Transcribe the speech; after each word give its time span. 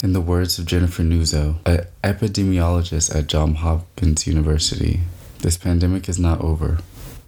In 0.00 0.12
the 0.12 0.20
words 0.20 0.60
of 0.60 0.66
Jennifer 0.66 1.02
Nuzzo, 1.02 1.56
an 1.66 1.84
epidemiologist 2.04 3.12
at 3.12 3.26
Johns 3.26 3.58
Hopkins 3.58 4.28
University, 4.28 5.00
this 5.40 5.56
pandemic 5.56 6.08
is 6.08 6.20
not 6.20 6.40
over. 6.40 6.78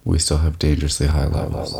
We 0.05 0.19
still 0.19 0.37
have 0.37 0.57
dangerously 0.57 1.07
high 1.07 1.27
levels. 1.27 1.73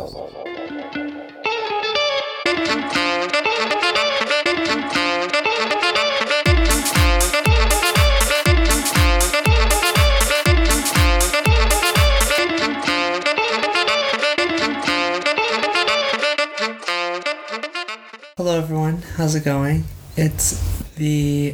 Hello, 18.36 18.58
everyone. 18.58 19.00
How's 19.16 19.34
it 19.34 19.42
going? 19.42 19.84
It's 20.16 20.58
the 20.96 21.52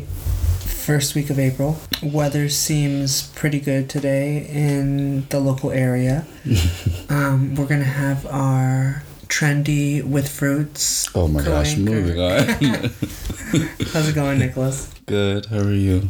first 0.61 1.15
week 1.15 1.31
of 1.31 1.39
April. 1.39 1.79
Weather 2.03 2.49
seems 2.49 3.29
pretty 3.29 3.61
good 3.61 3.89
today 3.89 4.47
in 4.49 5.27
the 5.29 5.39
local 5.41 5.71
area. 5.71 6.27
um, 7.09 7.55
we're 7.55 7.67
gonna 7.67 7.85
have 7.85 8.27
our 8.27 9.03
trendy 9.29 10.03
with 10.03 10.29
fruits. 10.29 11.09
Oh 11.15 11.29
my 11.29 11.43
gosh, 11.43 11.77
moving 11.77 12.19
on. 12.21 12.47
How's 13.93 14.09
it 14.09 14.15
going, 14.15 14.39
Nicholas? 14.39 14.93
Good, 15.07 15.47
how 15.47 15.59
are 15.59 15.73
you? 15.73 16.09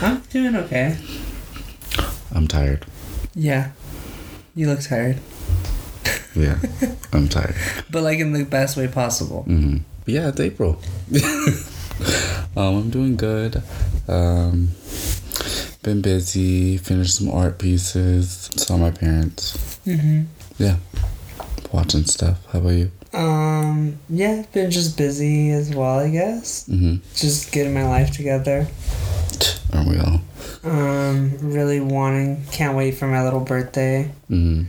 I'm 0.00 0.20
doing 0.30 0.56
okay. 0.56 0.96
I'm 2.34 2.48
tired. 2.48 2.84
Yeah, 3.34 3.70
you 4.54 4.68
look 4.68 4.80
tired, 4.80 5.18
Yeah, 6.34 6.58
I'm 7.12 7.28
tired. 7.28 7.54
but 7.90 8.02
like 8.02 8.18
in 8.20 8.32
the 8.32 8.44
best 8.44 8.76
way 8.76 8.88
possible. 8.88 9.42
hmm 9.42 9.78
Yeah, 10.06 10.28
it's 10.28 10.40
April. 10.40 10.80
um, 12.56 12.76
I'm 12.76 12.90
doing 12.90 13.16
good. 13.16 13.62
Um, 14.08 14.70
been 15.82 16.00
busy, 16.02 16.76
finished 16.78 17.16
some 17.16 17.30
art 17.30 17.58
pieces, 17.58 18.50
saw 18.56 18.76
my 18.76 18.90
parents. 18.90 19.78
Mm-hmm. 19.86 20.22
Yeah, 20.58 20.76
watching 21.72 22.04
stuff. 22.04 22.44
How 22.52 22.58
about 22.60 22.70
you? 22.70 22.90
Um, 23.12 23.98
yeah, 24.08 24.44
been 24.52 24.70
just 24.70 24.96
busy 24.96 25.50
as 25.50 25.74
well, 25.74 26.00
I 26.00 26.10
guess. 26.10 26.66
hmm 26.66 26.96
Just 27.14 27.52
getting 27.52 27.74
my 27.74 27.86
life 27.86 28.10
together. 28.10 28.66
Aren't 29.72 29.88
we 29.88 29.98
all? 29.98 30.20
Um, 30.64 31.36
really 31.40 31.80
wanting, 31.80 32.44
can't 32.50 32.76
wait 32.76 32.92
for 32.92 33.06
my 33.06 33.22
little 33.22 33.40
birthday 33.40 34.10
hmm 34.28 34.64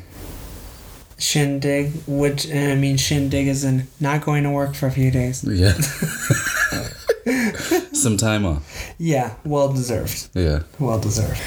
shindig. 1.17 1.93
Which 2.07 2.51
I 2.51 2.75
mean, 2.75 2.97
shindig 2.97 3.47
is 3.47 3.63
in 3.63 3.87
not 3.99 4.23
going 4.25 4.43
to 4.43 4.49
work 4.49 4.75
for 4.75 4.87
a 4.87 4.91
few 4.91 5.11
days. 5.11 5.43
Yeah. 5.43 5.73
some 7.93 8.17
time 8.17 8.45
off. 8.45 8.93
Yeah, 8.97 9.33
well 9.43 9.71
deserved. 9.73 10.29
Yeah. 10.33 10.63
Well 10.79 10.99
deserved. 10.99 11.41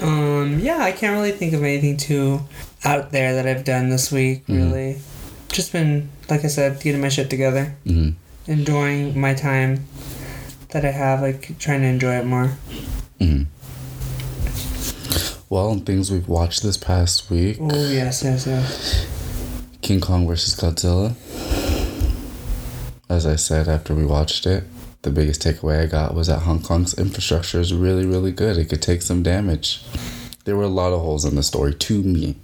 Um, 0.00 0.58
yeah, 0.60 0.78
I 0.78 0.92
can't 0.92 1.14
really 1.14 1.32
think 1.32 1.52
of 1.52 1.62
anything 1.62 1.96
too 1.96 2.40
out 2.84 3.12
there 3.12 3.34
that 3.34 3.46
I've 3.46 3.64
done 3.64 3.88
this 3.90 4.10
week. 4.10 4.46
Mhm. 4.46 4.56
Really, 4.56 4.98
just 5.48 5.72
been 5.72 6.08
like 6.28 6.44
I 6.44 6.48
said, 6.48 6.80
getting 6.80 7.00
my 7.00 7.08
shit 7.08 7.28
together, 7.30 7.74
hmm 7.84 8.10
enjoying 8.48 9.18
my 9.20 9.34
time 9.34 9.86
that 10.70 10.84
I 10.84 10.90
have, 10.90 11.20
like 11.20 11.56
trying 11.60 11.82
to 11.82 11.86
enjoy 11.86 12.14
it 12.16 12.24
more. 12.26 12.56
hmm 13.20 13.42
Well, 15.48 15.70
and 15.70 15.84
things 15.86 16.10
we've 16.10 16.26
watched 16.28 16.62
this 16.62 16.76
past 16.76 17.30
week 17.30 17.58
Oh 17.60 17.88
yes, 17.90 18.24
yes, 18.24 18.46
yes. 18.46 19.06
King 19.82 20.00
Kong 20.00 20.26
versus 20.26 20.56
Godzilla. 20.56 21.14
As 23.08 23.26
I 23.26 23.36
said 23.36 23.68
after 23.68 23.94
we 23.94 24.06
watched 24.06 24.46
it, 24.46 24.64
the 25.02 25.10
biggest 25.10 25.42
takeaway 25.42 25.82
I 25.82 25.86
got 25.86 26.14
was 26.14 26.28
that 26.28 26.40
Hong 26.40 26.62
Kong's 26.62 26.94
infrastructure 26.94 27.60
is 27.60 27.74
really, 27.74 28.06
really 28.06 28.32
good. 28.32 28.56
It 28.56 28.68
could 28.68 28.82
take 28.82 29.02
some 29.02 29.22
damage. 29.22 29.82
There 30.44 30.56
were 30.56 30.62
a 30.64 30.68
lot 30.68 30.92
of 30.92 31.00
holes 31.00 31.24
in 31.24 31.34
the 31.36 31.42
story 31.42 31.74
to 31.74 32.02
me, 32.02 32.36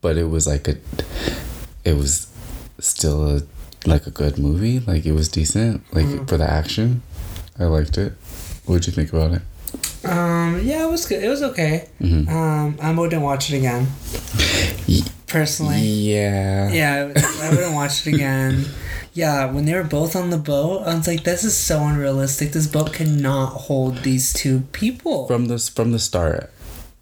but 0.00 0.16
it 0.16 0.24
was 0.30 0.46
like 0.46 0.68
a, 0.68 0.76
it 1.84 1.96
was 1.96 2.26
still 2.78 3.36
a, 3.38 3.42
like 3.86 4.06
a 4.06 4.10
good 4.10 4.38
movie. 4.38 4.80
Like 4.80 5.04
it 5.06 5.12
was 5.12 5.28
decent. 5.28 5.82
Like 5.92 6.06
Mhm. 6.06 6.28
for 6.28 6.36
the 6.36 6.48
action, 6.50 7.02
I 7.58 7.64
liked 7.64 7.96
it. 7.98 8.12
What'd 8.66 8.86
you 8.86 8.92
think 8.92 9.12
about 9.12 9.32
it? 9.32 9.42
Um, 10.04 10.60
yeah, 10.64 10.86
it 10.86 10.90
was 10.90 11.06
good. 11.06 11.22
It 11.22 11.28
was 11.28 11.42
okay. 11.42 11.88
hmm 11.98 12.28
Um, 12.28 12.76
I 12.80 12.92
wouldn't 12.92 13.22
watch 13.22 13.50
it 13.52 13.56
again. 13.56 13.86
Personally. 15.26 15.80
Yeah. 15.80 16.70
Yeah, 16.70 17.12
I 17.42 17.50
wouldn't 17.50 17.74
watch 17.74 18.06
it 18.06 18.14
again. 18.14 18.64
Yeah, 19.14 19.50
when 19.52 19.66
they 19.66 19.74
were 19.74 19.84
both 19.84 20.16
on 20.16 20.30
the 20.30 20.38
boat, 20.38 20.84
I 20.86 20.94
was 20.94 21.06
like, 21.06 21.24
"This 21.24 21.44
is 21.44 21.56
so 21.56 21.84
unrealistic. 21.84 22.52
This 22.52 22.66
boat 22.66 22.92
cannot 22.92 23.48
hold 23.68 23.98
these 23.98 24.32
two 24.32 24.60
people." 24.72 25.26
from 25.26 25.46
this, 25.46 25.68
from 25.68 25.92
the 25.92 25.98
start 25.98 26.50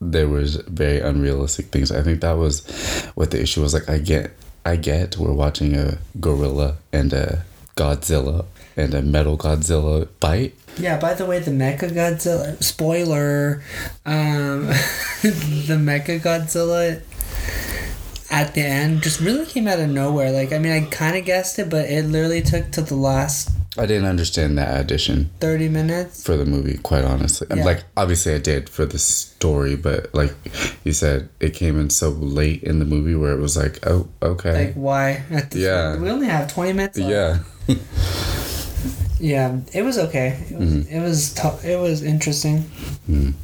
there 0.01 0.27
was 0.27 0.57
very 0.67 0.99
unrealistic 0.99 1.67
things 1.67 1.93
i 1.93 2.01
think 2.03 2.23
that 2.23 2.33
was 2.33 2.67
what 3.15 3.31
the 3.31 3.41
issue 3.41 3.61
was 3.61 3.75
like 3.75 3.87
i 3.89 3.99
get 3.99 4.31
i 4.65 4.75
get 4.75 5.19
we're 5.19 5.31
watching 5.31 5.77
a 5.77 5.99
gorilla 6.19 6.77
and 6.91 7.13
a 7.13 7.45
godzilla 7.77 8.47
and 8.79 8.95
a 8.95 9.03
metal 9.03 9.37
godzilla 9.37 10.09
fight 10.21 10.55
yeah. 10.79 10.99
By 10.99 11.15
the 11.15 11.27
way, 11.27 11.41
the 11.41 11.51
Mecha 11.51 11.91
Godzilla 11.91 12.63
spoiler, 12.63 13.63
um, 14.07 14.67
the 15.23 15.77
Mecha 15.79 16.21
Godzilla 16.21 17.03
at 18.31 18.55
the 18.55 18.63
end 18.63 19.03
just 19.03 19.21
really 19.21 19.45
came 19.47 19.67
out 19.69 19.81
of 19.81 19.89
nowhere. 19.91 20.31
Like, 20.31 20.53
I 20.53 20.59
mean, 20.59 20.73
I 20.73 20.87
kind 20.89 21.17
of 21.17 21.25
guessed 21.25 21.59
it, 21.59 21.69
but 21.69 21.91
it 21.91 22.05
literally 22.07 22.43
took 22.43 22.71
to 22.73 22.83
the 22.83 22.95
last 22.97 23.51
i 23.79 23.87
didn't 23.87 24.05
understand 24.09 24.59
that 24.59 24.81
addition 24.81 25.31
thirty 25.39 25.69
minutes. 25.69 26.25
for 26.25 26.37
the 26.37 26.45
movie 26.45 26.77
quite 26.79 27.05
honestly 27.05 27.47
Yeah. 27.55 27.65
like 27.65 27.85
obviously 27.97 28.35
i 28.35 28.39
did 28.39 28.69
for 28.69 28.85
the 28.85 28.99
story 28.99 29.77
but 29.77 30.13
like 30.13 30.35
you 30.83 30.93
said 30.93 31.29
it 31.39 31.51
came 31.55 31.79
in 31.79 31.89
so 31.89 32.09
late 32.11 32.65
in 32.65 32.81
the 32.81 32.85
movie 32.85 33.15
where 33.15 33.31
it 33.33 33.39
was 33.41 33.57
like 33.57 33.79
oh 33.87 34.09
okay 34.21 34.67
Like, 34.67 34.75
why? 34.75 35.23
Yeah. 35.53 35.91
point? 35.93 36.03
we 36.03 36.11
only 36.11 36.27
have 36.27 36.53
twenty 36.53 36.73
minutes. 36.73 36.99
Left. 36.99 37.45
yeah 37.69 37.77
Yeah, 39.21 39.59
it 39.73 39.83
was 39.83 39.99
okay. 39.99 40.29
It 40.51 40.59
was 40.59 40.71
Mhm. 40.73 40.91
it 40.91 41.01
was 41.01 41.35
tou- 41.35 41.61
it 41.63 41.79
was 41.79 42.03
interesting. 42.03 42.65
Mm. 43.09 43.35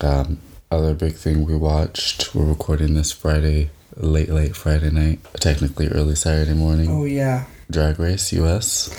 Um, 0.00 0.38
other 0.70 0.94
big 0.94 1.14
thing 1.14 1.44
we 1.44 1.56
watched. 1.56 2.34
We're 2.34 2.44
recording 2.44 2.94
this 2.94 3.12
Friday, 3.12 3.70
late 3.96 4.28
late 4.30 4.56
Friday 4.56 4.90
night, 4.90 5.20
technically 5.40 5.88
early 5.88 6.14
Saturday 6.14 6.54
morning. 6.54 6.90
Oh 6.90 7.04
yeah. 7.04 7.44
Drag 7.70 7.98
Race 7.98 8.32
US. 8.32 8.90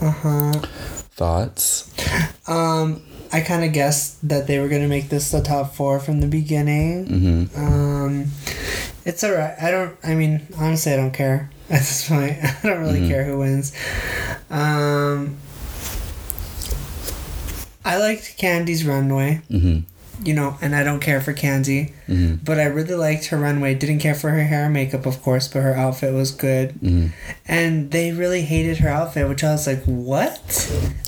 Uh 0.00 0.10
huh. 0.10 0.52
Thoughts? 1.16 1.90
Um, 2.48 3.02
I 3.32 3.40
kind 3.40 3.64
of 3.64 3.72
guessed 3.72 4.26
that 4.28 4.46
they 4.46 4.58
were 4.58 4.68
gonna 4.68 4.88
make 4.88 5.08
this 5.08 5.30
the 5.30 5.40
top 5.42 5.74
four 5.74 5.98
from 6.00 6.20
the 6.20 6.26
beginning. 6.26 7.06
Mm-hmm. 7.06 7.58
Um, 7.64 8.26
it's 9.04 9.22
alright. 9.24 9.54
I 9.60 9.70
don't. 9.70 9.96
I 10.04 10.14
mean, 10.14 10.46
honestly, 10.58 10.92
I 10.92 10.96
don't 10.96 11.12
care 11.12 11.50
at 11.70 11.78
this 11.80 12.08
point. 12.08 12.36
I 12.42 12.58
don't 12.62 12.80
really 12.80 13.00
Mhm. 13.00 13.08
care 13.08 13.24
who 13.24 13.38
wins. 13.38 13.72
Um, 14.50 15.36
I 17.84 17.98
liked 17.98 18.36
Kandy's 18.36 18.84
runway. 18.84 19.40
Mm-hmm. 19.50 19.80
You 20.24 20.32
know, 20.34 20.56
and 20.62 20.74
I 20.74 20.82
don't 20.82 21.00
care 21.00 21.20
for 21.20 21.32
Kandy, 21.34 21.92
Mm-hmm. 22.08 22.36
but 22.44 22.58
I 22.58 22.64
really 22.64 22.94
liked 22.94 23.26
her 23.26 23.36
runway. 23.36 23.74
Didn't 23.74 23.98
care 23.98 24.14
for 24.14 24.30
her 24.30 24.44
hair 24.44 24.64
and 24.64 24.72
makeup, 24.74 25.04
of 25.06 25.20
course, 25.22 25.46
but 25.48 25.60
her 25.62 25.74
outfit 25.74 26.14
was 26.14 26.30
good. 26.30 26.70
Mm-hmm. 26.74 27.08
and 27.46 27.90
they 27.90 28.12
really 28.12 28.42
hated 28.42 28.78
her 28.78 28.88
outfit, 28.88 29.28
which 29.28 29.42
I 29.44 29.50
was 29.52 29.66
like, 29.66 29.82
"What? 29.84 30.40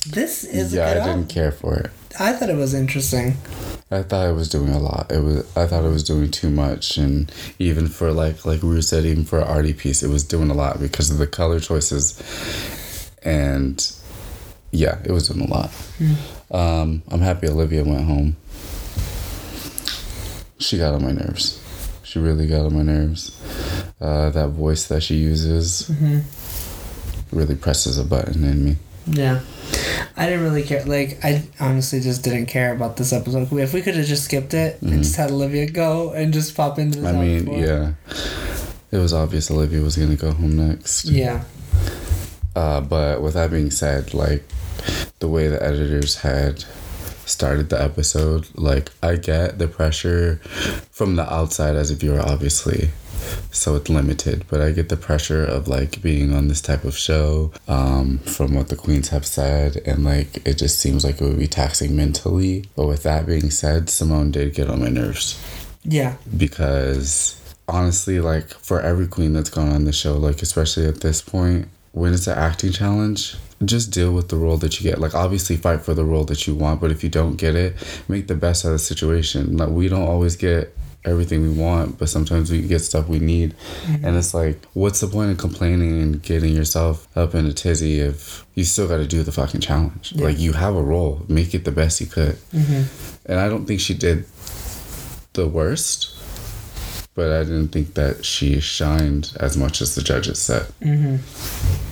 This 0.07 0.43
is 0.43 0.73
Yeah, 0.73 0.87
a 0.87 0.91
I 0.91 0.93
didn't 0.93 1.09
outfit." 1.09 1.29
care 1.29 1.51
for 1.51 1.75
it. 1.77 1.91
I 2.19 2.33
thought 2.33 2.49
it 2.49 2.57
was 2.57 2.73
interesting. 2.73 3.37
I 3.91 4.03
thought 4.03 4.27
it 4.29 4.33
was 4.33 4.49
doing 4.49 4.69
a 4.73 4.79
lot. 4.79 5.11
It 5.11 5.23
was. 5.23 5.39
I 5.57 5.65
thought 5.65 5.83
it 5.85 5.89
was 5.89 6.03
doing 6.03 6.29
too 6.29 6.49
much, 6.51 6.97
and 6.97 7.31
even 7.57 7.87
for 7.87 8.11
like 8.11 8.45
like 8.45 8.61
Ru 8.61 8.81
said, 8.81 9.05
even 9.05 9.25
for 9.25 9.39
an 9.39 9.47
arty 9.47 9.73
piece, 9.73 10.03
it 10.03 10.09
was 10.09 10.23
doing 10.23 10.49
a 10.51 10.53
lot 10.53 10.79
because 10.79 11.09
of 11.09 11.17
the 11.17 11.27
color 11.27 11.59
choices, 11.59 12.13
and 13.23 13.91
yeah, 14.71 14.99
it 15.03 15.11
was 15.11 15.27
doing 15.29 15.49
a 15.49 15.51
lot. 15.51 15.71
Um, 16.51 17.01
I'm 17.09 17.21
happy 17.21 17.47
Olivia 17.47 17.83
went 17.83 18.05
home. 18.05 18.35
She 20.59 20.77
got 20.77 20.93
on 20.93 21.03
my 21.03 21.11
nerves. 21.11 21.59
She 22.03 22.19
really 22.19 22.47
got 22.47 22.65
on 22.65 22.73
my 22.75 22.81
nerves. 22.83 23.31
Uh, 24.01 24.29
that 24.31 24.49
voice 24.49 24.87
that 24.87 25.01
she 25.03 25.15
uses 25.15 25.87
hmm 25.87 26.19
really 27.31 27.55
presses 27.55 27.97
a 27.99 28.03
button 28.03 28.43
in 28.43 28.65
me. 28.65 28.75
Yeah, 29.05 29.41
I 30.17 30.25
didn't 30.25 30.43
really 30.43 30.63
care. 30.63 30.83
Like, 30.85 31.19
I 31.23 31.43
honestly 31.59 31.99
just 31.99 32.23
didn't 32.23 32.47
care 32.47 32.73
about 32.73 32.97
this 32.97 33.13
episode. 33.13 33.51
If 33.53 33.71
we 33.73 33.81
could 33.83 33.95
have 33.95 34.05
just 34.07 34.23
skipped 34.25 34.53
it 34.55 34.81
Mhm. 34.81 34.91
and 34.91 35.03
just 35.03 35.15
had 35.15 35.29
Olivia 35.31 35.67
go 35.69 36.11
and 36.11 36.33
just 36.33 36.55
pop 36.55 36.79
into 36.79 36.99
the 37.01 37.09
I 37.09 37.11
mean, 37.13 37.45
four. 37.45 37.57
yeah, 37.59 37.91
it 38.91 38.97
was 38.97 39.13
obvious 39.13 39.51
Olivia 39.51 39.81
was 39.81 39.95
gonna 39.95 40.15
go 40.15 40.31
home 40.31 40.57
next. 40.57 41.05
yeah, 41.05 41.43
Uh, 42.55 42.81
but 42.81 43.21
with 43.21 43.35
that 43.35 43.51
being 43.51 43.69
said, 43.71 44.13
like 44.15 44.43
the 45.19 45.27
way 45.27 45.47
the 45.47 45.61
editors 45.63 46.15
had 46.17 46.65
started 47.29 47.69
the 47.69 47.81
episode, 47.81 48.47
like 48.55 48.91
I 49.03 49.15
get 49.15 49.57
the 49.59 49.67
pressure 49.67 50.37
from 50.91 51.15
the 51.15 51.31
outside 51.31 51.75
as 51.75 51.91
a 51.91 51.95
viewer, 51.95 52.19
obviously, 52.19 52.89
so 53.51 53.75
it's 53.75 53.89
limited. 53.89 54.45
But 54.49 54.61
I 54.61 54.71
get 54.71 54.89
the 54.89 54.97
pressure 54.97 55.43
of 55.45 55.67
like 55.67 56.01
being 56.01 56.33
on 56.33 56.47
this 56.47 56.61
type 56.61 56.83
of 56.83 56.97
show 56.97 57.51
um, 57.67 58.19
from 58.19 58.53
what 58.55 58.69
the 58.69 58.75
queens 58.75 59.09
have 59.09 59.25
said, 59.25 59.77
and 59.85 60.03
like 60.03 60.45
it 60.47 60.55
just 60.57 60.79
seems 60.79 61.03
like 61.05 61.21
it 61.21 61.23
would 61.23 61.39
be 61.39 61.47
taxing 61.47 61.95
mentally. 61.95 62.65
But 62.75 62.87
with 62.87 63.03
that 63.03 63.25
being 63.25 63.51
said, 63.51 63.87
Symone 63.87 64.31
did 64.31 64.53
get 64.53 64.69
on 64.69 64.79
my 64.81 64.89
nerves 64.89 65.39
Yeah. 65.83 66.15
because 66.37 67.35
honestly, 67.67 68.19
like 68.19 68.49
for 68.49 68.81
every 68.81 69.07
queen 69.07 69.33
that's 69.33 69.49
gone 69.49 69.69
on 69.69 69.85
the 69.85 69.93
show, 69.93 70.17
like 70.17 70.41
especially 70.41 70.85
at 70.87 71.01
this 71.01 71.21
point, 71.21 71.67
when 71.91 72.13
it's 72.13 72.27
an 72.27 72.37
acting 72.37 72.71
challenge, 72.71 73.35
just 73.65 73.91
deal 73.91 74.11
with 74.11 74.29
the 74.29 74.37
role 74.37 74.57
that 74.57 74.79
you 74.79 74.89
get. 74.89 74.99
Like 74.99 75.15
obviously 75.15 75.57
fight 75.57 75.81
for 75.81 75.93
the 75.93 76.05
role 76.05 76.23
that 76.25 76.47
you 76.47 76.55
want, 76.55 76.81
but 76.81 76.91
if 76.91 77.03
you 77.03 77.09
don't 77.09 77.35
get 77.35 77.55
it, 77.55 77.75
make 78.07 78.27
the 78.27 78.35
best 78.35 78.65
out 78.65 78.69
of 78.69 78.73
the 78.73 78.79
situation. 78.79 79.57
Like 79.57 79.69
we 79.69 79.89
don't 79.89 80.07
always 80.07 80.35
get 80.35 80.75
everything 81.05 81.41
we 81.41 81.49
want, 81.49 81.97
but 81.97 82.09
sometimes 82.09 82.51
we 82.51 82.61
get 82.61 82.79
stuff 82.79 83.07
we 83.07 83.19
need. 83.19 83.55
And 84.03 84.17
it's 84.17 84.33
like, 84.33 84.63
what's 84.73 84.99
the 84.99 85.07
point 85.07 85.31
of 85.31 85.37
complaining 85.37 86.01
and 86.01 86.21
getting 86.21 86.53
yourself 86.53 87.07
up 87.17 87.33
in 87.35 87.45
a 87.45 87.53
tizzy 87.53 87.99
if 87.99 88.45
you 88.55 88.65
still 88.65 88.87
got 88.87 88.97
to 88.97 89.07
do 89.07 89.23
the 89.23 89.31
fucking 89.31 89.61
challenge? 89.61 90.11
Yeah. 90.13 90.25
Like 90.25 90.39
you 90.39 90.53
have 90.53 90.75
a 90.75 90.83
role, 90.83 91.25
make 91.27 91.53
it 91.53 91.63
the 91.63 91.71
best 91.71 92.01
you 92.01 92.07
could. 92.07 92.35
Mm-hmm. 92.53 93.31
And 93.31 93.39
I 93.39 93.47
don't 93.47 93.65
think 93.65 93.79
she 93.79 93.93
did 93.93 94.25
the 95.33 95.47
worst, 95.47 96.15
but 97.15 97.31
I 97.31 97.43
didn't 97.43 97.69
think 97.69 97.93
that 97.93 98.25
she 98.25 98.59
shined 98.59 99.31
as 99.39 99.55
much 99.55 99.81
as 99.81 99.95
the 99.95 100.01
judges 100.01 100.39
said. 100.39 100.63
Mm-hmm. 100.81 101.88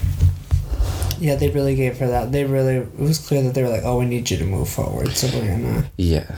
Yeah, 1.19 1.35
they 1.35 1.49
really 1.49 1.75
gave 1.75 1.97
her 1.99 2.07
that. 2.07 2.31
They 2.31 2.43
really. 2.45 2.75
It 2.77 2.99
was 2.99 3.19
clear 3.25 3.41
that 3.43 3.53
they 3.53 3.63
were 3.63 3.69
like, 3.69 3.83
"Oh, 3.83 3.99
we 3.99 4.05
need 4.05 4.29
you 4.29 4.37
to 4.37 4.45
move 4.45 4.69
forward." 4.69 5.09
So 5.09 5.27
we're 5.37 5.47
gonna. 5.47 5.89
Yeah. 5.97 6.35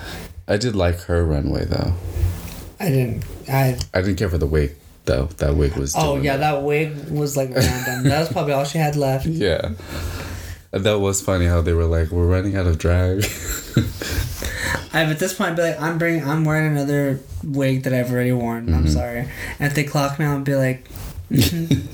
I 0.48 0.58
did 0.58 0.76
like 0.76 1.00
her 1.02 1.24
runway 1.26 1.66
though. 1.66 1.94
I 2.80 2.90
didn't. 2.90 3.24
I. 3.48 3.78
I 3.94 4.02
didn't 4.02 4.18
care 4.18 4.30
for 4.30 4.38
the 4.38 4.48
wig 4.48 4.76
though. 5.06 5.26
That 5.38 5.56
wig 5.56 5.76
was. 5.76 5.94
Oh 5.98 6.16
yeah, 6.18 6.36
it. 6.36 6.38
that 6.40 6.64
wig 6.64 7.10
was 7.10 7.36
like 7.38 7.50
random. 7.54 8.04
that 8.10 8.20
was 8.20 8.30
probably 8.31 8.54
all 8.54 8.64
she 8.66 8.78
had 8.78 8.96
left. 8.96 9.26
Yeah. 9.28 9.72
That 10.72 11.00
was 11.00 11.20
funny 11.20 11.46
how 11.48 11.62
they 11.62 11.74
were 11.74 11.86
like, 11.86 12.12
"We're 12.12 12.28
running 12.28 12.56
out 12.56 12.68
of 12.68 12.78
drag." 12.78 13.26
I've 14.94 15.10
at 15.12 15.20
this 15.20 15.34
point 15.34 15.52
I'd 15.52 15.56
be 15.56 15.62
like, 15.64 15.81
I'm 15.81 15.98
bringing, 15.98 16.24
I'm 16.24 16.46
wearing 16.46 16.72
another 16.72 17.20
wig 17.44 17.84
that 17.84 17.94
I've 17.94 18.12
already 18.12 18.31
worn. 18.31 18.74
I'm 18.74 18.86
Mhm. 18.86 18.94
sorry. 18.94 19.20
And 19.60 19.68
if 19.68 19.74
they 19.76 19.84
clock 19.84 20.18
me, 20.20 20.26
I'll 20.26 20.40
be 20.42 20.56
like, 20.56 20.88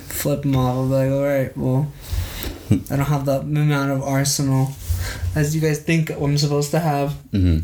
flip 0.08 0.42
them 0.44 0.56
off. 0.56 0.76
I'll 0.76 0.88
be 0.88 0.94
like, 0.94 1.12
all 1.12 1.24
right, 1.26 1.58
well, 1.58 1.92
I 2.92 2.96
don't 2.96 3.06
have 3.06 3.26
the 3.26 3.40
amount 3.40 3.92
of 3.92 4.02
arsenal 4.04 4.70
as 5.36 5.56
you 5.56 5.62
guys 5.62 5.80
think 5.80 6.10
I'm 6.10 6.38
supposed 6.38 6.72
to 6.72 6.80
have. 6.80 7.14
hmm 7.32 7.60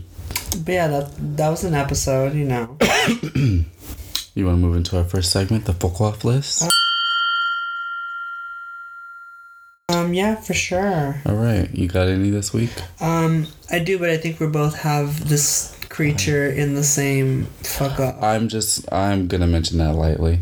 But 0.65 0.71
yeah, 0.73 0.87
that 0.87 1.11
that 1.37 1.49
was 1.49 1.63
an 1.63 1.73
episode, 1.75 2.33
you 2.35 2.45
know. 2.45 2.77
You 4.33 4.45
want 4.45 4.61
to 4.61 4.65
move 4.65 4.77
into 4.77 4.97
our 4.97 5.03
first 5.03 5.29
segment, 5.29 5.65
the 5.65 5.73
fuck 5.73 5.99
off 5.99 6.23
list? 6.23 6.63
Um, 9.89 10.13
yeah, 10.13 10.35
for 10.35 10.53
sure. 10.53 11.21
All 11.25 11.35
right, 11.35 11.69
you 11.73 11.87
got 11.89 12.07
any 12.07 12.29
this 12.29 12.53
week? 12.53 12.71
Um, 13.01 13.47
I 13.69 13.79
do, 13.79 13.99
but 13.99 14.09
I 14.09 14.15
think 14.15 14.39
we 14.39 14.47
both 14.47 14.79
have 14.79 15.27
this 15.27 15.77
creature 15.89 16.49
in 16.49 16.75
the 16.75 16.83
same 16.83 17.43
fuck 17.63 17.99
up. 17.99 18.23
I'm 18.23 18.47
just, 18.47 18.91
I'm 18.93 19.27
gonna 19.27 19.47
mention 19.47 19.79
that 19.79 19.95
lightly. 19.95 20.39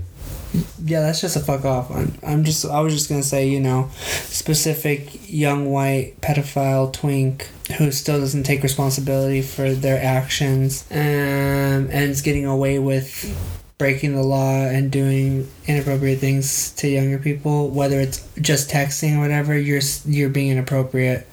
Yeah, 0.83 1.01
that's 1.01 1.21
just 1.21 1.35
a 1.35 1.39
fuck 1.39 1.65
off. 1.65 1.91
I'm, 1.91 2.13
I'm 2.23 2.43
just, 2.43 2.65
I 2.65 2.81
was 2.81 2.93
just 2.93 3.09
gonna 3.09 3.23
say, 3.23 3.47
you 3.47 3.59
know, 3.59 3.89
specific 3.93 5.29
young 5.29 5.71
white 5.71 6.19
pedophile 6.21 6.91
twink 6.91 7.49
who 7.77 7.91
still 7.91 8.19
doesn't 8.19 8.43
take 8.43 8.63
responsibility 8.63 9.41
for 9.41 9.73
their 9.73 10.03
actions 10.03 10.85
um, 10.91 10.97
and 10.97 11.93
is 11.93 12.21
getting 12.21 12.45
away 12.45 12.79
with 12.79 13.35
breaking 13.77 14.13
the 14.13 14.23
law 14.23 14.65
and 14.65 14.91
doing 14.91 15.49
inappropriate 15.65 16.19
things 16.19 16.71
to 16.73 16.87
younger 16.87 17.17
people, 17.17 17.69
whether 17.69 17.99
it's 17.99 18.27
just 18.41 18.69
texting 18.69 19.17
or 19.17 19.21
whatever. 19.21 19.57
You're 19.57 19.81
you're 20.05 20.29
being 20.29 20.51
inappropriate 20.51 21.25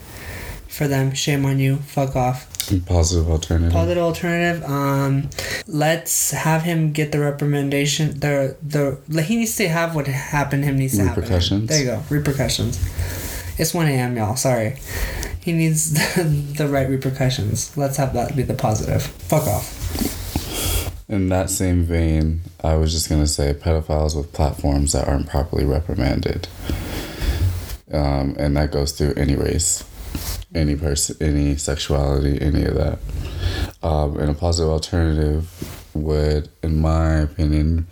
for 0.68 0.86
them. 0.86 1.14
Shame 1.14 1.44
on 1.44 1.58
you. 1.58 1.76
Fuck 1.76 2.14
off. 2.16 2.55
Positive 2.86 3.30
alternative. 3.30 3.72
Positive 3.72 4.02
alternative. 4.02 4.64
Um, 4.64 5.30
let's 5.66 6.32
have 6.32 6.62
him 6.62 6.92
get 6.92 7.12
the 7.12 7.18
reprimandation. 7.18 8.20
The 8.20 8.56
the 8.62 9.22
he 9.22 9.36
needs 9.36 9.56
to 9.56 9.68
have 9.68 9.94
what 9.94 10.06
happened. 10.06 10.64
Him 10.64 10.78
needs 10.78 10.96
to 10.96 11.04
happen. 11.04 11.22
Repercussions. 11.22 11.68
There 11.68 11.78
you 11.80 11.86
go. 11.86 12.02
Repercussions. 12.10 12.78
It's 13.58 13.72
one 13.72 13.86
a.m. 13.86 14.16
Y'all. 14.16 14.36
Sorry. 14.36 14.76
He 15.40 15.52
needs 15.52 15.92
the, 16.16 16.24
the 16.24 16.68
right 16.68 16.88
repercussions. 16.88 17.76
Let's 17.76 17.96
have 17.98 18.12
that 18.14 18.34
be 18.34 18.42
the 18.42 18.54
positive. 18.54 19.02
Fuck 19.02 19.46
off. 19.46 19.72
In 21.08 21.28
that 21.28 21.50
same 21.50 21.84
vein, 21.84 22.40
I 22.64 22.74
was 22.74 22.92
just 22.92 23.08
gonna 23.08 23.28
say 23.28 23.54
pedophiles 23.54 24.16
with 24.16 24.32
platforms 24.32 24.92
that 24.92 25.06
aren't 25.06 25.28
properly 25.28 25.64
reprimanded, 25.64 26.48
um, 27.92 28.34
and 28.36 28.56
that 28.56 28.72
goes 28.72 28.90
through 28.90 29.14
any 29.16 29.36
race, 29.36 29.84
any 30.54 30.76
person, 30.76 31.16
any 31.20 31.56
sexuality, 31.56 32.40
any 32.40 32.64
of 32.64 32.74
that. 32.74 32.98
Um, 33.82 34.18
and 34.18 34.30
a 34.30 34.34
positive 34.34 34.70
alternative 34.70 35.48
would, 35.94 36.48
in 36.62 36.80
my 36.80 37.14
opinion, 37.16 37.86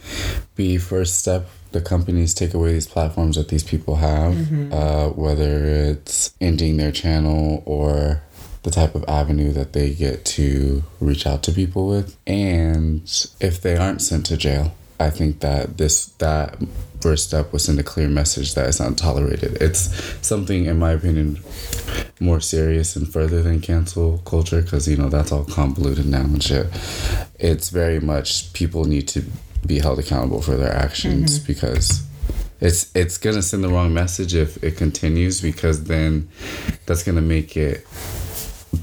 be 0.56 0.78
first 0.78 1.18
step. 1.18 1.48
The 1.72 1.80
companies 1.80 2.34
take 2.34 2.54
away 2.54 2.72
these 2.72 2.86
platforms 2.86 3.36
that 3.36 3.48
these 3.48 3.64
people 3.64 3.96
have, 3.96 4.72
uh, 4.72 5.08
whether 5.08 5.64
it's 5.64 6.32
ending 6.40 6.76
their 6.76 6.92
channel 6.92 7.62
or 7.66 8.22
the 8.62 8.70
type 8.70 8.94
of 8.94 9.04
avenue 9.06 9.52
that 9.52 9.72
they 9.72 9.92
get 9.92 10.24
to 10.24 10.82
reach 11.00 11.26
out 11.26 11.42
to 11.44 11.52
people 11.52 11.86
with 11.86 12.16
and 12.26 13.02
if 13.38 13.60
they 13.60 13.76
aren't 13.76 14.00
sent 14.00 14.24
to 14.26 14.36
jail 14.38 14.74
i 15.00 15.10
think 15.10 15.40
that 15.40 15.78
this 15.78 16.06
that 16.18 16.56
first 17.04 17.28
step 17.28 17.52
was 17.52 17.62
send 17.66 17.78
a 17.78 17.82
clear 17.82 18.08
message 18.08 18.54
that 18.54 18.66
it's 18.66 18.80
not 18.80 18.96
tolerated. 18.96 19.58
It's 19.60 19.82
something 20.26 20.64
in 20.64 20.78
my 20.78 20.92
opinion 20.92 21.38
more 22.18 22.40
serious 22.40 22.96
and 22.96 23.06
further 23.06 23.42
than 23.42 23.60
cancel 23.60 24.22
culture 24.24 24.62
because 24.62 24.88
you 24.88 24.96
know 24.96 25.10
that's 25.10 25.30
all 25.30 25.44
convoluted 25.44 26.06
now 26.06 26.22
and 26.22 26.42
shit. 26.42 26.66
It's 27.38 27.68
very 27.68 28.00
much 28.00 28.50
people 28.54 28.86
need 28.86 29.06
to 29.08 29.22
be 29.66 29.80
held 29.80 29.98
accountable 29.98 30.40
for 30.40 30.56
their 30.56 30.72
actions 30.72 31.38
mm-hmm. 31.38 31.46
because 31.46 32.06
it's 32.62 32.90
it's 32.96 33.18
gonna 33.18 33.42
send 33.42 33.62
the 33.62 33.68
wrong 33.68 33.92
message 33.92 34.34
if 34.34 34.64
it 34.64 34.78
continues 34.78 35.42
because 35.42 35.84
then 35.84 36.30
that's 36.86 37.02
gonna 37.02 37.20
make 37.20 37.54
it 37.54 37.86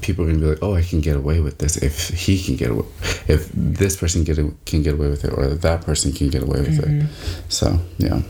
people 0.02 0.24
are 0.24 0.28
gonna 0.28 0.38
be 0.40 0.46
like, 0.46 0.58
oh, 0.62 0.74
I 0.74 0.82
can 0.82 1.00
get 1.00 1.16
away 1.16 1.40
with 1.40 1.58
this 1.58 1.76
if 1.76 2.08
he 2.08 2.42
can 2.42 2.56
get 2.56 2.70
away, 2.70 2.86
if 3.28 3.50
this 3.54 3.96
person 3.96 4.24
get 4.24 4.38
a, 4.38 4.52
can 4.66 4.82
get 4.82 4.94
away 4.94 5.08
with 5.08 5.24
it, 5.24 5.32
or 5.32 5.46
that 5.46 5.82
person 5.82 6.12
can 6.12 6.28
get 6.28 6.42
away 6.42 6.60
with 6.60 6.78
it. 6.80 7.08
So 7.48 7.78
yeah, 7.98 8.20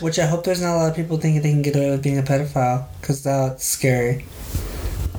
Which 0.00 0.18
I 0.18 0.26
hope 0.26 0.44
there's 0.44 0.60
not 0.62 0.74
a 0.74 0.78
lot 0.78 0.90
of 0.90 0.96
people 0.96 1.18
thinking 1.18 1.42
they 1.42 1.50
can 1.52 1.62
get 1.62 1.76
away 1.76 1.90
with 1.90 2.02
being 2.02 2.18
a 2.18 2.22
pedophile 2.22 2.86
because 3.00 3.22
that's 3.22 3.64
scary. 3.64 4.24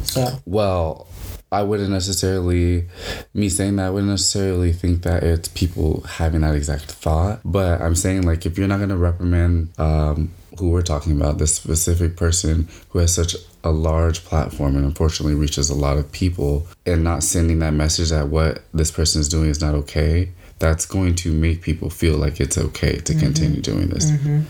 So 0.03 0.39
well, 0.45 1.07
I 1.51 1.63
wouldn't 1.63 1.89
necessarily 1.89 2.87
me 3.33 3.49
saying 3.49 3.77
that 3.77 3.87
I 3.87 3.89
wouldn't 3.89 4.09
necessarily 4.09 4.73
think 4.73 5.03
that 5.03 5.23
it's 5.23 5.47
people 5.49 6.01
having 6.01 6.41
that 6.41 6.55
exact 6.55 6.85
thought, 6.91 7.39
but 7.45 7.81
I'm 7.81 7.95
saying 7.95 8.23
like 8.23 8.45
if 8.45 8.57
you're 8.57 8.67
not 8.67 8.79
gonna 8.79 8.97
reprimand 8.97 9.69
um, 9.79 10.31
who 10.57 10.69
we're 10.69 10.81
talking 10.81 11.19
about, 11.19 11.37
this 11.37 11.55
specific 11.55 12.15
person 12.15 12.67
who 12.89 12.99
has 12.99 13.13
such 13.13 13.35
a 13.63 13.71
large 13.71 14.23
platform 14.23 14.75
and 14.75 14.85
unfortunately 14.85 15.35
reaches 15.35 15.69
a 15.69 15.75
lot 15.75 15.97
of 15.97 16.11
people, 16.11 16.67
and 16.85 17.03
not 17.03 17.23
sending 17.23 17.59
that 17.59 17.73
message 17.73 18.09
that 18.09 18.29
what 18.29 18.63
this 18.73 18.91
person 18.91 19.21
is 19.21 19.29
doing 19.29 19.49
is 19.49 19.61
not 19.61 19.73
okay, 19.73 20.29
that's 20.59 20.85
going 20.85 21.15
to 21.15 21.31
make 21.31 21.61
people 21.61 21.89
feel 21.89 22.17
like 22.17 22.39
it's 22.39 22.57
okay 22.57 22.97
to 22.97 23.13
mm-hmm. 23.13 23.19
continue 23.19 23.61
doing 23.61 23.89
this. 23.89 24.11
Mm-hmm. 24.11 24.41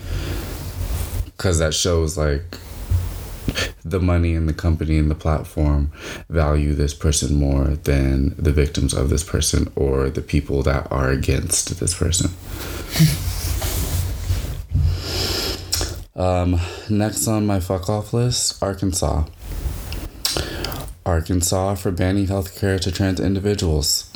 Because 1.24 1.58
that 1.58 1.74
shows 1.74 2.16
like 2.16 2.58
the 3.84 4.00
money 4.00 4.34
and 4.34 4.48
the 4.48 4.54
company 4.54 4.98
and 4.98 5.10
the 5.10 5.14
platform 5.14 5.92
value 6.28 6.74
this 6.74 6.94
person 6.94 7.36
more 7.36 7.64
than 7.84 8.34
the 8.36 8.52
victims 8.52 8.92
of 8.92 9.10
this 9.10 9.22
person 9.22 9.70
or 9.76 10.10
the 10.10 10.20
people 10.20 10.62
that 10.62 10.90
are 10.90 11.10
against 11.10 11.78
this 11.78 11.94
person. 11.94 12.30
um, 16.16 16.60
next 16.90 17.28
on 17.28 17.46
my 17.46 17.60
fuck 17.60 17.88
off 17.88 18.12
list, 18.12 18.62
Arkansas. 18.62 19.24
Arkansas 21.04 21.76
for 21.76 21.92
banning 21.92 22.26
health 22.26 22.58
care 22.58 22.78
to 22.78 22.90
trans 22.90 23.20
individuals. 23.20 24.12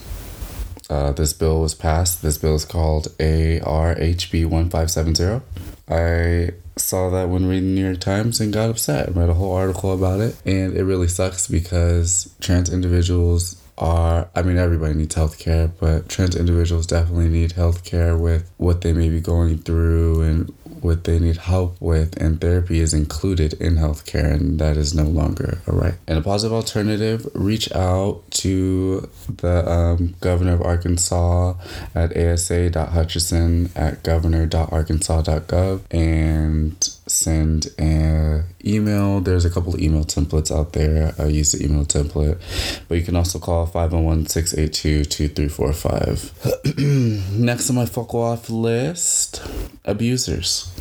Uh, 0.90 1.12
this 1.12 1.32
bill 1.32 1.60
was 1.60 1.72
passed. 1.72 2.20
This 2.20 2.36
bill 2.36 2.56
is 2.56 2.64
called 2.64 3.06
ARHB 3.18 4.44
1570. 4.44 5.40
I 5.88 6.50
saw 6.76 7.10
that 7.10 7.28
when 7.28 7.46
reading 7.46 7.74
the 7.74 7.80
New 7.80 7.86
York 7.86 8.00
Times 8.00 8.40
and 8.40 8.52
got 8.52 8.70
upset. 8.70 9.08
I 9.08 9.12
read 9.12 9.28
a 9.28 9.34
whole 9.34 9.54
article 9.54 9.92
about 9.92 10.20
it. 10.20 10.40
And 10.44 10.76
it 10.76 10.82
really 10.82 11.06
sucks 11.06 11.46
because 11.46 12.34
trans 12.40 12.72
individuals 12.72 13.62
are, 13.78 14.28
I 14.34 14.42
mean, 14.42 14.58
everybody 14.58 14.94
needs 14.94 15.14
health 15.14 15.38
care, 15.38 15.68
but 15.68 16.08
trans 16.08 16.34
individuals 16.34 16.86
definitely 16.86 17.28
need 17.28 17.52
health 17.52 17.84
care 17.84 18.16
with 18.16 18.50
what 18.56 18.80
they 18.80 18.92
may 18.92 19.08
be 19.08 19.20
going 19.20 19.58
through 19.58 20.22
and 20.22 20.52
what 20.82 21.04
they 21.04 21.18
need 21.18 21.36
help 21.36 21.76
with, 21.80 22.16
and 22.20 22.40
therapy 22.40 22.80
is 22.80 22.94
included 22.94 23.54
in 23.54 23.76
healthcare, 23.76 24.32
and 24.32 24.58
that 24.58 24.76
is 24.76 24.94
no 24.94 25.04
longer 25.04 25.58
a 25.66 25.72
right. 25.72 25.94
And 26.06 26.18
a 26.18 26.22
positive 26.22 26.52
alternative, 26.54 27.26
reach 27.34 27.70
out 27.72 28.22
to 28.30 29.08
the 29.28 29.70
um, 29.70 30.14
governor 30.20 30.54
of 30.54 30.62
Arkansas 30.62 31.54
at 31.94 32.16
asa.hutchinson 32.16 33.70
at 33.76 34.02
governor.arkansas.gov 34.02 35.80
and 35.90 36.96
send 37.10 37.68
an 37.78 38.44
email. 38.64 39.20
There's 39.20 39.44
a 39.44 39.50
couple 39.50 39.78
email 39.80 40.04
templates 40.04 40.54
out 40.54 40.72
there. 40.72 41.14
I 41.18 41.26
use 41.26 41.52
the 41.52 41.64
email 41.64 41.84
template, 41.84 42.40
but 42.88 42.96
you 42.96 43.04
can 43.04 43.16
also 43.16 43.38
call 43.38 43.66
501 43.66 44.26
682 44.26 45.04
2345. 45.04 47.32
Next 47.38 47.70
on 47.70 47.76
my 47.76 47.86
fuck 47.86 48.14
off 48.14 48.48
list 48.48 49.42
abusers. 49.84 50.72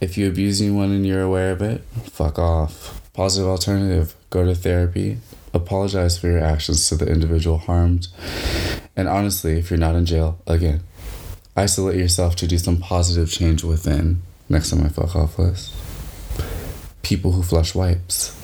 If 0.00 0.18
you 0.18 0.28
abuse 0.28 0.60
anyone 0.60 0.92
and 0.92 1.06
you're 1.06 1.22
aware 1.22 1.52
of 1.52 1.62
it, 1.62 1.82
fuck 2.04 2.38
off. 2.38 3.00
Positive 3.12 3.48
alternative 3.48 4.14
go 4.30 4.44
to 4.44 4.54
therapy, 4.54 5.18
apologize 5.54 6.18
for 6.18 6.28
your 6.28 6.44
actions 6.44 6.88
to 6.88 6.96
the 6.96 7.06
individual 7.06 7.58
harmed, 7.58 8.08
and 8.94 9.08
honestly, 9.08 9.58
if 9.58 9.70
you're 9.70 9.78
not 9.78 9.94
in 9.94 10.04
jail, 10.04 10.38
again, 10.46 10.82
isolate 11.56 11.96
yourself 11.96 12.36
to 12.36 12.46
do 12.46 12.58
some 12.58 12.76
positive 12.76 13.30
change 13.30 13.64
within. 13.64 14.20
Next 14.48 14.72
on 14.72 14.82
my 14.82 14.88
fuck 14.88 15.14
off 15.16 15.38
list 15.38 15.72
people 17.02 17.30
who 17.30 17.42
flush 17.42 17.72
wipes. 17.74 18.34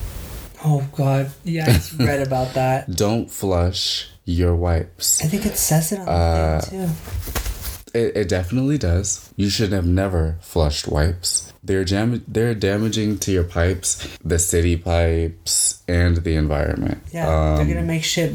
Oh 0.64 0.86
God, 0.92 1.32
yeah, 1.42 1.64
I 1.68 1.72
just 1.72 1.92
read 1.98 2.24
about 2.24 2.54
that. 2.54 2.88
Don't 2.94 3.28
flush 3.28 4.08
your 4.24 4.54
wipes. 4.54 5.20
I 5.20 5.26
think 5.26 5.44
it 5.46 5.56
says 5.56 5.90
it 5.90 5.98
on 5.98 6.06
the 6.06 6.12
Uh, 6.12 6.60
thing 6.60 6.86
too. 6.86 7.98
It, 7.98 8.16
it 8.16 8.28
definitely 8.28 8.78
does. 8.78 9.28
You 9.36 9.50
should 9.50 9.72
have 9.72 9.84
never 9.86 10.38
flushed 10.40 10.86
wipes. 10.86 11.41
They're 11.64 11.84
jam- 11.84 12.24
they're 12.26 12.54
damaging 12.54 13.18
to 13.18 13.30
your 13.30 13.44
pipes, 13.44 14.08
the 14.24 14.38
city 14.38 14.76
pipes, 14.76 15.82
and 15.86 16.16
the 16.18 16.34
environment. 16.34 16.98
Yeah, 17.12 17.28
Um, 17.28 17.56
they're 17.56 17.74
gonna 17.74 17.86
make 17.86 18.02
shit 18.02 18.32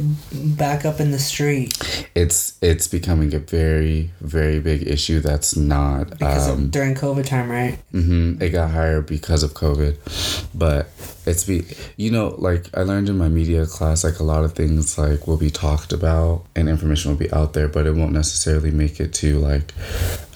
back 0.58 0.86
up 0.86 1.00
in 1.02 1.12
the 1.12 1.20
street 1.20 1.78
it's 2.16 2.54
it's 2.62 2.88
becoming 2.88 3.34
a 3.34 3.40
very 3.40 4.12
very 4.22 4.60
big 4.60 4.88
issue. 4.88 5.20
That's 5.20 5.56
not 5.58 6.12
because 6.12 6.48
um, 6.48 6.66
of 6.66 6.72
during 6.72 6.96
COVID 6.96 7.26
time, 7.26 7.50
right? 7.52 7.78
hmm 7.92 8.42
It 8.42 8.50
got 8.50 8.72
higher 8.72 9.02
because 9.02 9.44
of 9.44 9.54
COVID, 9.54 9.98
but 10.56 10.88
it's 11.28 11.44
be 11.44 11.66
you 11.98 12.10
know 12.10 12.36
like 12.38 12.76
I 12.76 12.82
learned 12.82 13.10
in 13.10 13.18
my 13.18 13.28
media 13.28 13.66
class 13.66 14.04
like 14.04 14.20
a 14.20 14.24
lot 14.24 14.44
of 14.44 14.54
things 14.54 14.98
like 14.98 15.28
will 15.28 15.38
be 15.38 15.50
talked 15.50 15.92
about 15.92 16.46
and 16.56 16.70
information 16.70 17.12
will 17.12 17.18
be 17.18 17.32
out 17.32 17.54
there, 17.54 17.68
but 17.68 17.86
it 17.86 17.96
won't 17.96 18.14
necessarily 18.14 18.72
make 18.72 19.00
it 19.00 19.14
to 19.16 19.38
like 19.40 19.74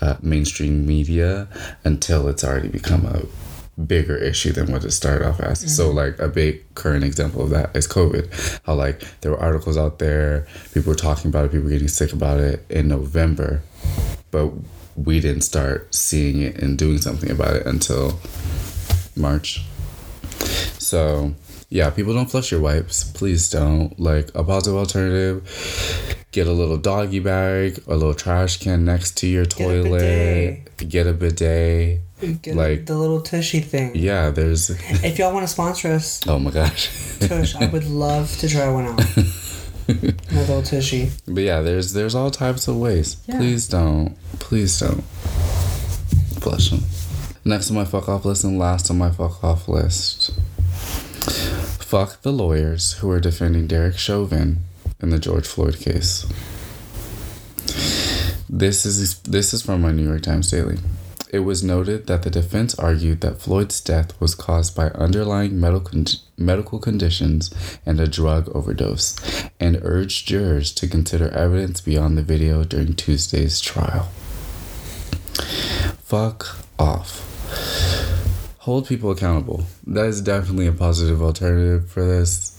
uh, 0.02 0.18
mainstream 0.22 0.86
media 0.86 1.48
until 1.84 2.28
it's 2.28 2.44
already 2.44 2.68
become 2.68 3.06
a 3.06 3.24
bigger 3.82 4.18
issue 4.18 4.52
than 4.52 4.72
what 4.72 4.84
it 4.84 4.92
started 4.92 5.28
off 5.28 5.40
as. 5.40 5.76
So 5.76 5.90
like 5.90 6.20
a 6.20 6.28
big 6.28 6.74
current 6.76 7.04
example 7.04 7.44
of 7.44 7.50
that 7.52 7.76
is 7.76 7.88
COVID. 7.88 8.60
How 8.66 8.76
like 8.76 9.02
there 9.22 9.32
were 9.32 9.40
articles 9.40 9.78
out 9.78 10.00
there, 10.00 10.48
people 10.74 10.92
were 10.92 10.96
talking 10.96 11.30
about 11.30 11.46
it, 11.46 11.52
people 11.52 11.66
were 11.66 11.72
getting 11.72 11.88
sick 11.88 12.14
about 12.14 12.40
it 12.40 12.66
in 12.70 12.88
November, 12.88 13.62
but 14.30 14.52
we 14.96 15.20
didn't 15.20 15.42
start 15.42 15.94
seeing 15.96 16.42
it 16.42 16.62
and 16.62 16.78
doing 16.78 16.98
something 16.98 17.32
about 17.32 17.56
it 17.56 17.66
until 17.66 18.20
March. 19.16 19.64
So 20.46 21.34
yeah, 21.70 21.90
people 21.90 22.14
don't 22.14 22.30
flush 22.30 22.52
your 22.52 22.60
wipes. 22.62 23.04
Please 23.12 23.50
don't. 23.50 23.98
Like 24.00 24.30
a 24.36 24.44
positive 24.44 24.78
alternative, 24.78 26.16
get 26.32 26.48
a 26.48 26.52
little 26.52 26.78
doggy 26.78 27.20
bag, 27.20 27.82
a 27.88 27.96
little 27.96 28.14
trash 28.14 28.58
can 28.58 28.84
next 28.86 29.18
to 29.20 29.28
your 29.28 29.44
a 29.44 29.46
toilet. 29.46 30.66
bidet. 30.78 30.90
Get 30.90 31.08
a 31.08 31.14
bidet. 31.14 32.02
Get 32.42 32.56
Like- 32.56 32.86
the 32.86 32.98
little 32.98 33.22
tushy 33.22 33.62
thing. 33.62 33.96
Yeah, 33.96 34.30
there's. 34.32 34.70
If 35.04 35.18
y'all 35.18 35.34
want 35.34 35.44
to 35.48 35.52
sponsor 35.52 35.92
us, 35.92 36.22
Oh 36.28 36.38
my 36.40 36.52
gosh. 36.52 36.90
tush, 37.20 37.56
I 37.56 37.66
would 37.68 37.86
love 37.88 38.36
to 38.40 38.48
try 38.48 38.70
one 38.70 38.86
out. 38.88 39.00
My 39.88 40.40
little 40.42 40.62
tushy. 40.62 41.10
But 41.28 41.42
yeah, 41.44 41.62
there's 41.62 41.94
there's 41.94 42.14
all 42.16 42.30
types 42.32 42.68
of 42.68 42.78
ways. 42.78 43.18
Yeah. 43.28 43.38
Please 43.38 43.68
don't. 43.68 44.16
Please 44.40 44.80
don't. 44.80 45.02
Flush 46.42 46.70
them. 46.70 46.82
Next 47.44 47.72
on 47.72 47.76
my 47.76 47.86
fuck 47.86 48.08
off 48.08 48.24
list 48.24 48.44
and 48.44 48.60
last 48.60 48.92
on 48.92 49.00
my 49.00 49.10
fuck 49.10 49.44
off 49.44 49.68
list. 49.68 50.32
Fuck 51.82 52.22
the 52.22 52.32
lawyers 52.32 52.94
who 52.94 53.10
are 53.10 53.20
defending 53.20 53.66
Derek 53.66 53.98
Chauvin 53.98 54.60
in 55.02 55.10
the 55.10 55.18
George 55.18 55.48
Floyd 55.48 55.80
case. 55.80 56.32
This 58.48 58.86
is 58.86 59.20
this 59.22 59.56
is 59.56 59.64
from 59.64 59.82
my 59.82 59.92
New 59.92 60.08
York 60.08 60.22
Times 60.22 60.52
Daily. 60.52 60.78
It 61.32 61.40
was 61.40 61.64
noted 61.64 62.06
that 62.06 62.22
the 62.22 62.30
defense 62.30 62.78
argued 62.78 63.22
that 63.22 63.42
Floyd's 63.42 63.82
death 63.82 64.20
was 64.22 64.36
caused 64.36 64.76
by 64.76 64.90
underlying 64.90 65.60
medical 65.60 66.04
medical 66.38 66.78
conditions 66.78 67.50
and 67.88 68.00
a 68.00 68.08
drug 68.08 68.50
overdose, 68.56 69.16
and 69.60 69.80
urged 69.82 70.28
jurors 70.28 70.72
to 70.74 70.88
consider 70.88 71.30
evidence 71.30 71.82
beyond 71.82 72.18
the 72.18 72.24
video 72.24 72.64
during 72.64 72.94
Tuesday's 72.94 73.60
trial. 73.60 74.12
Fuck 76.04 76.58
off. 76.78 77.31
Hold 78.60 78.88
people 78.88 79.12
accountable. 79.12 79.64
That 79.88 80.06
is 80.06 80.22
definitely 80.22 80.68
a 80.68 80.72
positive 80.72 81.22
alternative 81.22 81.90
for 81.90 82.06
this. 82.06 82.58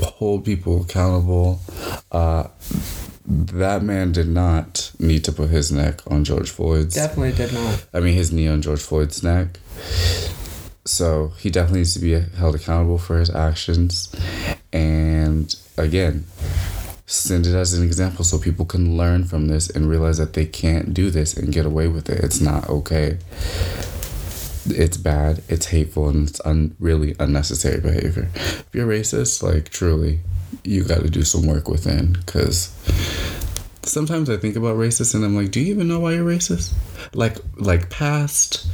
Hold 0.00 0.44
people 0.44 0.82
accountable. 0.82 1.60
Uh, 2.12 2.48
that 3.26 3.82
man 3.82 4.12
did 4.12 4.28
not 4.28 4.92
need 4.98 5.24
to 5.24 5.32
put 5.32 5.50
his 5.50 5.72
neck 5.72 6.00
on 6.06 6.24
George 6.24 6.50
Floyd's. 6.50 6.94
Definitely 6.94 7.32
did 7.32 7.52
not. 7.52 7.86
I 7.92 8.00
mean, 8.00 8.14
his 8.14 8.32
knee 8.32 8.48
on 8.48 8.62
George 8.62 8.80
Floyd's 8.80 9.22
neck. 9.22 9.58
So 10.84 11.32
he 11.38 11.50
definitely 11.50 11.80
needs 11.80 11.94
to 11.94 12.00
be 12.00 12.12
held 12.36 12.54
accountable 12.54 12.98
for 12.98 13.18
his 13.18 13.34
actions. 13.34 14.14
And 14.72 15.54
again, 15.78 16.26
send 17.06 17.46
it 17.46 17.54
as 17.54 17.74
an 17.74 17.84
example 17.84 18.24
so 18.24 18.38
people 18.38 18.64
can 18.64 18.96
learn 18.96 19.24
from 19.24 19.48
this 19.48 19.68
and 19.68 19.88
realize 19.88 20.18
that 20.18 20.32
they 20.32 20.46
can't 20.46 20.94
do 20.94 21.10
this 21.10 21.36
and 21.36 21.52
get 21.52 21.66
away 21.66 21.88
with 21.88 22.08
it. 22.08 22.24
It's 22.24 22.40
not 22.40 22.68
okay. 22.68 23.18
It's 24.66 24.96
bad, 24.96 25.42
it's 25.48 25.66
hateful, 25.66 26.08
and 26.08 26.28
it's 26.28 26.40
un- 26.44 26.74
really 26.80 27.14
unnecessary 27.20 27.80
behavior. 27.80 28.30
If 28.34 28.68
you're 28.72 28.86
racist, 28.86 29.42
like 29.42 29.68
truly, 29.68 30.20
you 30.62 30.84
got 30.84 31.02
to 31.02 31.10
do 31.10 31.22
some 31.22 31.46
work 31.46 31.68
within 31.68 32.14
because 32.14 32.72
sometimes 33.86 34.30
I 34.30 34.36
think 34.36 34.56
about 34.56 34.76
racist 34.76 35.14
and 35.14 35.24
I'm 35.24 35.36
like, 35.36 35.50
do 35.50 35.60
you 35.60 35.72
even 35.74 35.88
know 35.88 36.00
why 36.00 36.12
you're 36.12 36.24
racist? 36.24 36.72
Like, 37.14 37.36
like 37.56 37.90
past 37.90 38.66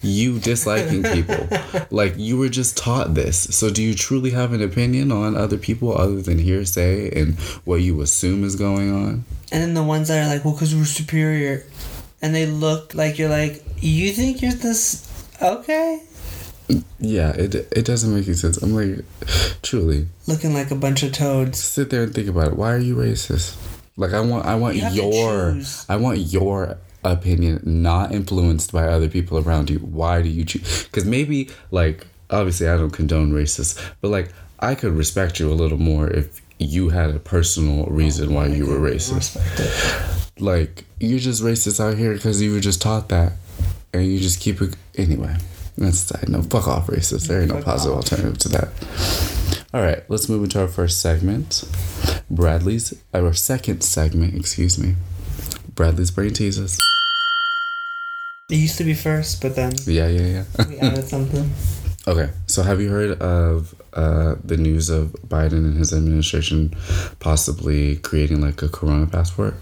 you 0.00 0.38
disliking 0.38 1.02
people, 1.02 1.48
like 1.90 2.14
you 2.16 2.38
were 2.38 2.48
just 2.48 2.76
taught 2.76 3.14
this. 3.14 3.54
So 3.56 3.70
do 3.70 3.82
you 3.82 3.94
truly 3.94 4.30
have 4.30 4.52
an 4.52 4.62
opinion 4.62 5.10
on 5.10 5.36
other 5.36 5.58
people 5.58 5.96
other 5.96 6.20
than 6.20 6.38
hearsay 6.38 7.10
and 7.20 7.38
what 7.64 7.76
you 7.82 8.00
assume 8.00 8.44
is 8.44 8.54
going 8.56 8.92
on? 8.92 9.24
And 9.50 9.62
then 9.62 9.74
the 9.74 9.82
ones 9.82 10.08
that 10.08 10.24
are 10.24 10.32
like, 10.32 10.44
well, 10.44 10.54
because 10.54 10.74
we're 10.74 10.84
superior, 10.84 11.64
and 12.20 12.34
they 12.34 12.46
look 12.46 12.94
like 12.94 13.18
you're 13.18 13.28
like, 13.30 13.64
you 13.80 14.12
think 14.12 14.42
you're 14.42 14.52
this? 14.52 15.04
Okay. 15.40 16.02
Yeah, 17.00 17.30
it 17.30 17.54
it 17.54 17.86
doesn't 17.86 18.14
make 18.14 18.26
any 18.26 18.36
sense. 18.36 18.58
I'm 18.58 18.74
like, 18.74 19.04
truly, 19.62 20.06
Looking 20.26 20.52
like 20.52 20.70
a 20.70 20.74
bunch 20.74 21.02
of 21.02 21.12
toads. 21.12 21.58
sit 21.62 21.88
there 21.88 22.02
and 22.02 22.14
think 22.14 22.28
about 22.28 22.48
it. 22.48 22.56
Why 22.56 22.72
are 22.72 22.78
you 22.78 22.94
racist? 22.94 23.56
Like 23.98 24.12
I 24.12 24.20
want 24.20 24.46
I 24.46 24.54
want 24.54 24.76
You 24.76 24.88
your. 24.88 25.60
I 25.88 25.96
want 25.96 26.18
your 26.18 26.78
opinion 27.04 27.60
not 27.64 28.12
influenced 28.12 28.72
by 28.72 28.84
other 28.84 29.08
people 29.08 29.38
around 29.38 29.70
you. 29.70 29.78
Why 29.80 30.22
do 30.22 30.28
you 30.28 30.44
choose? 30.44 30.84
Because 30.84 31.04
maybe 31.04 31.50
like 31.72 32.06
obviously 32.30 32.68
I 32.68 32.76
don't 32.76 32.92
condone 32.92 33.32
racist, 33.32 33.92
but 34.00 34.08
like 34.08 34.32
I 34.60 34.76
could 34.76 34.92
respect 34.92 35.40
you 35.40 35.50
a 35.50 35.54
little 35.54 35.78
more 35.78 36.08
if 36.08 36.40
you 36.60 36.90
had 36.90 37.10
a 37.10 37.18
personal 37.18 37.86
reason 37.86 38.34
why 38.34 38.46
you 38.46 38.66
were 38.66 38.78
racist. 38.78 39.36
Like 40.38 40.84
you're 41.00 41.18
just 41.18 41.42
racist 41.42 41.80
out 41.80 41.98
here 41.98 42.14
because 42.14 42.40
you 42.40 42.52
were 42.52 42.60
just 42.60 42.80
taught 42.80 43.08
that, 43.08 43.32
and 43.92 44.06
you 44.06 44.20
just 44.20 44.40
keep 44.40 44.62
it 44.62 44.76
anyway. 44.96 45.36
That's 45.76 45.98
side 45.98 46.28
note. 46.28 46.50
Fuck 46.50 46.68
off, 46.68 46.86
racist. 46.86 47.26
There 47.26 47.40
ain't 47.40 47.52
no 47.52 47.62
positive 47.62 47.96
alternative 47.96 48.38
to 48.38 48.48
that. 48.50 49.37
All 49.74 49.82
right, 49.82 50.02
let's 50.08 50.28
move 50.28 50.44
into 50.44 50.60
our 50.60 50.68
first 50.68 51.00
segment. 51.00 51.64
Bradley's 52.30 52.94
our 53.12 53.34
second 53.34 53.82
segment. 53.82 54.34
Excuse 54.34 54.78
me. 54.78 54.94
Bradley's 55.74 56.10
brain 56.10 56.32
teases. 56.32 56.78
It 58.50 58.56
used 58.56 58.78
to 58.78 58.84
be 58.84 58.94
first, 58.94 59.42
but 59.42 59.54
then 59.56 59.72
Yeah, 59.84 60.08
yeah, 60.08 60.44
yeah. 60.58 60.66
we 60.68 60.78
added 60.78 61.04
something. 61.08 61.50
Okay, 62.06 62.30
so 62.46 62.62
have 62.62 62.80
you 62.80 62.88
heard 62.88 63.20
of 63.20 63.74
uh, 63.92 64.36
the 64.42 64.56
news 64.56 64.88
of 64.88 65.12
Biden 65.28 65.64
and 65.68 65.76
his 65.76 65.92
administration 65.92 66.74
possibly 67.20 67.96
creating 67.96 68.40
like 68.40 68.62
a 68.62 68.68
Corona 68.70 69.06
passport? 69.06 69.54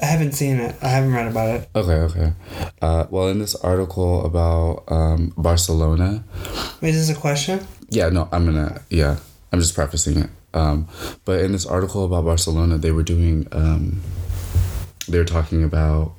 I 0.00 0.06
haven't 0.06 0.32
seen 0.32 0.58
it. 0.60 0.76
I 0.82 0.88
haven't 0.88 1.12
read 1.12 1.26
about 1.26 1.48
it. 1.60 1.68
Okay, 1.74 1.92
okay. 1.92 2.32
Uh, 2.80 3.06
well, 3.10 3.28
in 3.28 3.40
this 3.40 3.56
article 3.56 4.24
about 4.24 4.84
um, 4.88 5.32
Barcelona, 5.36 6.22
Wait, 6.80 6.94
is 6.94 7.08
this 7.08 7.16
a 7.16 7.20
question? 7.20 7.66
Yeah, 7.94 8.08
no, 8.08 8.28
I'm 8.32 8.44
gonna, 8.44 8.82
yeah, 8.90 9.18
I'm 9.52 9.60
just 9.60 9.74
prefacing 9.74 10.18
it. 10.18 10.30
Um, 10.52 10.88
but 11.24 11.40
in 11.40 11.52
this 11.52 11.66
article 11.66 12.04
about 12.04 12.24
Barcelona, 12.24 12.78
they 12.78 12.92
were 12.92 13.02
doing, 13.02 13.46
um, 13.52 14.00
they 15.08 15.18
were 15.18 15.24
talking 15.24 15.62
about 15.64 16.12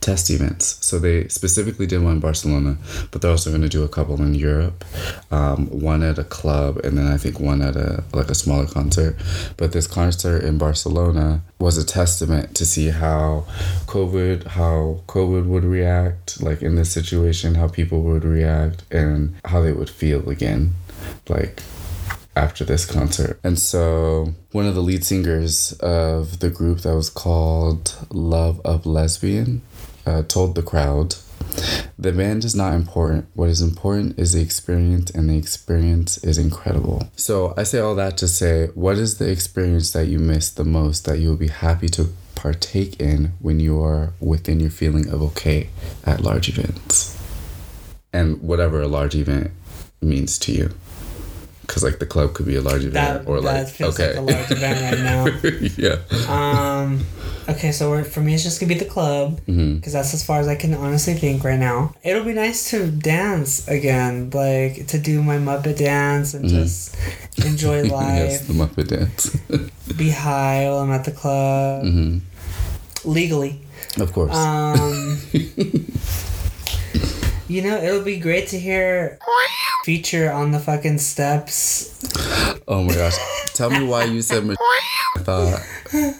test 0.00 0.30
events. 0.30 0.84
So 0.86 0.98
they 0.98 1.28
specifically 1.28 1.86
did 1.86 2.02
one 2.02 2.14
in 2.14 2.20
Barcelona, 2.20 2.78
but 3.10 3.20
they're 3.20 3.30
also 3.30 3.50
going 3.50 3.62
to 3.62 3.68
do 3.68 3.82
a 3.82 3.88
couple 3.88 4.20
in 4.22 4.34
Europe. 4.34 4.84
Um, 5.30 5.66
one 5.66 6.02
at 6.02 6.18
a 6.18 6.24
club, 6.24 6.78
and 6.78 6.96
then 6.96 7.06
I 7.06 7.16
think 7.16 7.40
one 7.40 7.60
at 7.62 7.76
a 7.76 8.04
like 8.12 8.30
a 8.30 8.34
smaller 8.34 8.66
concert. 8.66 9.16
But 9.56 9.72
this 9.72 9.86
concert 9.86 10.44
in 10.44 10.56
Barcelona 10.56 11.42
was 11.58 11.76
a 11.76 11.84
testament 11.84 12.54
to 12.56 12.64
see 12.64 12.88
how 12.88 13.44
COVID, 13.86 14.46
how 14.46 15.00
COVID 15.06 15.46
would 15.46 15.64
react, 15.64 16.40
like 16.42 16.62
in 16.62 16.76
this 16.76 16.92
situation, 16.92 17.54
how 17.54 17.68
people 17.68 18.02
would 18.02 18.24
react, 18.24 18.84
and 18.92 19.34
how 19.44 19.60
they 19.60 19.72
would 19.72 19.90
feel 19.90 20.28
again, 20.28 20.74
like 21.28 21.62
after 22.36 22.64
this 22.64 22.86
concert. 22.86 23.40
And 23.42 23.58
so 23.58 24.34
one 24.52 24.66
of 24.66 24.74
the 24.74 24.82
lead 24.82 25.04
singers 25.04 25.72
of 25.80 26.38
the 26.38 26.50
group 26.50 26.80
that 26.80 26.94
was 26.94 27.10
called 27.10 27.94
Love 28.10 28.60
of 28.64 28.86
Lesbian 28.86 29.62
uh, 30.06 30.22
told 30.22 30.54
the 30.54 30.62
crowd 30.62 31.16
the 31.98 32.12
band 32.12 32.44
is 32.44 32.54
not 32.54 32.74
important. 32.74 33.26
What 33.34 33.48
is 33.48 33.60
important 33.60 34.18
is 34.18 34.32
the 34.32 34.40
experience, 34.40 35.10
and 35.10 35.28
the 35.28 35.36
experience 35.36 36.18
is 36.18 36.38
incredible. 36.38 37.08
So, 37.16 37.54
I 37.56 37.64
say 37.64 37.80
all 37.80 37.94
that 37.96 38.16
to 38.18 38.28
say, 38.28 38.66
what 38.74 38.96
is 38.96 39.18
the 39.18 39.30
experience 39.30 39.92
that 39.92 40.06
you 40.06 40.18
miss 40.18 40.50
the 40.50 40.64
most 40.64 41.04
that 41.06 41.18
you 41.18 41.30
will 41.30 41.36
be 41.36 41.48
happy 41.48 41.88
to 41.90 42.12
partake 42.34 43.00
in 43.00 43.32
when 43.40 43.58
you 43.58 43.82
are 43.82 44.12
within 44.20 44.60
your 44.60 44.70
feeling 44.70 45.08
of 45.08 45.20
okay 45.22 45.70
at 46.04 46.20
large 46.20 46.48
events? 46.48 47.16
And 48.12 48.40
whatever 48.42 48.80
a 48.80 48.88
large 48.88 49.14
event 49.14 49.50
means 50.00 50.38
to 50.40 50.52
you. 50.52 50.74
Because, 51.68 51.84
like, 51.84 51.98
the 52.00 52.06
club 52.06 52.32
could 52.32 52.46
be 52.46 52.56
a 52.56 52.62
large 52.62 52.82
event, 52.86 52.94
That, 53.24 53.28
or 53.28 53.40
like, 53.40 53.54
that 53.66 53.70
feels 53.70 54.00
okay. 54.00 54.16
like 54.16 54.16
a 54.16 54.32
large 54.32 54.50
event 54.50 54.80
right 54.80 55.02
now. 55.04 55.26
yeah. 55.76 55.98
Um, 56.26 57.04
okay, 57.46 57.72
so 57.72 57.90
we're, 57.90 58.04
for 58.04 58.20
me, 58.20 58.32
it's 58.32 58.42
just 58.42 58.58
gonna 58.58 58.72
be 58.72 58.78
the 58.78 58.86
club 58.86 59.36
because 59.44 59.54
hmm 59.54 59.78
that's 59.80 60.14
as 60.14 60.24
far 60.24 60.40
as 60.40 60.48
I 60.48 60.56
can 60.56 60.72
honestly 60.72 61.12
think 61.14 61.44
right 61.44 61.58
now. 61.60 61.94
It'll 62.02 62.24
be 62.24 62.32
nice 62.32 62.70
to 62.70 62.86
dance 62.90 63.68
again, 63.68 64.30
like 64.30 64.86
to 64.88 64.98
do 64.98 65.22
my 65.22 65.36
Muppet 65.36 65.76
dance 65.76 66.32
and 66.32 66.46
Mhm. 66.46 66.50
just 66.50 66.96
enjoy 67.44 67.82
yes, 67.84 67.92
life, 67.92 68.46
the 68.48 68.54
Muppet 68.54 68.88
Dance. 68.88 69.36
be 69.96 70.08
high 70.10 70.64
while 70.68 70.78
I'm 70.78 70.90
at 70.90 71.04
the 71.04 71.12
club 71.12 71.84
hmm 71.84 72.18
legally. 73.04 73.60
Of 74.00 74.12
course. 74.12 74.34
Um, 74.34 75.18
you 77.46 77.62
know, 77.62 77.76
it'll 77.82 78.02
be 78.04 78.18
great 78.18 78.48
to 78.48 78.58
hear 78.58 79.18
feature 79.88 80.30
on 80.30 80.52
the 80.52 80.58
fucking 80.58 80.98
steps. 80.98 81.96
oh 82.68 82.82
my 82.82 82.94
gosh. 82.94 83.16
Tell 83.54 83.70
me 83.70 83.86
why 83.86 84.04
you 84.04 84.20
said 84.20 84.44
I 85.16 85.20
thought 85.20 85.62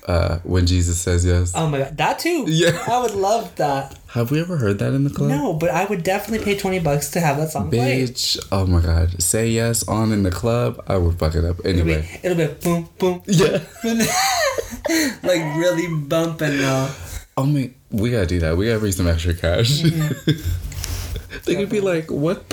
uh, 0.09 0.39
when 0.39 0.67
Jesus 0.67 0.99
says 0.99 1.23
yes. 1.23 1.53
Oh 1.55 1.69
my 1.69 1.81
god, 1.81 1.99
that 1.99 2.19
too. 2.19 2.47
Yeah. 2.49 2.83
I 2.89 3.03
would 3.03 3.15
love 3.15 3.55
that. 3.57 3.99
Have 4.07 4.31
we 4.31 4.41
ever 4.41 4.57
heard 4.57 4.79
that 4.79 4.95
in 4.95 5.05
the 5.05 5.11
club? 5.11 5.29
No, 5.29 5.53
but 5.53 5.69
I 5.69 5.85
would 5.85 6.03
definitely 6.03 6.43
pay 6.47 6.57
twenty 6.59 6.79
bucks 6.79 7.11
to 7.11 7.21
have 7.21 7.37
that 7.37 7.51
song 7.51 7.69
played. 7.69 8.09
Bitch. 8.09 8.39
Oh 8.51 8.65
my 8.65 8.81
god. 8.81 9.23
Say 9.23 9.51
yes 9.51 9.87
on 9.87 10.13
in 10.13 10.23
the 10.23 10.31
club. 10.31 10.83
I 10.89 10.97
would 10.97 11.19
fuck 11.19 11.35
it 11.35 11.45
up. 11.45 11.59
It'll 11.63 11.85
be, 11.85 11.93
Anyway. 11.93 12.21
it'll 12.23 12.39
be 12.39 12.47
boom, 12.65 12.89
boom, 12.99 13.23
Yeah. 13.27 13.59
like 15.23 15.43
really 15.61 15.95
bumping 16.05 16.57
though. 16.57 16.91
Oh 17.37 17.45
my. 17.45 17.71
We 17.91 18.13
gotta 18.13 18.27
do 18.27 18.41
that. 18.41 18.57
We 18.57 18.67
gotta 18.69 18.81
bring 18.81 18.93
some 18.93 19.07
extra 19.09 19.35
cash. 19.35 19.83
Mm-hmm. 19.83 20.55
they 21.45 21.57
could 21.57 21.71
be 21.71 21.81
like, 21.81 22.11
what? 22.11 22.49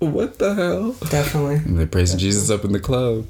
The, 0.00 0.06
what 0.06 0.38
the 0.38 0.54
hell? 0.54 0.92
Definitely. 1.10 1.56
And 1.56 1.78
they're 1.78 1.86
praising 1.86 2.18
Jesus 2.18 2.50
up 2.50 2.64
in 2.64 2.72
the 2.72 2.80
club. 2.80 3.26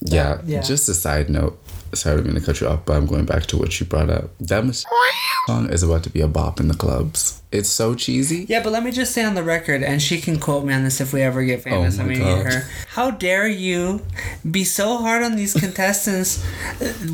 Yeah, 0.00 0.40
Yeah. 0.46 0.60
Just 0.62 0.88
a 0.88 0.94
side 0.94 1.28
note. 1.28 1.58
Sorry, 1.92 2.14
I 2.14 2.16
didn't 2.18 2.32
mean 2.32 2.40
to 2.40 2.46
cut 2.46 2.60
you 2.60 2.68
off, 2.68 2.84
but 2.84 2.96
I'm 2.96 3.06
going 3.06 3.24
back 3.26 3.46
to 3.46 3.56
what 3.56 3.78
you 3.80 3.86
brought 3.86 4.10
up. 4.10 4.30
That 4.38 4.64
Mich- 4.64 4.84
song 5.46 5.70
is 5.70 5.82
about 5.82 6.02
to 6.04 6.10
be 6.10 6.20
a 6.20 6.28
bop 6.28 6.60
in 6.60 6.68
the 6.68 6.74
clubs. 6.74 7.40
It's 7.50 7.68
so 7.68 7.96
cheesy. 7.96 8.46
Yeah, 8.48 8.62
but 8.62 8.70
let 8.72 8.84
me 8.84 8.92
just 8.92 9.12
say 9.12 9.24
on 9.24 9.34
the 9.34 9.42
record, 9.42 9.82
and 9.82 10.00
she 10.00 10.20
can 10.20 10.38
quote 10.38 10.64
me 10.64 10.72
on 10.72 10.84
this 10.84 11.00
if 11.00 11.12
we 11.12 11.20
ever 11.22 11.42
get 11.42 11.60
oh 11.60 11.62
famous 11.62 11.98
Oh 11.98 12.02
my 12.02 12.08
we 12.08 12.18
God. 12.18 12.46
her. 12.46 12.60
How 12.90 13.10
dare 13.10 13.48
you 13.48 14.02
be 14.48 14.62
so 14.62 14.98
hard 14.98 15.24
on 15.24 15.34
these 15.34 15.52
contestants 15.54 16.44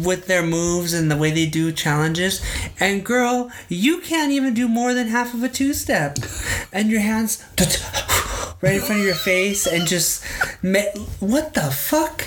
with 0.04 0.26
their 0.26 0.42
moves 0.42 0.92
and 0.92 1.10
the 1.10 1.16
way 1.16 1.30
they 1.30 1.46
do 1.46 1.72
challenges? 1.72 2.42
And 2.78 3.02
girl, 3.02 3.50
you 3.70 4.00
can't 4.02 4.30
even 4.32 4.52
do 4.52 4.68
more 4.68 4.92
than 4.92 5.06
half 5.08 5.32
of 5.32 5.42
a 5.42 5.48
two 5.48 5.72
step. 5.72 6.18
And 6.70 6.90
your 6.90 7.00
hands 7.00 7.42
right 8.60 8.74
in 8.74 8.80
front 8.82 9.00
of 9.00 9.06
your 9.06 9.14
face 9.14 9.66
and 9.66 9.86
just. 9.86 10.22
What 11.20 11.54
the 11.54 11.70
fuck? 11.70 12.26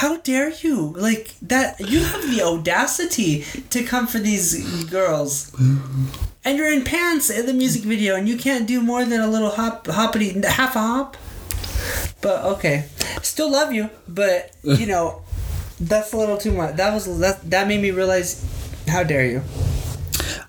How 0.00 0.16
dare 0.16 0.48
you? 0.62 0.94
Like 0.96 1.34
that 1.42 1.78
you 1.78 2.02
have 2.02 2.22
the 2.34 2.40
audacity 2.40 3.44
to 3.68 3.84
come 3.84 4.06
for 4.06 4.18
these 4.18 4.84
girls. 4.86 5.52
And 6.42 6.56
you're 6.56 6.72
in 6.72 6.84
pants 6.84 7.28
in 7.28 7.44
the 7.44 7.52
music 7.52 7.82
video 7.82 8.16
and 8.16 8.26
you 8.26 8.38
can't 8.38 8.66
do 8.66 8.80
more 8.80 9.04
than 9.04 9.20
a 9.20 9.26
little 9.28 9.50
hop 9.50 9.86
hoppity 9.88 10.40
half 10.40 10.74
a 10.74 10.78
hop. 10.80 11.18
But 12.22 12.44
okay. 12.56 12.86
Still 13.20 13.52
love 13.52 13.74
you, 13.74 13.90
but 14.08 14.52
you 14.62 14.86
know, 14.86 15.20
that's 15.78 16.14
a 16.14 16.16
little 16.16 16.38
too 16.38 16.52
much. 16.52 16.76
That 16.76 16.94
was 16.94 17.04
that 17.20 17.50
that 17.50 17.68
made 17.68 17.82
me 17.82 17.90
realize 17.90 18.42
how 18.88 19.02
dare 19.02 19.26
you. 19.26 19.42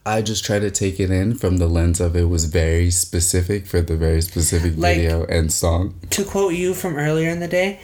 I 0.06 0.22
just 0.22 0.46
try 0.46 0.60
to 0.60 0.72
take 0.72 0.98
it 0.98 1.12
in 1.12 1.36
from 1.36 1.58
the 1.58 1.68
lens 1.68 2.00
of 2.00 2.16
it 2.16 2.30
was 2.30 2.46
very 2.46 2.90
specific 2.90 3.68
for 3.68 3.82
the 3.82 3.98
very 3.98 4.22
specific 4.22 4.76
Like- 4.78 4.96
video 4.96 5.26
and 5.26 5.52
song. 5.52 5.96
To 6.12 6.24
quote 6.24 6.54
you 6.54 6.74
from 6.74 6.96
earlier 6.96 7.30
in 7.30 7.42
the 7.42 7.50
day, 7.50 7.82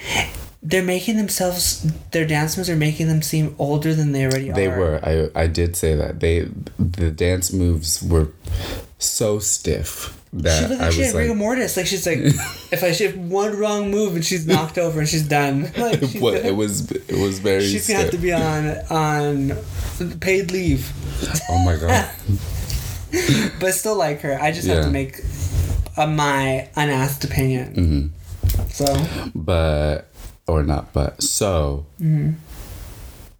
they're 0.70 0.84
making 0.84 1.16
themselves 1.18 1.84
their 2.12 2.26
dance 2.28 2.58
moves 2.58 2.70
are 2.70 2.76
making 2.76 3.08
them 3.08 3.22
seem 3.22 3.56
older 3.58 3.94
than 3.94 4.12
they 4.12 4.26
already 4.26 4.52
They 4.52 4.68
are. 4.68 4.72
They 4.72 4.78
were. 4.78 5.32
I 5.36 5.44
I 5.44 5.48
did 5.48 5.76
say 5.76 5.96
that. 5.96 6.20
They 6.20 6.48
the 6.78 7.10
dance 7.12 7.54
moves 7.54 8.04
were 8.04 8.28
so 9.00 9.38
stiff 9.40 10.18
She 10.34 10.42
that 10.42 10.70
looked 10.70 10.82
I 10.82 10.86
like 10.86 10.94
she 10.94 11.00
was 11.00 11.08
had 11.12 11.16
rigor 11.16 11.30
like, 11.30 11.38
mortis. 11.38 11.78
Like 11.78 11.86
she's 11.88 12.06
like, 12.06 12.18
if 12.76 12.84
I 12.84 12.92
shift 12.92 13.16
one 13.18 13.58
wrong 13.58 13.92
move 13.92 14.16
and 14.16 14.26
she's 14.26 14.46
knocked 14.46 14.78
over 14.78 15.00
and 15.00 15.08
she's 15.08 15.28
done. 15.28 15.72
Like 15.78 16.00
she's 16.00 16.20
what 16.22 16.34
gonna- 16.36 16.50
it 16.50 16.56
was 16.56 16.92
it 16.92 17.18
was 17.26 17.40
very 17.40 17.62
she's 17.66 17.88
gonna 17.88 18.02
have 18.04 18.12
to 18.12 18.18
be 18.18 18.34
on 18.34 18.68
on 18.90 19.54
paid 20.20 20.52
leave. 20.52 20.92
oh 21.50 21.60
my 21.64 21.76
god. 21.78 22.10
but 23.60 23.72
still 23.74 23.96
like 23.96 24.20
her. 24.22 24.38
I 24.42 24.52
just 24.52 24.68
have 24.68 24.84
to 24.84 24.92
make 24.92 25.22
a, 25.96 26.06
my 26.08 26.68
unasked 26.76 27.24
opinion. 27.24 27.74
Mm-hmm. 27.74 28.68
So 28.70 28.86
But 29.34 30.10
or 30.48 30.64
not 30.64 30.92
but 30.94 31.22
so 31.22 31.86
Mm-hmm. 32.02 32.32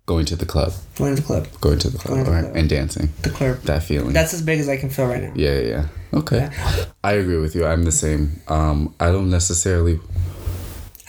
going 0.06 0.26
to 0.26 0.36
the 0.36 0.46
club. 0.46 0.74
going 0.98 1.16
to 1.16 1.22
the 1.22 1.26
club, 1.28 1.48
Going 1.62 1.80
to 1.80 1.90
the 1.90 1.98
club, 1.98 2.18
to 2.20 2.24
the 2.24 2.32
right? 2.32 2.44
club. 2.44 2.56
And 2.56 2.70
dancing. 2.70 3.10
the 3.24 3.30
club. 3.30 3.58
That 3.64 3.84
feeling. 3.84 4.14
That's 4.14 4.34
as 4.34 4.42
big 4.42 4.60
as 4.60 4.70
I 4.70 4.78
can 4.78 4.90
feel 4.90 5.08
right 5.08 5.22
now. 5.24 5.34
Yeah, 5.36 5.60
yeah, 5.60 5.68
yeah. 5.68 5.88
Okay. 6.14 6.50
I 7.04 7.14
agree 7.14 7.38
with 7.40 7.56
you. 7.56 7.66
I'm 7.66 7.84
the 7.84 7.92
same. 7.92 8.42
Um, 8.48 8.94
I 9.00 9.08
don't 9.12 9.30
necessarily 9.30 10.00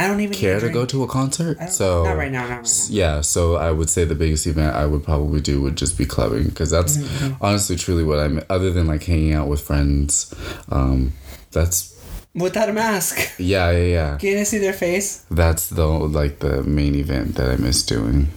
I 0.00 0.06
don't 0.06 0.20
even 0.20 0.34
care 0.34 0.60
to 0.60 0.68
go 0.68 0.86
to 0.86 1.02
a 1.02 1.08
concert. 1.08 1.58
So 1.70 2.04
not 2.04 2.16
right 2.16 2.30
now. 2.30 2.42
Not 2.42 2.50
right 2.50 2.62
now. 2.64 2.70
Yeah, 2.88 3.20
so 3.20 3.56
I 3.56 3.70
would 3.72 3.90
say 3.90 4.04
the 4.04 4.14
biggest 4.14 4.46
event 4.46 4.74
I 4.76 4.86
would 4.86 5.02
probably 5.02 5.40
do 5.40 5.60
would 5.62 5.76
just 5.76 5.98
be 5.98 6.04
clubbing 6.04 6.44
because 6.44 6.70
that's 6.70 6.96
Mm-hmm, 6.98 7.42
honestly 7.44 7.74
truly 7.76 8.04
what 8.04 8.18
I'm. 8.20 8.40
Other 8.50 8.70
than 8.72 8.86
like 8.86 9.02
hanging 9.04 9.32
out 9.34 9.48
with 9.48 9.60
friends, 9.60 10.32
um, 10.70 11.12
that's 11.50 11.97
Without 12.34 12.68
a 12.68 12.72
mask, 12.72 13.18
yeah, 13.38 13.70
yeah, 13.70 13.84
yeah. 13.84 14.16
getting 14.18 14.38
to 14.38 14.44
see 14.44 14.58
their 14.58 14.72
face. 14.72 15.24
That's 15.30 15.68
the 15.70 15.86
like 15.86 16.38
the 16.38 16.62
main 16.62 16.94
event 16.94 17.34
that 17.36 17.50
I 17.50 17.56
miss 17.56 17.84
doing. 17.84 18.28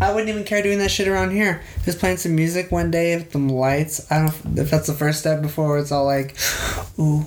I 0.00 0.12
wouldn't 0.12 0.28
even 0.28 0.44
care 0.44 0.62
doing 0.62 0.78
that 0.78 0.90
shit 0.90 1.08
around 1.08 1.32
here. 1.32 1.60
Just 1.84 1.98
playing 1.98 2.18
some 2.18 2.36
music 2.36 2.70
one 2.70 2.90
day 2.90 3.16
with 3.16 3.32
some 3.32 3.48
lights. 3.48 4.10
I 4.10 4.20
don't 4.20 4.44
know 4.54 4.62
if 4.62 4.70
that's 4.70 4.86
the 4.86 4.94
first 4.94 5.20
step 5.20 5.42
before 5.42 5.78
it's 5.78 5.90
all 5.90 6.04
like, 6.04 6.36
ooh, 6.98 7.26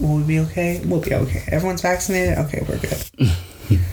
will 0.00 0.16
we 0.16 0.22
be 0.24 0.40
okay? 0.40 0.82
We'll 0.84 1.00
be 1.00 1.14
okay. 1.14 1.44
Everyone's 1.48 1.82
vaccinated. 1.82 2.38
Okay, 2.38 2.64
we're 2.68 2.78
good. 2.78 3.30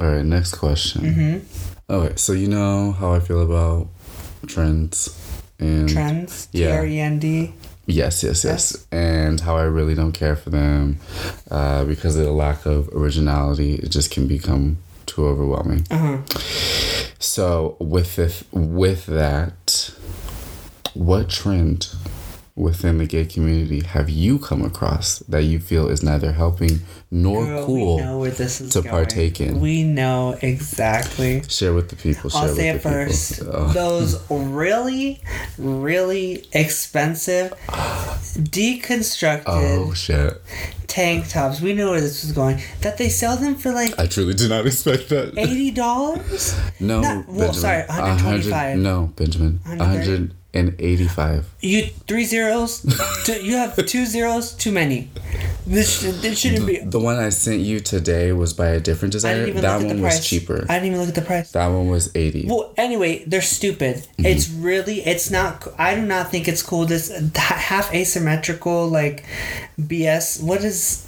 All 0.00 0.06
right, 0.06 0.24
next 0.24 0.54
question. 0.54 1.02
Mm-hmm. 1.02 1.92
Okay, 1.92 2.14
so 2.16 2.32
you 2.32 2.46
know 2.46 2.92
how 2.92 3.14
I 3.14 3.20
feel 3.20 3.42
about 3.42 3.88
trends 4.46 5.08
and 5.58 5.88
Trends. 5.88 6.46
T 6.46 6.62
Yeah. 6.62 6.76
R 6.76 6.86
E 6.86 7.00
N 7.00 7.18
D. 7.18 7.52
Yes, 7.90 8.22
yes, 8.22 8.44
yes. 8.44 8.86
And 8.92 9.40
how 9.40 9.56
I 9.56 9.62
really 9.62 9.94
don't 9.94 10.12
care 10.12 10.36
for 10.36 10.50
them 10.50 10.98
uh, 11.50 11.86
because 11.86 12.16
of 12.16 12.26
the 12.26 12.32
lack 12.32 12.66
of 12.66 12.88
originality. 12.94 13.76
It 13.76 13.88
just 13.88 14.10
can 14.10 14.28
become 14.28 14.76
too 15.06 15.26
overwhelming. 15.26 15.86
Uh 15.90 15.96
huh. 15.96 16.38
So 17.18 17.76
with 17.80 18.16
this, 18.16 18.44
with 18.52 19.06
that, 19.06 19.90
what 20.92 21.30
trend 21.30 21.88
within 22.58 22.98
the 22.98 23.06
gay 23.06 23.24
community 23.24 23.80
have 23.84 24.10
you 24.10 24.38
come 24.38 24.62
across 24.64 25.20
that 25.20 25.44
you 25.44 25.60
feel 25.60 25.88
is 25.88 26.02
neither 26.02 26.32
helping 26.32 26.80
nor 27.10 27.44
Girl, 27.46 27.66
cool? 27.66 27.96
We 27.96 28.02
know 28.02 28.18
where 28.18 28.30
this 28.32 28.60
is 28.60 28.72
to 28.72 28.82
going. 28.82 28.90
partake 28.90 29.40
in. 29.40 29.60
We 29.60 29.84
know 29.84 30.36
exactly. 30.42 31.42
Share 31.48 31.72
with 31.72 31.88
the 31.90 31.96
people. 31.96 32.28
Share 32.30 32.40
I'll 32.42 32.48
with 32.48 32.56
say 32.56 32.70
the 32.72 32.76
it 32.78 32.82
first. 32.82 33.38
people. 33.38 33.52
Oh. 33.58 33.72
Those 33.72 34.30
really, 34.30 35.20
really 35.56 36.46
expensive, 36.52 37.52
deconstructed, 38.36 39.42
Oh 39.46 39.92
shit! 39.94 40.40
tank 40.86 41.28
tops. 41.28 41.60
We 41.60 41.74
knew 41.74 41.90
where 41.90 42.00
this 42.00 42.22
was 42.24 42.32
going. 42.32 42.60
That 42.82 42.98
they 42.98 43.08
sell 43.08 43.36
them 43.36 43.54
for 43.56 43.72
like 43.72 43.98
I 43.98 44.06
truly 44.06 44.34
did 44.34 44.50
not 44.50 44.66
expect 44.66 45.08
that. 45.10 45.36
eighty 45.38 45.70
dollars. 45.70 46.58
No, 46.80 47.00
Not- 47.00 47.28
well, 47.28 47.52
sorry, 47.52 47.84
125. 47.88 48.52
hundred- 48.52 48.82
No, 48.82 49.12
Benjamin, 49.16 49.60
130? 50.54 51.04
185. 51.04 51.54
You 51.60 51.86
three 52.06 52.24
zeros. 52.24 52.80
two, 53.24 53.34
you 53.44 53.56
have 53.56 53.76
two 53.86 54.06
zeros 54.06 54.52
too 54.54 54.72
many. 54.72 55.10
This 55.66 56.00
this 56.22 56.38
shouldn't 56.38 56.66
be. 56.66 56.78
The 56.78 56.98
one 56.98 57.16
I 57.16 57.28
sent 57.28 57.60
you 57.60 57.80
today 57.80 58.32
was 58.32 58.54
by 58.54 58.68
a 58.68 58.80
different 58.80 59.12
designer. 59.12 59.50
That 59.52 59.82
one 59.84 60.00
was 60.00 60.26
cheaper. 60.26 60.64
I 60.68 60.74
didn't 60.78 60.86
even 60.86 61.00
look 61.00 61.10
at 61.10 61.14
the 61.14 61.22
price. 61.22 61.52
that 61.52 61.66
one 61.68 61.88
was 61.88 62.10
80. 62.16 62.46
Well, 62.48 62.72
anyway, 62.78 63.24
they're 63.26 63.42
stupid. 63.42 63.96
Mm-hmm. 63.96 64.24
It's 64.26 64.48
really, 64.48 65.00
it's 65.00 65.30
not. 65.30 65.66
I 65.78 65.94
do 65.94 66.00
not 66.02 66.30
think 66.30 66.48
it's 66.48 66.62
cool. 66.62 66.86
This 66.86 67.12
half 67.36 67.92
asymmetrical 67.92 68.88
like 68.88 69.26
BS. 69.78 70.42
What 70.42 70.64
is? 70.64 71.04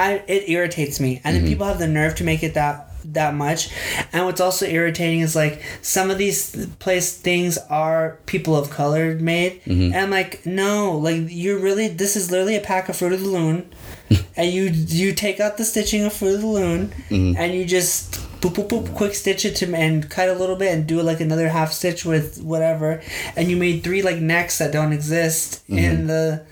I 0.00 0.22
it 0.26 0.48
irritates 0.48 0.98
me, 0.98 1.20
and 1.22 1.34
then 1.36 1.42
Mm-hmm. 1.42 1.52
people 1.52 1.66
have 1.66 1.78
the 1.78 1.86
nerve 1.88 2.16
to 2.16 2.24
make 2.24 2.42
it 2.42 2.54
that 2.54 2.87
that 3.04 3.34
much. 3.34 3.70
And 4.12 4.24
what's 4.26 4.40
also 4.40 4.66
irritating 4.66 5.20
is 5.20 5.34
like 5.36 5.62
some 5.82 6.10
of 6.10 6.18
these 6.18 6.66
place 6.76 7.16
things 7.16 7.58
are 7.70 8.18
people 8.26 8.56
of 8.56 8.70
color 8.70 9.14
made, 9.16 9.62
Mm-hmm. 9.64 9.92
and 9.92 9.96
I'm 9.96 10.10
like, 10.10 10.44
no, 10.46 10.96
like 10.98 11.22
you're 11.28 11.58
really. 11.58 11.88
This 11.88 12.16
is 12.16 12.30
literally 12.30 12.56
a 12.56 12.60
pack 12.60 12.88
of 12.88 12.96
Fruit 12.96 13.12
of 13.12 13.20
the 13.20 13.28
Loom. 13.28 13.70
and 14.36 14.50
you 14.52 14.64
you 14.64 15.12
take 15.12 15.38
out 15.40 15.56
the 15.58 15.64
stitching 15.64 16.04
of 16.04 16.12
Fruit 16.12 16.36
of 16.36 16.40
the 16.40 16.46
Loom, 16.46 16.88
Mm-hmm. 17.10 17.36
and 17.36 17.54
you 17.54 17.64
just 17.64 18.12
boop 18.40 18.54
boop 18.54 18.68
boop 18.68 18.94
quick 18.94 19.14
stitch 19.14 19.44
it 19.44 19.56
to 19.56 19.74
and 19.74 20.08
cut 20.08 20.28
a 20.28 20.32
little 20.34 20.54
bit 20.54 20.72
and 20.72 20.86
do 20.86 21.02
like 21.02 21.20
another 21.20 21.48
half 21.48 21.72
stitch 21.72 22.04
with 22.04 22.40
whatever, 22.42 23.02
and 23.36 23.50
you 23.50 23.56
made 23.56 23.82
three 23.82 24.00
like 24.02 24.18
necks 24.18 24.58
that 24.58 24.72
don't 24.72 24.92
exist 24.92 25.62
Mm-hmm. 25.68 25.78
in 25.78 26.06
the. 26.06 26.44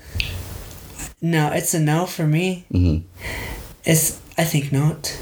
No, 1.22 1.50
it's 1.50 1.72
a 1.74 1.80
no 1.80 2.04
for 2.06 2.26
me. 2.26 2.66
Mm-hmm. 2.72 3.06
It's 3.84 4.20
I 4.36 4.44
think 4.44 4.70
not. 4.72 5.16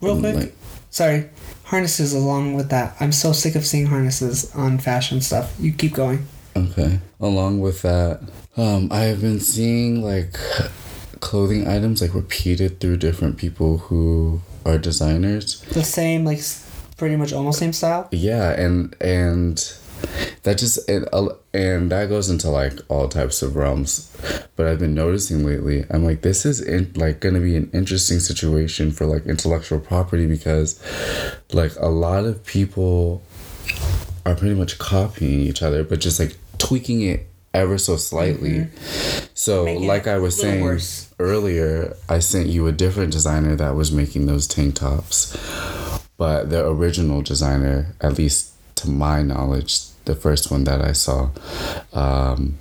Real 0.00 0.18
quick, 0.18 0.34
Like- 0.34 0.56
sorry. 0.90 1.26
Harnesses 1.64 2.12
along 2.14 2.54
with 2.54 2.68
that. 2.70 2.96
I'm 2.98 3.12
so 3.12 3.32
sick 3.32 3.54
of 3.54 3.64
seeing 3.64 3.86
harnesses 3.86 4.50
on 4.54 4.78
fashion 4.78 5.20
stuff. 5.20 5.52
You 5.60 5.72
keep 5.72 5.94
going. 5.94 6.26
Okay. 6.56 6.98
Along 7.20 7.60
with 7.60 7.82
that, 7.82 8.20
um, 8.56 8.88
I 8.90 9.02
have 9.02 9.20
been 9.20 9.38
seeing 9.40 10.02
like 10.02 10.36
clothing 11.20 11.68
items 11.68 12.00
like 12.02 12.14
repeated 12.14 12.80
through 12.80 12.96
different 12.96 13.36
people 13.36 13.78
who 13.78 14.40
are 14.66 14.78
designers. 14.78 15.60
The 15.70 15.84
same, 15.84 16.24
like, 16.24 16.40
pretty 16.96 17.16
much 17.16 17.32
almost 17.32 17.58
same 17.60 17.72
style. 17.72 18.08
Yeah, 18.10 18.50
and 18.50 18.94
and 19.00 19.72
that 20.42 20.58
just 20.58 20.88
and, 20.88 21.06
uh, 21.12 21.28
and 21.52 21.90
that 21.90 22.08
goes 22.08 22.30
into 22.30 22.48
like 22.48 22.74
all 22.88 23.08
types 23.08 23.42
of 23.42 23.56
realms. 23.56 24.14
But 24.56 24.66
I've 24.66 24.78
been 24.78 24.94
noticing 24.94 25.44
lately, 25.44 25.84
I'm 25.90 26.04
like, 26.04 26.22
this 26.22 26.46
is 26.46 26.60
in, 26.60 26.92
like 26.94 27.20
going 27.20 27.34
to 27.34 27.40
be 27.40 27.56
an 27.56 27.70
interesting 27.72 28.20
situation 28.20 28.90
for 28.92 29.06
like 29.06 29.26
intellectual 29.26 29.80
property 29.80 30.26
because, 30.26 30.80
like, 31.52 31.72
a 31.76 31.88
lot 31.88 32.24
of 32.24 32.44
people 32.44 33.22
are 34.26 34.34
pretty 34.34 34.54
much 34.54 34.78
copying 34.78 35.40
each 35.40 35.62
other, 35.62 35.82
but 35.84 36.00
just 36.00 36.20
like 36.20 36.36
tweaking 36.58 37.02
it 37.02 37.26
ever 37.54 37.78
so 37.78 37.96
slightly. 37.96 38.68
So, 39.34 39.64
Making 39.64 39.86
like 39.86 40.06
I 40.06 40.18
was 40.18 40.38
saying 40.38 40.62
worse. 40.62 41.12
earlier, 41.18 41.96
I 42.08 42.18
sent 42.20 42.48
you 42.48 42.66
a 42.66 42.72
different 42.72 43.12
designer 43.12 43.56
that 43.56 43.74
was 43.74 43.90
making 43.90 44.26
those 44.26 44.46
tank 44.46 44.76
tops. 44.76 45.36
But 46.16 46.50
the 46.50 46.66
original 46.66 47.22
designer, 47.22 47.94
at 48.00 48.18
least 48.18 48.52
to 48.76 48.90
my 48.90 49.22
knowledge, 49.22 49.80
the 50.04 50.14
first 50.14 50.50
one 50.50 50.64
that 50.64 50.80
I 50.80 50.92
saw, 50.92 51.30
um, 51.92 52.58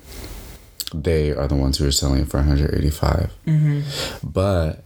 they 0.93 1.31
are 1.31 1.47
the 1.47 1.55
ones 1.55 1.77
who 1.77 1.87
are 1.87 1.91
selling 1.91 2.25
for 2.25 2.37
185. 2.37 3.31
Mm-hmm. 3.47 4.27
But 4.27 4.83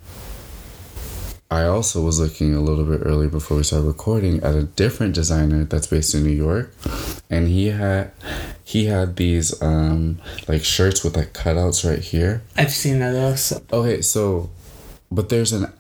I 1.49 1.65
also 1.65 2.01
was 2.03 2.19
looking 2.19 2.55
a 2.55 2.61
little 2.61 2.83
bit 2.83 3.01
earlier 3.05 3.29
before 3.29 3.57
we 3.57 3.63
started 3.63 3.85
recording 3.85 4.41
at 4.43 4.55
a 4.55 4.63
different 4.63 5.13
designer 5.13 5.63
that's 5.65 5.87
based 5.87 6.15
in 6.15 6.23
New 6.23 6.31
York, 6.31 6.73
and 7.29 7.47
he 7.47 7.67
had 7.67 8.11
he 8.63 8.85
had 8.85 9.17
these 9.17 9.61
um 9.61 10.17
like 10.47 10.63
shirts 10.63 11.03
with 11.03 11.15
like 11.15 11.33
cutouts 11.33 11.87
right 11.87 11.99
here. 11.99 12.41
I've 12.57 12.71
seen 12.71 12.99
that. 12.99 13.13
It 13.13 13.19
looks 13.19 13.41
so- 13.41 13.61
Okay, 13.71 14.01
so 14.01 14.49
but 15.11 15.29
there's 15.29 15.53
an 15.53 15.71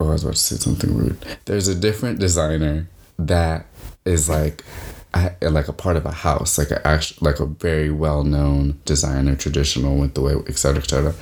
oh 0.00 0.08
I 0.08 0.12
was 0.12 0.22
about 0.24 0.36
to 0.36 0.40
say 0.40 0.56
something 0.56 0.96
rude. 0.96 1.18
There's 1.44 1.68
a 1.68 1.74
different 1.74 2.18
designer 2.18 2.88
that 3.18 3.66
is 4.06 4.30
like 4.30 4.64
like 5.42 5.68
a 5.68 5.72
part 5.72 5.96
of 5.96 6.06
a 6.06 6.12
house, 6.12 6.58
like 6.58 6.70
a 6.70 6.86
act- 6.86 7.20
like 7.22 7.40
a 7.40 7.46
very 7.46 7.90
well 7.90 8.24
known 8.24 8.80
designer, 8.84 9.36
traditional 9.36 9.96
with 9.96 10.14
the 10.14 10.20
way, 10.20 10.34
et 10.46 10.56
cetera, 10.56 10.82
et 10.82 10.88
cetera, 10.88 11.14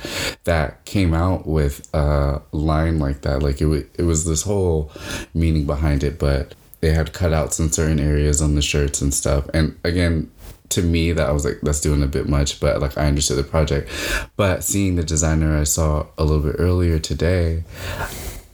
that 0.45 0.83
came 0.85 1.13
out 1.13 1.45
with 1.47 1.87
a 1.93 2.41
line 2.51 2.99
like 2.99 3.21
that. 3.21 3.43
Like 3.43 3.61
it, 3.61 3.67
wa- 3.67 3.89
it 3.97 4.03
was 4.03 4.25
this 4.25 4.43
whole 4.43 4.91
meaning 5.33 5.65
behind 5.65 6.03
it, 6.03 6.19
but 6.19 6.55
they 6.81 6.91
had 6.91 7.13
cutouts 7.13 7.59
in 7.59 7.71
certain 7.71 7.99
areas 7.99 8.41
on 8.41 8.55
the 8.55 8.61
shirts 8.61 9.01
and 9.01 9.13
stuff. 9.13 9.47
And 9.53 9.77
again, 9.83 10.29
to 10.69 10.81
me, 10.81 11.11
that 11.11 11.29
I 11.29 11.31
was 11.31 11.45
like, 11.45 11.59
that's 11.61 11.79
doing 11.81 12.01
a 12.01 12.07
bit 12.07 12.27
much, 12.27 12.59
but 12.59 12.81
like 12.81 12.97
I 12.97 13.05
understood 13.05 13.37
the 13.37 13.43
project. 13.43 13.89
But 14.35 14.63
seeing 14.63 14.95
the 14.95 15.03
designer 15.03 15.57
I 15.57 15.65
saw 15.65 16.07
a 16.17 16.23
little 16.23 16.43
bit 16.43 16.55
earlier 16.57 16.99
today, 16.99 17.63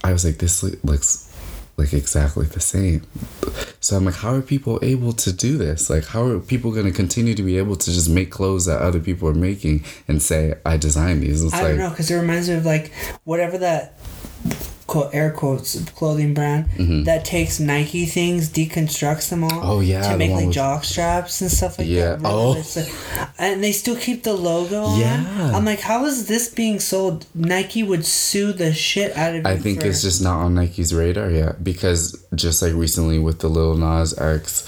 I 0.04 0.12
was 0.12 0.24
like, 0.24 0.38
this 0.38 0.62
looks 0.84 1.29
like 1.80 1.92
exactly 1.92 2.46
the 2.46 2.60
same. 2.60 3.02
So 3.80 3.96
I'm 3.96 4.04
like, 4.04 4.16
how 4.16 4.34
are 4.34 4.42
people 4.42 4.78
able 4.82 5.12
to 5.14 5.32
do 5.32 5.56
this? 5.56 5.88
Like, 5.88 6.04
how 6.04 6.24
are 6.24 6.38
people 6.38 6.70
going 6.70 6.84
to 6.84 6.92
continue 6.92 7.34
to 7.34 7.42
be 7.42 7.56
able 7.56 7.76
to 7.76 7.90
just 7.90 8.10
make 8.10 8.30
clothes 8.30 8.66
that 8.66 8.82
other 8.82 9.00
people 9.00 9.28
are 9.28 9.34
making 9.34 9.84
and 10.06 10.22
say, 10.22 10.54
I 10.66 10.76
designed 10.76 11.22
these? 11.22 11.42
It's 11.42 11.54
I 11.54 11.62
like, 11.62 11.68
don't 11.68 11.78
know 11.78 11.90
because 11.90 12.10
it 12.10 12.16
reminds 12.16 12.48
me 12.48 12.56
of 12.56 12.66
like 12.66 12.92
whatever 13.24 13.58
that 13.58 13.98
quote 14.90 15.14
air 15.14 15.30
quotes 15.30 15.78
clothing 15.92 16.34
brand 16.34 16.66
that 17.06 17.24
takes 17.24 17.60
Nike 17.60 18.06
things, 18.06 18.50
deconstructs 18.50 19.30
them 19.30 19.44
all. 19.44 19.50
Mm-hmm. 19.50 19.70
Oh, 19.70 19.80
yeah, 19.80 20.10
to 20.10 20.16
make 20.18 20.32
like 20.32 20.50
jock 20.50 20.82
straps 20.84 21.40
and 21.40 21.50
stuff 21.50 21.78
like 21.78 21.86
Yeah, 21.86 22.16
that. 22.16 22.20
oh. 22.24 22.50
Like- 22.76 23.30
and 23.38 23.62
they 23.62 23.70
still 23.72 23.96
keep 23.96 24.24
the 24.24 24.32
logo 24.34 24.82
on. 24.82 24.98
Yeah. 25.00 25.52
I'm 25.54 25.64
like, 25.64 25.80
how 25.80 26.04
is 26.06 26.26
this 26.26 26.48
being 26.48 26.80
sold? 26.80 27.26
Nike 27.34 27.82
would 27.84 28.04
sue 28.04 28.52
the 28.52 28.72
shit 28.74 29.16
out 29.16 29.36
of. 29.36 29.46
I 29.46 29.56
think 29.56 29.80
for- 29.80 29.86
it's 29.86 30.02
just 30.02 30.20
not 30.22 30.40
on 30.44 30.54
Nike's 30.56 30.92
radar 30.92 31.30
yet 31.30 31.62
because 31.62 32.22
just 32.34 32.60
like 32.60 32.74
recently 32.74 33.18
with 33.20 33.38
the 33.38 33.48
Lil 33.48 33.76
Nas 33.76 34.18
X, 34.18 34.66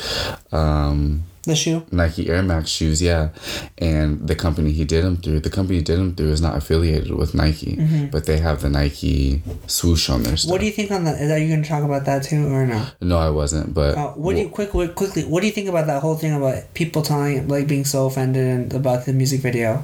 um, 0.53 1.25
the 1.45 1.57
shoe. 1.57 1.85
Nike 1.91 2.29
Air 2.29 2.43
Max 2.43 2.71
shoes, 2.71 3.03
yeah, 3.03 3.31
and 3.79 4.27
the 4.29 4.35
company 4.37 4.71
he 4.73 4.85
did 4.85 5.05
them 5.05 5.17
through, 5.17 5.41
the 5.41 5.51
company 5.51 5.79
he 5.79 5.85
did 5.85 5.99
them 5.99 6.15
through 6.15 6.31
is 6.31 6.41
not 6.41 6.57
affiliated 6.57 7.11
with 7.15 7.35
Nike, 7.35 7.75
but 8.13 8.27
they 8.27 8.39
have 8.39 8.63
the 8.63 8.71
Nike 8.71 9.43
swoosh 9.67 10.09
on 10.09 10.23
their 10.23 10.37
stuff. 10.37 10.47
Mm-hmm. 10.47 10.51
What 10.53 10.61
do 10.61 10.67
you 10.67 10.73
think 10.73 10.91
on 10.93 11.05
that? 11.05 11.21
Are 11.21 11.39
you 11.39 11.49
going 11.49 11.63
to 11.63 11.69
talk 11.69 11.83
about 11.83 12.05
that 12.05 12.23
too, 12.23 12.47
or 12.47 12.65
no? 12.67 12.87
No, 13.01 13.19
I 13.19 13.31
wasn't, 13.31 13.75
but 13.75 13.97
Uh, 13.99 14.11
what 14.13 14.35
do 14.37 14.43
you 14.43 14.49
quick, 14.49 14.71
quick 14.71 14.95
quickly? 14.95 15.25
What 15.25 15.41
do 15.41 15.47
you 15.47 15.53
think 15.53 15.69
about 15.69 15.87
that 15.89 16.01
whole 16.01 16.17
thing 16.17 16.33
about 16.35 16.73
people 16.75 17.03
telling 17.03 17.49
like 17.49 17.67
being 17.67 17.85
so 17.85 18.07
offended 18.07 18.47
and 18.47 18.73
about 18.75 19.05
the 19.07 19.13
music 19.13 19.41
video? 19.41 19.83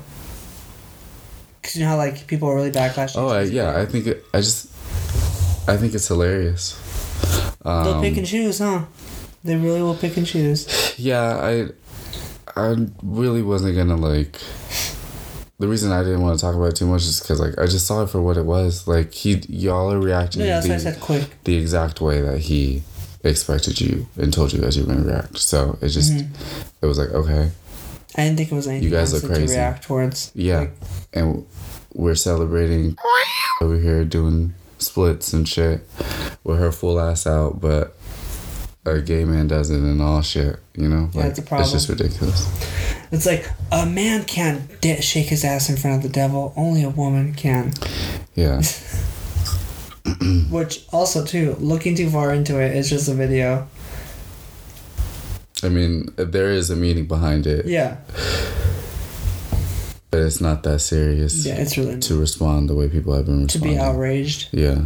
Cause 1.62 1.75
you 1.77 1.83
know 1.83 1.90
how 1.90 1.97
like 1.97 2.27
people 2.29 2.49
are 2.49 2.55
really 2.55 2.71
backlash. 2.71 3.14
oh 3.16 3.29
I, 3.29 3.42
yeah, 3.42 3.77
I 3.77 3.85
think 3.85 4.07
it, 4.07 4.25
I 4.33 4.40
just 4.40 4.68
I 5.68 5.77
think 5.77 5.92
it's 5.94 6.07
hilarious. 6.09 6.79
They'll 7.64 7.99
Um, 7.99 8.01
pick 8.01 8.16
and 8.16 8.27
choose, 8.27 8.61
huh? 8.61 8.85
They 9.49 9.57
really 9.57 9.83
will 9.83 9.97
pick 9.97 10.17
and 10.17 10.27
choose. 10.27 10.95
yeah, 10.99 11.37
I 11.43 11.69
I 12.55 12.77
really 13.03 13.43
wasn't 13.43 13.77
gonna 13.77 13.97
like. 13.97 14.39
The 15.59 15.67
reason 15.67 15.91
I 15.91 16.05
didn't 16.05 16.21
want 16.21 16.39
to 16.39 16.45
talk 16.45 16.55
about 16.55 16.67
it 16.67 16.77
too 16.77 16.87
much 16.87 17.03
is 17.03 17.19
because 17.19 17.41
like 17.41 17.59
I 17.59 17.67
just 17.67 17.87
saw 17.87 18.03
it 18.05 18.11
for 18.11 18.21
what 18.23 18.37
it 18.37 18.45
was. 18.45 18.87
Like 18.87 19.13
he, 19.13 19.35
y'all 19.49 19.91
are 19.93 19.99
reacting 19.99 20.43
Yeah, 20.43 20.61
that's 20.61 20.67
the, 20.67 20.71
why 20.73 20.77
I 20.77 20.79
said 20.79 21.01
quick. 21.01 21.31
the 21.45 21.57
exact 21.57 22.01
way 22.01 22.21
that 22.21 22.39
he 22.39 22.83
expected 23.25 23.81
you 23.81 24.07
and 24.17 24.33
told 24.33 24.53
you 24.53 24.61
guys 24.61 24.77
you 24.77 24.85
were 24.85 24.95
gonna 24.95 25.05
react. 25.07 25.39
So 25.39 25.77
it 25.83 25.89
just 25.89 26.13
Mm-hmm. 26.13 26.69
it 26.83 26.87
was 26.87 26.97
like 26.99 27.11
okay, 27.11 27.51
I 28.17 28.25
didn't 28.25 28.37
think 28.37 28.53
it 28.53 28.55
was 28.55 28.69
anything 28.69 28.85
You 28.89 28.95
guys 28.95 29.13
look 29.13 29.23
to 29.23 29.29
crazy. 29.29 29.55
react 29.55 29.83
towards. 29.83 30.31
yeah, 30.35 30.59
Like, 30.61 30.73
and 31.13 31.45
we're 31.93 32.15
celebrating 32.15 32.97
over 33.61 33.79
here 33.79 34.05
doing 34.05 34.55
splits 34.79 35.33
and 35.33 35.49
shit 35.49 35.81
with 36.45 36.61
her 36.61 36.71
full 36.71 37.01
ass 37.01 37.27
out, 37.27 37.61
but 37.61 37.97
a 38.96 39.03
gay 39.03 39.24
man 39.24 39.46
does 39.48 39.70
it 39.70 39.81
and 39.81 40.01
all 40.03 40.22
shit. 40.22 40.57
You 40.74 40.88
know, 40.88 41.11
Yeah, 41.12 41.20
like 41.22 41.31
it's 41.31 41.38
a 41.38 41.42
problem. 41.42 41.64
it's 41.64 41.72
just 41.72 41.88
ridiculous. 41.88 42.46
it's 43.12 43.27
like 43.27 43.48
a 43.72 43.85
man 43.87 44.24
can't 44.24 44.81
di- 44.81 45.01
shake 45.01 45.27
his 45.27 45.44
ass 45.44 45.68
in 45.68 45.77
front 45.77 45.96
of 45.96 46.03
the 46.03 46.09
devil. 46.09 46.53
Only 46.57 46.83
a 46.85 46.90
woman 46.90 47.35
can. 47.35 47.72
Yeah. 48.35 48.62
Which 50.51 50.85
also 50.92 51.24
too, 51.24 51.57
looking 51.59 51.94
too 51.94 52.09
far 52.11 52.33
into 52.33 52.59
it, 52.61 52.74
it's 52.77 52.88
just 52.88 53.09
a 53.09 53.14
video. 53.14 53.68
I 55.62 55.68
mean, 55.68 56.09
there 56.16 56.51
is 56.51 56.70
a 56.70 56.77
meaning 56.77 57.07
behind 57.07 57.46
it, 57.46 57.66
Yeah, 57.66 57.96
but 60.11 60.20
it's 60.20 60.40
not 60.40 60.62
that 60.62 60.79
serious 60.81 61.44
yeah, 61.44 61.57
it's 61.57 61.77
really 61.77 61.98
to 61.98 62.18
respond 62.18 62.68
the 62.70 62.74
way 62.74 62.88
people 62.88 63.12
have 63.14 63.27
been 63.27 63.46
to 63.48 63.59
be 63.59 63.77
outraged. 63.77 64.48
Yeah, 64.53 64.85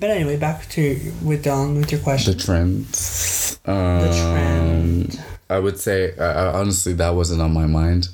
But 0.00 0.10
anyway, 0.10 0.36
back 0.36 0.68
to 0.70 1.12
with 1.22 1.42
Don 1.44 1.76
with 1.76 1.90
your 1.92 2.00
question. 2.00 2.36
the 2.36 2.42
trends. 2.42 3.58
Um, 3.64 4.00
The 4.00 4.08
trend. 4.08 5.22
I 5.48 5.58
would 5.60 5.78
say, 5.78 6.16
I, 6.18 6.48
honestly, 6.58 6.92
that 6.94 7.14
wasn't 7.14 7.40
on 7.40 7.52
my 7.54 7.66
mind, 7.66 8.08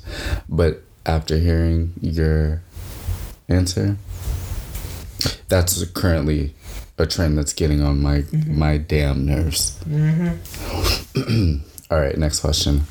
but 0.47 0.83
after 1.05 1.37
hearing 1.37 1.93
your 2.01 2.61
answer. 3.49 3.97
That's 5.49 5.83
currently 5.91 6.53
a 6.97 7.05
trend 7.05 7.37
that's 7.37 7.53
getting 7.53 7.81
on 7.83 8.01
my 8.01 8.19
Mm-hmm. 8.21 8.57
my 8.59 8.77
damn 8.77 9.25
nerves. 9.25 9.77
Mm-hmm. 9.87 11.57
All 11.91 11.99
right, 11.99 12.17
next 12.17 12.39
question. 12.39 12.81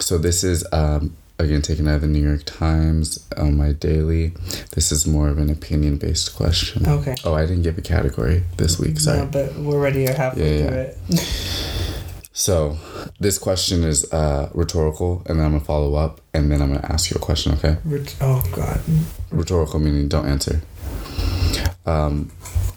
So 0.00 0.18
this 0.18 0.42
is 0.44 0.66
um, 0.72 1.16
again 1.44 1.62
taken 1.62 1.86
out 1.88 1.96
of 1.96 2.00
the 2.02 2.06
New 2.08 2.22
York 2.22 2.42
Times 2.44 3.24
on 3.36 3.56
my 3.56 3.72
daily. 3.72 4.32
This 4.72 4.90
is 4.90 5.06
more 5.06 5.28
of 5.28 5.38
an 5.38 5.50
opinion 5.50 5.96
based 5.98 6.34
question. 6.34 6.86
Okay. 6.88 7.14
Oh, 7.24 7.34
I 7.34 7.42
didn't 7.46 7.62
give 7.62 7.78
a 7.78 7.82
category 7.82 8.42
this 8.56 8.78
week. 8.78 8.98
Sorry. 8.98 9.18
No, 9.18 9.26
but 9.26 9.54
we're 9.56 9.74
already 9.76 10.04
halfway 10.06 10.58
Yeah, 10.60 10.66
through 10.68 10.76
yeah. 10.76 11.18
it. 11.18 11.70
So 12.36 12.76
this 13.20 13.38
question 13.38 13.84
is 13.84 14.12
uh, 14.12 14.50
rhetorical, 14.54 15.22
and 15.26 15.38
then 15.38 15.46
I'm 15.46 15.52
gonna 15.52 15.64
follow 15.64 15.94
up, 15.94 16.20
and 16.34 16.50
then 16.50 16.60
I'm 16.60 16.74
gonna 16.74 16.84
ask 16.92 17.08
you 17.08 17.14
a 17.16 17.20
question. 17.20 17.52
Okay? 17.52 17.76
Ret- 17.84 18.16
oh 18.20 18.42
God. 18.52 18.80
Rhetorical 19.30 19.78
meaning 19.78 20.08
don't 20.08 20.26
answer. 20.26 20.60
Um, 21.86 22.32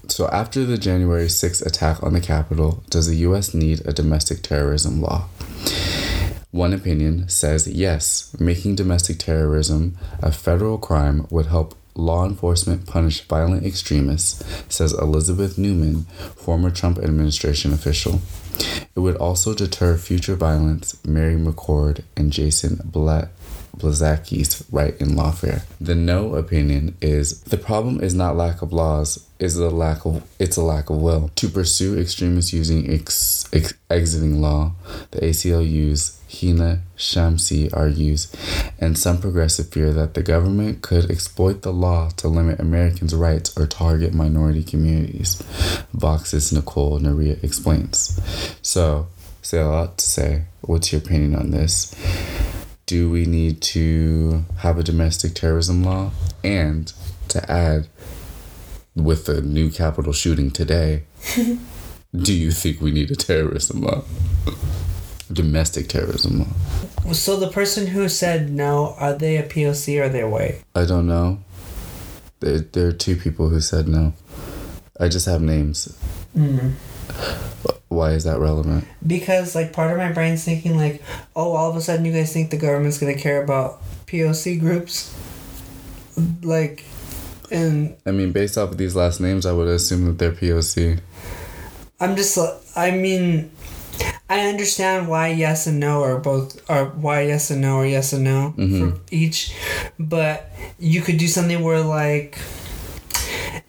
so 0.08 0.28
after 0.28 0.64
the 0.64 0.78
January 0.78 1.26
6th 1.26 1.66
attack 1.66 2.04
on 2.04 2.14
the 2.14 2.22
Capitol, 2.22 2.84
does 2.92 3.08
the 3.08 3.16
U.S. 3.18 3.56
need 3.56 3.82
a 3.88 3.92
domestic 3.94 4.44
terrorism 4.44 5.02
law? 5.02 5.28
One 6.58 6.74
opinion 6.74 7.30
says 7.30 7.68
yes, 7.68 8.36
making 8.40 8.78
domestic 8.78 9.20
terrorism 9.20 9.96
a 10.24 10.32
federal 10.32 10.80
crime 10.80 11.28
would 11.30 11.46
help 11.46 11.76
law 11.94 12.26
enforcement 12.26 12.88
punish 12.88 13.22
violent 13.22 13.64
extremists, 13.64 14.44
says 14.68 14.92
Elizabeth 14.92 15.60
Neumann, 15.60 16.06
former 16.36 16.72
Trump 16.72 16.98
administration 16.98 17.74
official. 17.74 18.22
It 18.96 19.02
would 19.02 19.18
also 19.18 19.54
deter 19.54 19.98
future 19.98 20.36
violence, 20.36 20.98
Mary 21.06 21.36
McCord 21.36 22.02
and 22.16 22.34
Jason 22.34 22.82
Bla- 22.84 23.30
Blazakis 23.78 24.66
write 24.72 25.00
in 25.00 25.10
Lawfare. 25.10 25.62
The 25.80 25.94
no 25.94 26.34
opinion 26.34 26.98
is 27.00 27.42
the 27.42 27.58
problem 27.58 28.02
is 28.02 28.16
not 28.16 28.36
lack 28.36 28.64
of 28.64 28.74
laws, 28.74 29.28
is 29.38 29.58
the 29.58 29.70
lack 29.70 30.06
of 30.08 30.24
it's 30.40 30.58
a 30.58 30.64
lack 30.64 30.90
of 30.90 30.98
will 30.98 31.30
to 31.36 31.50
pursue 31.50 32.00
extremists 32.00 32.52
using 32.52 32.92
ex, 32.92 33.48
ex, 33.54 33.76
exiting 33.92 34.42
law. 34.42 34.72
The 35.12 35.20
ACLU's 35.20 36.17
Hina 36.30 36.82
Shamsi 36.98 37.76
argues, 37.76 38.32
and 38.80 38.98
some 38.98 39.20
progressive 39.20 39.70
fear 39.70 39.94
that 39.94 40.14
the 40.14 40.24
government 40.24 40.82
could 40.82 41.10
exploit 41.10 41.62
the 41.62 41.72
law 41.72 42.10
to 42.18 42.28
limit 42.28 42.60
Americans' 42.60 43.16
rights 43.16 43.58
or 43.58 43.66
target 43.66 44.14
minority 44.14 44.64
communities. 44.64 45.42
Vox's 45.94 46.52
Nicole 46.52 47.00
Narea 47.00 47.42
explains. 47.44 48.20
So, 48.62 49.08
say 49.42 49.60
a 49.60 49.68
lot 49.68 49.98
to 50.00 50.06
say. 50.06 50.44
What's 50.62 50.92
your 50.92 51.02
opinion 51.02 51.36
on 51.36 51.52
this? 51.52 51.96
Do 52.86 53.10
we 53.10 53.26
need 53.26 53.62
to 53.74 54.46
have 54.60 54.78
a 54.78 54.84
domestic 54.84 55.34
terrorism 55.34 55.84
law? 55.84 56.12
And 56.44 56.92
to 57.30 57.52
add, 57.52 57.88
with 58.96 59.26
the 59.26 59.42
new 59.42 59.70
Capitol 59.70 60.14
shooting 60.14 60.52
today, 60.52 61.04
do 62.16 62.34
you 62.34 62.52
think 62.52 62.82
we 62.82 62.92
need 62.92 63.12
a 63.12 63.16
terrorism 63.16 63.82
law? 63.82 64.04
Domestic 65.32 65.90
terrorism 65.90 66.40
law. 66.40 67.14
So 67.14 67.38
the 67.38 67.50
person 67.50 67.88
who 67.88 68.08
said 68.10 68.50
no, 68.50 68.96
are 68.98 69.14
they 69.14 69.38
a 69.38 69.44
POC 69.44 70.00
or 70.00 70.06
are 70.06 70.10
they 70.10 70.24
white? 70.24 70.64
I 70.76 70.86
don't 70.86 71.08
know. 71.08 71.40
There, 72.40 72.60
there 72.60 72.88
are 72.88 72.94
two 72.94 73.16
people 73.16 73.50
who 73.50 73.60
said 73.62 73.88
no. 73.88 74.14
I 75.00 75.10
just 75.10 75.26
have 75.26 75.42
names. 75.42 75.98
Mm. 76.36 76.74
Why 77.90 78.12
is 78.12 78.26
that 78.26 78.40
relevant? 78.40 78.86
Because 79.06 79.56
like 79.56 79.74
part 79.74 79.92
of 79.92 79.98
my 79.98 80.12
brain's 80.12 80.44
thinking 80.44 80.78
like, 80.78 81.02
oh, 81.36 81.54
all 81.54 81.70
of 81.70 81.76
a 81.76 81.82
sudden 81.82 82.06
you 82.06 82.12
guys 82.12 82.34
think 82.34 82.52
the 82.52 82.58
government's 82.58 82.98
gonna 82.98 83.16
care 83.16 83.42
about 83.44 83.82
POC 84.08 84.60
groups, 84.60 85.16
like, 86.42 86.86
and 87.52 87.96
I 88.06 88.12
mean, 88.12 88.32
based 88.32 88.58
off 88.58 88.72
of 88.72 88.78
these 88.78 88.96
last 88.96 89.20
names, 89.20 89.46
I 89.46 89.54
would 89.54 89.68
assume 89.68 90.06
that 90.06 90.18
they're 90.18 90.32
POC. 90.32 91.00
I'm 92.00 92.16
just 92.16 92.38
I 92.76 92.92
mean, 92.92 93.52
I 94.30 94.48
understand 94.48 95.08
why 95.08 95.30
yes 95.30 95.68
and 95.68 95.80
no 95.80 96.04
are 96.04 96.20
both 96.20 96.70
are 96.70 96.86
why 96.86 97.22
yes 97.22 97.50
and 97.50 97.62
no 97.62 97.78
or 97.78 97.86
yes 97.86 98.12
and 98.14 98.24
no 98.24 98.54
mm-hmm. 98.58 98.92
for 98.92 99.00
each, 99.10 99.56
but 99.98 100.52
you 100.80 101.02
could 101.02 101.18
do 101.18 101.28
something 101.28 101.62
where 101.64 101.82
like. 101.82 102.38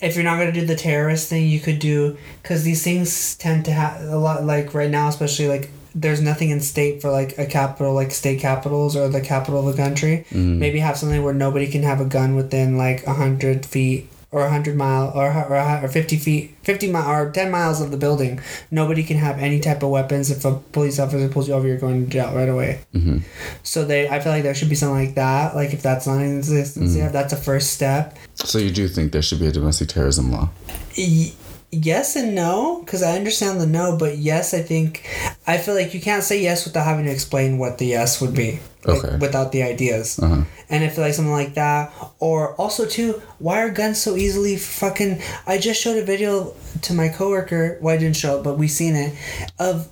If 0.00 0.14
you're 0.14 0.24
not 0.24 0.38
gonna 0.38 0.52
do 0.52 0.64
the 0.64 0.76
terrorist 0.76 1.28
thing, 1.28 1.48
you 1.48 1.58
could 1.58 1.80
do 1.80 2.16
because 2.40 2.62
these 2.62 2.84
things 2.84 3.34
tend 3.34 3.64
to 3.64 3.72
have 3.72 4.00
a 4.02 4.16
lot. 4.16 4.44
Like 4.44 4.72
right 4.72 4.90
now, 4.90 5.08
especially 5.08 5.48
like 5.48 5.70
there's 5.92 6.20
nothing 6.20 6.50
in 6.50 6.60
state 6.60 7.02
for 7.02 7.10
like 7.10 7.36
a 7.36 7.46
capital, 7.46 7.94
like 7.94 8.12
state 8.12 8.40
capitals 8.40 8.94
or 8.94 9.08
the 9.08 9.20
capital 9.20 9.68
of 9.68 9.74
a 9.74 9.76
country. 9.76 10.24
Mm-hmm. 10.30 10.58
Maybe 10.60 10.78
have 10.78 10.96
something 10.96 11.22
where 11.22 11.34
nobody 11.34 11.66
can 11.66 11.82
have 11.82 12.00
a 12.00 12.04
gun 12.04 12.36
within 12.36 12.78
like 12.78 13.04
a 13.08 13.14
hundred 13.14 13.66
feet 13.66 14.08
or 14.30 14.44
a 14.44 14.50
hundred 14.50 14.76
mile 14.76 15.10
or 15.14 15.32
or, 15.32 15.56
or 15.84 15.88
fifty 15.88 16.16
feet, 16.16 16.54
fifty 16.62 16.90
mile 16.90 17.08
or 17.10 17.30
ten 17.30 17.50
miles 17.50 17.80
of 17.80 17.90
the 17.90 17.96
building. 17.96 18.40
Nobody 18.70 19.02
can 19.02 19.16
have 19.16 19.38
any 19.38 19.58
type 19.60 19.82
of 19.82 19.90
weapons. 19.90 20.30
If 20.30 20.44
a 20.44 20.56
police 20.72 20.98
officer 20.98 21.28
pulls 21.28 21.48
you 21.48 21.54
over, 21.54 21.66
you're 21.66 21.78
going 21.78 22.04
to 22.04 22.10
jail 22.10 22.34
right 22.34 22.48
away. 22.48 22.80
hmm 22.92 23.18
So 23.62 23.84
they, 23.84 24.08
I 24.08 24.20
feel 24.20 24.32
like 24.32 24.42
there 24.42 24.54
should 24.54 24.68
be 24.68 24.74
something 24.74 25.06
like 25.06 25.14
that. 25.14 25.54
Like 25.54 25.72
if 25.72 25.82
that's 25.82 26.06
not 26.06 26.20
in 26.20 26.36
existence, 26.38 26.94
yeah, 26.94 27.08
that's 27.08 27.32
a 27.32 27.36
first 27.36 27.72
step. 27.72 28.16
So 28.34 28.58
you 28.58 28.70
do 28.70 28.86
think 28.88 29.12
there 29.12 29.22
should 29.22 29.40
be 29.40 29.46
a 29.46 29.52
domestic 29.52 29.88
terrorism 29.88 30.30
law? 30.30 30.50
Y- 30.96 31.32
yes 31.70 32.16
and 32.16 32.34
no 32.34 32.80
because 32.82 33.02
i 33.02 33.14
understand 33.14 33.60
the 33.60 33.66
no 33.66 33.94
but 33.94 34.16
yes 34.16 34.54
i 34.54 34.62
think 34.62 35.06
i 35.46 35.58
feel 35.58 35.74
like 35.74 35.92
you 35.92 36.00
can't 36.00 36.24
say 36.24 36.40
yes 36.40 36.64
without 36.64 36.82
having 36.82 37.04
to 37.04 37.10
explain 37.10 37.58
what 37.58 37.76
the 37.76 37.84
yes 37.84 38.22
would 38.22 38.34
be 38.34 38.58
like, 38.88 39.04
Okay. 39.04 39.16
without 39.16 39.52
the 39.52 39.62
ideas 39.62 40.18
Uh 40.18 40.28
huh. 40.28 40.42
and 40.70 40.84
i 40.84 40.88
feel 40.88 41.04
like 41.04 41.14
something 41.14 41.32
like 41.42 41.54
that 41.54 41.92
or 42.18 42.54
also 42.54 42.86
too 42.86 43.20
why 43.38 43.60
are 43.62 43.70
guns 43.70 44.00
so 44.00 44.16
easily 44.16 44.56
fucking 44.56 45.20
i 45.46 45.58
just 45.58 45.80
showed 45.82 45.98
a 45.98 46.04
video 46.04 46.54
to 46.82 46.94
my 46.94 47.08
coworker 47.08 47.78
well 47.80 47.94
i 47.94 47.98
didn't 47.98 48.16
show 48.16 48.38
it 48.38 48.42
but 48.42 48.58
we 48.58 48.68
seen 48.68 48.94
it 48.96 49.14
of 49.58 49.88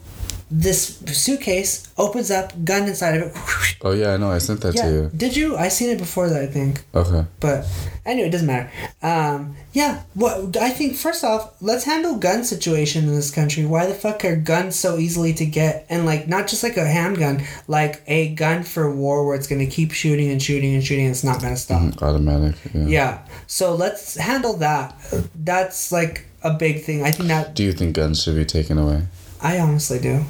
this 0.51 0.99
suitcase 1.07 1.89
opens 1.99 2.31
up 2.31 2.53
gun 2.65 2.87
inside 2.89 3.17
of 3.21 3.23
it 3.35 3.37
Oh 3.83 3.93
yeah, 3.93 4.15
I 4.15 4.17
know. 4.17 4.31
I 4.31 4.39
sent 4.39 4.61
that 4.63 4.73
to 4.73 4.79
yeah 4.79 4.91
you. 4.91 5.11
did 5.17 5.37
you 5.37 5.57
i 5.57 5.69
seen 5.69 5.91
it 5.91 5.99
before 5.99 6.29
that 6.29 6.41
i 6.43 6.47
think 6.47 6.85
Okay. 6.95 7.25
but 7.41 7.67
anyway, 8.07 8.29
it 8.29 8.31
doesn't 8.31 8.47
matter. 8.47 8.71
Um, 9.03 9.57
yeah, 9.73 10.03
what 10.15 10.57
I 10.57 10.71
think 10.71 10.95
first 10.97 11.25
off, 11.25 11.61
let's 11.61 11.85
handle 11.85 12.15
gun 12.17 12.45
situation 12.45 13.05
in 13.09 13.15
this 13.15 13.31
country. 13.33 13.67
Why 13.67 13.85
the 13.87 13.95
fuck 13.95 14.25
are 14.25 14.37
guns 14.37 14.77
so 14.77 14.97
easily 14.97 15.35
to 15.35 15.45
get? 15.45 15.85
And 15.91 16.07
like 16.07 16.29
not 16.29 16.47
just 16.47 16.63
like 16.63 16.77
a 16.77 16.87
handgun, 16.87 17.43
like 17.67 18.03
a 18.07 18.33
gun 18.35 18.63
for 18.63 18.89
war 18.95 19.27
where 19.27 19.35
it's 19.35 19.49
gonna 19.49 19.67
keep 19.67 19.91
shooting 19.93 20.31
and 20.31 20.41
shooting 20.41 20.73
and 20.75 20.85
shooting. 20.85 21.07
And 21.07 21.13
it's 21.13 21.25
not 21.25 21.43
gonna 21.43 21.57
stop. 21.57 21.83
Mm, 21.83 22.01
Automatic. 22.03 22.55
Yeah. 22.73 22.87
Yeah. 22.87 23.19
So 23.49 23.75
let's 23.75 24.15
handle 24.17 24.55
that. 24.59 24.95
That's 25.35 25.91
like 25.93 26.27
a 26.43 26.53
big 26.55 26.85
thing. 26.85 27.03
I 27.03 27.11
think 27.11 27.29
that 27.29 27.55
Do 27.55 27.65
you 27.65 27.73
think 27.73 27.97
guns 27.97 28.23
should 28.23 28.37
be 28.37 28.45
taken 28.47 28.79
away? 28.79 29.03
I 29.41 29.59
honestly 29.61 29.99
do. 29.99 30.25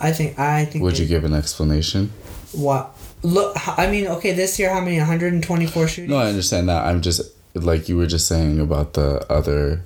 I 0.00 0.12
think 0.12 0.38
I 0.38 0.64
think. 0.64 0.82
Would 0.84 0.96
they- 0.96 1.02
you 1.02 1.08
give 1.08 1.24
an 1.24 1.34
explanation? 1.34 2.12
what? 2.52 2.96
Look, 3.22 3.56
I 3.78 3.88
mean, 3.90 4.08
okay, 4.08 4.32
this 4.32 4.58
year 4.58 4.70
how 4.74 4.80
many? 4.80 4.98
One 4.98 5.06
hundred 5.06 5.32
and 5.32 5.42
twenty-four 5.42 5.86
shootings. 5.88 6.10
No, 6.10 6.16
I 6.18 6.26
understand 6.28 6.68
that. 6.68 6.84
I'm 6.86 7.00
just 7.02 7.20
like 7.54 7.88
you 7.88 7.96
were 7.96 8.06
just 8.08 8.26
saying 8.26 8.58
about 8.60 8.94
the 8.94 9.24
other 9.30 9.82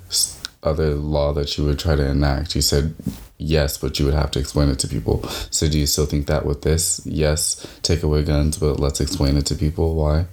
other 0.63 0.95
law 0.95 1.33
that 1.33 1.55
you 1.57 1.63
would 1.65 1.77
try 1.79 1.95
to 1.95 2.05
enact. 2.05 2.55
You 2.55 2.61
said 2.63 2.95
yes, 3.37 3.77
but 3.77 3.99
you 3.99 4.05
would 4.05 4.15
have 4.15 4.31
to 4.31 4.39
explain 4.39 4.69
it 4.69 4.79
to 4.79 4.87
people. 4.87 5.23
So 5.51 5.69
do 5.69 5.77
you 5.77 5.85
still 5.85 6.07
think 6.07 6.25
that 6.27 6.45
with 6.47 6.63
this? 6.63 6.99
Yes, 7.05 7.65
take 7.83 8.01
away 8.01 8.23
guns, 8.23 8.57
but 8.57 8.79
let's 8.79 8.99
explain 8.99 9.37
it 9.37 9.45
to 9.47 9.55
people 9.55 9.93
why. 9.95 10.25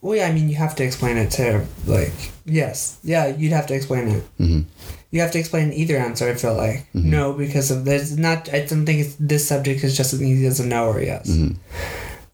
Well, 0.00 0.16
yeah, 0.16 0.28
I 0.28 0.32
mean, 0.32 0.48
you 0.48 0.54
have 0.56 0.76
to 0.76 0.84
explain 0.84 1.16
it 1.18 1.30
to, 1.32 1.66
like, 1.86 2.12
yes. 2.46 2.98
Yeah, 3.02 3.26
you'd 3.26 3.52
have 3.52 3.66
to 3.66 3.74
explain 3.74 4.06
it. 4.08 4.24
Mhm. 4.40 4.64
You 5.10 5.20
have 5.22 5.30
to 5.32 5.38
explain 5.38 5.72
either 5.72 5.96
answer, 5.96 6.28
I 6.28 6.34
feel 6.34 6.54
like. 6.54 6.86
No, 6.92 7.32
because 7.32 7.70
of 7.70 7.84
this. 7.86 8.16
Not, 8.16 8.52
I 8.52 8.66
don't 8.66 8.84
think 8.84 9.00
it's, 9.00 9.16
this 9.18 9.48
subject 9.48 9.82
is 9.82 9.96
just 9.96 10.12
as 10.12 10.22
easy 10.22 10.46
as 10.46 10.60
a 10.60 10.66
no 10.66 10.88
or 10.88 11.00
yes. 11.00 11.28
Mhm. 11.30 11.56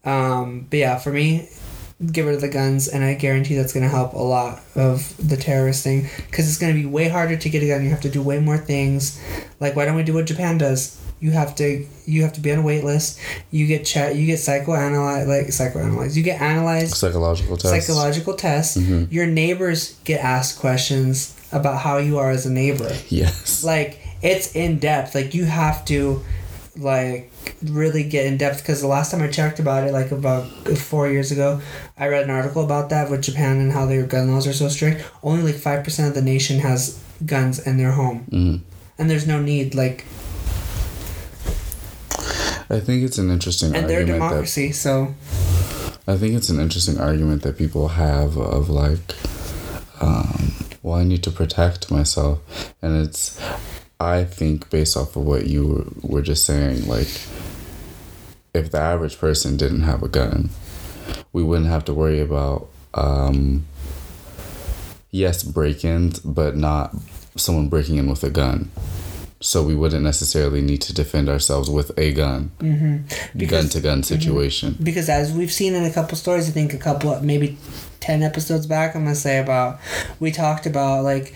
Um, 0.03 0.67
but 0.69 0.77
yeah, 0.79 0.97
for 0.97 1.11
me, 1.11 1.47
get 2.11 2.25
rid 2.25 2.35
of 2.35 2.41
the 2.41 2.49
guns, 2.49 2.87
and 2.87 3.03
I 3.03 3.13
guarantee 3.13 3.55
that's 3.55 3.73
going 3.73 3.83
to 3.85 3.89
help 3.89 4.13
a 4.13 4.19
lot 4.19 4.61
of 4.75 5.15
the 5.25 5.37
terrorist 5.37 5.83
thing. 5.83 6.09
Because 6.29 6.47
it's 6.49 6.57
going 6.57 6.73
to 6.75 6.79
be 6.79 6.85
way 6.85 7.07
harder 7.07 7.37
to 7.37 7.49
get 7.49 7.63
a 7.63 7.67
gun. 7.67 7.83
You 7.83 7.89
have 7.91 8.01
to 8.01 8.09
do 8.09 8.21
way 8.21 8.39
more 8.39 8.57
things. 8.57 9.19
Like, 9.59 9.75
why 9.75 9.85
don't 9.85 9.95
we 9.95 10.03
do 10.03 10.13
what 10.13 10.25
Japan 10.25 10.57
does? 10.57 11.01
You 11.21 11.31
have 11.31 11.55
to 11.55 11.87
you 12.05 12.21
have 12.23 12.33
to 12.33 12.41
be 12.41 12.51
on 12.51 12.59
a 12.59 12.61
wait 12.61 12.83
list. 12.83 13.19
You 13.49 13.65
get 13.67 13.85
check. 13.85 14.15
You 14.15 14.25
get 14.27 14.37
psychoanalyzed. 14.37 15.27
Like 15.27 15.47
psychoanalyzed. 15.47 16.15
You 16.15 16.23
get 16.23 16.41
analyzed 16.41 16.93
Psychological 16.93 17.55
tests. 17.55 17.87
psychological 17.87 18.33
tests. 18.33 18.75
Your 18.77 19.25
neighbors 19.25 19.95
get 20.03 20.19
asked 20.19 20.59
questions 20.59 21.34
about 21.55 21.79
how 21.79 21.97
you 21.97 22.17
are 22.19 22.29
as 22.29 22.45
a 22.45 22.51
neighbor. 22.51 22.91
Yes. 23.09 23.63
Like 23.63 23.99
it's 24.21 24.55
in 24.55 24.77
depth. 24.79 25.15
Like 25.15 25.33
you 25.33 25.45
have 25.45 25.83
to 25.85 26.21
like 26.77 27.31
really 27.63 28.03
get 28.03 28.25
in 28.25 28.37
depth 28.37 28.57
because 28.61 28.81
the 28.81 28.87
last 28.87 29.11
time 29.11 29.21
I 29.21 29.27
checked 29.29 29.59
about 29.59 29.87
it, 29.87 29.93
like 29.93 30.11
about 30.11 30.43
four 30.77 31.07
years 31.07 31.31
ago, 31.31 31.61
I 31.97 32.07
read 32.07 32.25
an 32.25 32.29
article 32.29 32.63
about 32.63 32.89
that 32.89 33.09
with 33.09 33.21
Japan 33.21 33.57
and 33.59 33.71
how 33.71 33.85
their 33.85 34.05
gun 34.05 34.31
laws 34.31 34.45
are 34.45 34.53
so 34.53 34.67
strict. 34.67 35.03
Only 35.23 35.43
like 35.51 35.55
five 35.55 35.83
percent 35.83 36.09
of 36.09 36.15
the 36.15 36.21
nation 36.21 36.59
has 36.59 36.99
guns 37.25 37.59
in 37.65 37.77
their 37.77 37.91
home, 37.93 38.25
Mhm. 38.29 38.59
and 38.99 39.09
there's 39.09 39.25
no 39.25 39.41
need. 39.41 39.73
Like, 39.73 40.03
I 42.69 42.79
think 42.79 43.03
it's 43.03 43.17
an 43.17 43.29
interesting 43.29 43.73
and 43.75 43.87
they're 43.89 43.99
a 43.99 44.01
argument 44.01 44.21
that 44.21 44.29
democracy, 44.29 44.71
so 44.73 45.13
I 46.07 46.17
think 46.17 46.33
it's 46.35 46.49
an 46.49 46.59
interesting 46.59 46.97
argument 46.99 47.43
that 47.43 47.57
people 47.57 47.87
have 47.89 48.37
of 48.37 48.69
like, 48.69 48.99
um, 50.01 50.53
well, 50.85 50.99
I 50.99 51.03
need 51.03 51.23
to 51.23 51.31
protect 51.31 51.89
myself, 51.89 52.37
and 52.79 52.95
it's, 53.07 53.41
I 53.99 54.23
think 54.23 54.69
based 54.69 54.95
off 54.95 55.15
of 55.15 55.23
what 55.25 55.47
you 55.47 55.91
were 56.03 56.21
just 56.21 56.45
saying, 56.45 56.87
like, 56.87 57.07
if 58.53 58.69
the 58.69 58.77
average 58.79 59.17
person 59.17 59.57
didn't 59.57 59.81
have 59.81 60.03
a 60.03 60.07
gun, 60.07 60.51
we 61.33 61.41
wouldn't 61.41 61.69
have 61.69 61.85
to 61.85 61.93
worry 61.93 62.19
about, 62.21 62.67
um, 62.93 63.65
yes, 65.09 65.41
break-ins, 65.41 66.19
but 66.19 66.55
not 66.55 66.95
someone 67.35 67.67
breaking 67.67 67.97
in 67.97 68.07
with 68.07 68.23
a 68.23 68.29
gun. 68.29 68.69
So 69.41 69.63
we 69.63 69.75
wouldn't 69.75 70.03
necessarily 70.03 70.61
need 70.61 70.81
to 70.83 70.93
defend 70.93 71.29
ourselves 71.29 71.67
with 71.69 71.97
a 71.97 72.13
gun, 72.13 72.51
Mm-hmm. 72.59 73.45
gun 73.47 73.69
to 73.69 73.81
gun 73.81 74.03
situation. 74.03 74.77
because 74.81 75.09
as 75.09 75.33
we've 75.33 75.51
seen 75.51 75.73
in 75.73 75.83
a 75.83 75.91
couple 75.91 76.15
stories, 76.15 76.47
I 76.47 76.51
think 76.51 76.73
a 76.73 76.77
couple 76.77 77.19
maybe 77.21 77.57
ten 78.05 78.21
episodes 78.21 78.67
back, 78.67 78.95
I'm 78.95 79.03
gonna 79.03 79.15
say 79.15 79.39
about 79.39 79.79
we 80.19 80.31
talked 80.31 80.67
about 80.67 81.03
like 81.03 81.33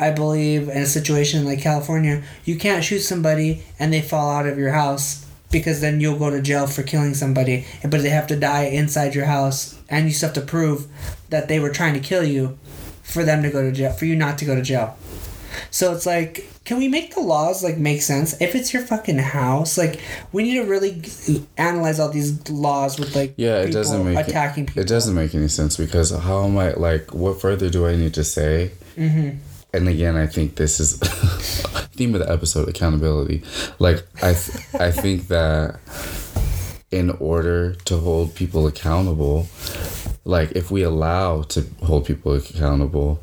I 0.00 0.10
believe 0.10 0.70
in 0.70 0.82
a 0.82 0.86
situation 0.86 1.44
like 1.44 1.60
California, 1.60 2.22
you 2.46 2.56
can't 2.56 2.82
shoot 2.82 3.00
somebody 3.00 3.62
and 3.78 3.92
they 3.92 4.00
fall 4.00 4.30
out 4.30 4.46
of 4.46 4.58
your 4.58 4.72
house 4.72 5.26
because 5.50 5.82
then 5.82 6.00
you'll 6.00 6.18
go 6.18 6.30
to 6.30 6.40
jail 6.40 6.66
for 6.66 6.82
killing 6.82 7.12
somebody, 7.12 7.66
but 7.82 8.00
they 8.00 8.08
have 8.08 8.26
to 8.28 8.36
die 8.36 8.64
inside 8.64 9.14
your 9.14 9.26
house 9.26 9.78
and 9.90 10.06
you 10.06 10.12
still 10.12 10.28
have 10.28 10.34
to 10.34 10.40
prove 10.40 10.86
that 11.28 11.48
they 11.48 11.60
were 11.60 11.70
trying 11.70 11.92
to 11.92 12.00
kill 12.00 12.24
you 12.24 12.58
for 13.02 13.22
them 13.22 13.42
to 13.42 13.50
go 13.50 13.60
to 13.60 13.70
jail 13.70 13.92
for 13.92 14.06
you 14.06 14.16
not 14.16 14.38
to 14.38 14.46
go 14.46 14.54
to 14.54 14.62
jail. 14.62 14.96
So 15.70 15.92
it's 15.94 16.06
like, 16.06 16.46
can 16.64 16.78
we 16.78 16.88
make 16.88 17.14
the 17.14 17.20
laws 17.20 17.62
like 17.62 17.78
make 17.78 18.02
sense? 18.02 18.40
If 18.40 18.54
it's 18.54 18.72
your 18.72 18.82
fucking 18.82 19.18
house, 19.18 19.78
like 19.78 20.00
we 20.32 20.42
need 20.42 20.54
to 20.54 20.64
really 20.64 21.02
analyze 21.56 22.00
all 22.00 22.08
these 22.08 22.48
laws 22.50 22.98
with 22.98 23.14
like 23.14 23.34
Yeah, 23.36 23.58
it 23.60 23.72
doesn't 23.72 24.04
make 24.04 24.26
attacking 24.26 24.66
people. 24.66 24.82
It 24.82 24.88
doesn't 24.88 25.14
make 25.14 25.34
any 25.34 25.48
sense 25.48 25.76
because 25.76 26.10
how 26.10 26.44
am 26.44 26.58
I 26.58 26.72
like? 26.72 27.14
What 27.14 27.40
further 27.40 27.70
do 27.70 27.86
I 27.86 27.96
need 27.96 28.14
to 28.14 28.24
say? 28.24 28.72
Mm-hmm. 28.96 29.38
And 29.74 29.88
again, 29.88 30.16
I 30.16 30.26
think 30.26 30.56
this 30.56 30.80
is 30.80 30.98
theme 31.96 32.14
of 32.14 32.20
the 32.20 32.32
episode: 32.32 32.68
accountability. 32.68 33.42
Like 33.78 34.06
I, 34.22 34.32
th- 34.32 34.74
I 34.74 34.90
think 34.90 35.28
that 35.28 35.78
in 36.90 37.10
order 37.10 37.74
to 37.74 37.98
hold 37.98 38.34
people 38.34 38.66
accountable, 38.66 39.48
like 40.24 40.52
if 40.52 40.70
we 40.70 40.82
allow 40.82 41.42
to 41.42 41.66
hold 41.82 42.06
people 42.06 42.34
accountable, 42.34 43.20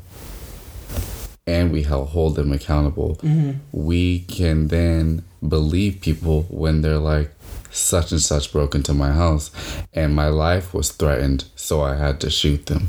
and 1.46 1.72
we 1.72 1.82
help 1.82 2.10
hold 2.10 2.36
them 2.36 2.52
accountable, 2.52 3.16
mm-hmm. 3.16 3.52
we 3.72 4.20
can 4.20 4.68
then 4.68 5.24
believe 5.46 6.00
people 6.00 6.42
when 6.48 6.80
they're 6.82 6.98
like, 6.98 7.30
such 7.70 8.12
and 8.12 8.20
such 8.22 8.52
broke 8.52 8.74
into 8.76 8.94
my 8.94 9.10
house 9.10 9.50
and 9.92 10.14
my 10.14 10.28
life 10.28 10.72
was 10.72 10.92
threatened, 10.92 11.44
so 11.56 11.82
I 11.82 11.96
had 11.96 12.20
to 12.20 12.30
shoot 12.30 12.66
them. 12.66 12.88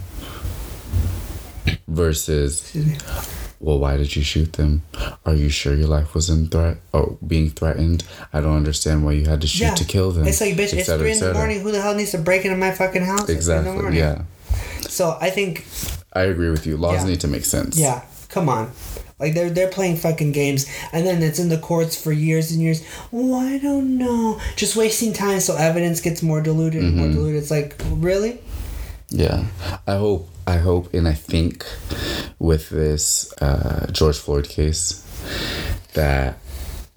Versus, 1.88 2.76
well, 3.60 3.80
why 3.80 3.98
did 3.98 4.16
you 4.16 4.22
shoot 4.22 4.54
them? 4.54 4.84
Are 5.26 5.34
you 5.34 5.50
sure 5.50 5.74
your 5.74 5.88
life 5.88 6.14
was 6.14 6.30
in 6.30 6.48
threat 6.50 6.78
or 6.94 7.18
being 7.26 7.50
threatened? 7.50 8.04
I 8.32 8.42
don't 8.42 8.56
understand 8.56 9.04
why 9.04 9.14
you 9.14 9.26
had 9.26 9.42
to 9.42 9.48
shoot 9.48 9.76
to 9.78 9.86
kill 9.86 10.12
them. 10.12 10.28
It's 10.28 10.42
like, 10.42 10.54
bitch, 10.56 10.74
it's 10.74 10.92
three 10.92 11.14
in 11.14 11.20
the 11.20 11.34
morning. 11.34 11.62
Who 11.62 11.72
the 11.72 11.82
hell 11.82 11.96
needs 11.96 12.12
to 12.12 12.20
break 12.20 12.46
into 12.46 12.58
my 12.58 12.72
fucking 12.72 13.04
house? 13.04 13.22
at 13.22 13.30
in 13.30 13.34
the 13.34 13.34
Exactly. 13.34 13.74
morning? 13.74 14.00
Yeah. 14.00 14.24
So 14.82 15.18
I 15.20 15.30
think, 15.32 15.66
I 16.14 16.24
agree 16.24 16.52
with 16.52 16.68
you. 16.68 16.78
Laws 16.78 17.04
Yeah. 17.04 17.10
need 17.10 17.22
to 17.22 17.28
make 17.28 17.46
sense. 17.46 17.78
yeah, 17.78 18.02
come 18.36 18.50
on. 18.50 18.72
Like 19.18 19.34
they're 19.34 19.50
they're 19.50 19.70
playing 19.72 19.96
fucking 19.96 20.34
games, 20.34 20.66
and 20.92 21.08
then 21.08 21.24
it's 21.24 21.40
in 21.40 21.48
the 21.48 21.58
courts 21.58 21.96
for 22.04 22.12
years 22.12 22.52
and 22.52 22.62
years. 22.62 22.84
Well, 23.12 23.34
I 23.36 23.58
don't 23.58 23.98
know, 23.98 24.40
just 24.58 24.76
wasting 24.76 25.14
time 25.14 25.40
so 25.40 25.56
evidence 25.56 26.02
gets 26.02 26.22
more 26.22 26.42
diluted 26.42 26.84
and 26.84 26.92
Mm-hmm. 26.92 27.00
more 27.00 27.12
diluted. 27.14 27.42
It's 27.42 27.50
like 27.52 27.76
really, 28.10 28.40
Yeah, 29.10 29.46
I 29.88 29.96
hope, 29.96 30.28
I 30.46 30.58
hope, 30.58 30.94
and 30.94 31.08
I 31.08 31.14
think 31.14 31.66
with 32.40 32.70
this 32.70 33.32
uh, 33.42 33.88
George 33.92 34.18
Floyd 34.18 34.50
case 34.50 35.02
that 35.94 36.38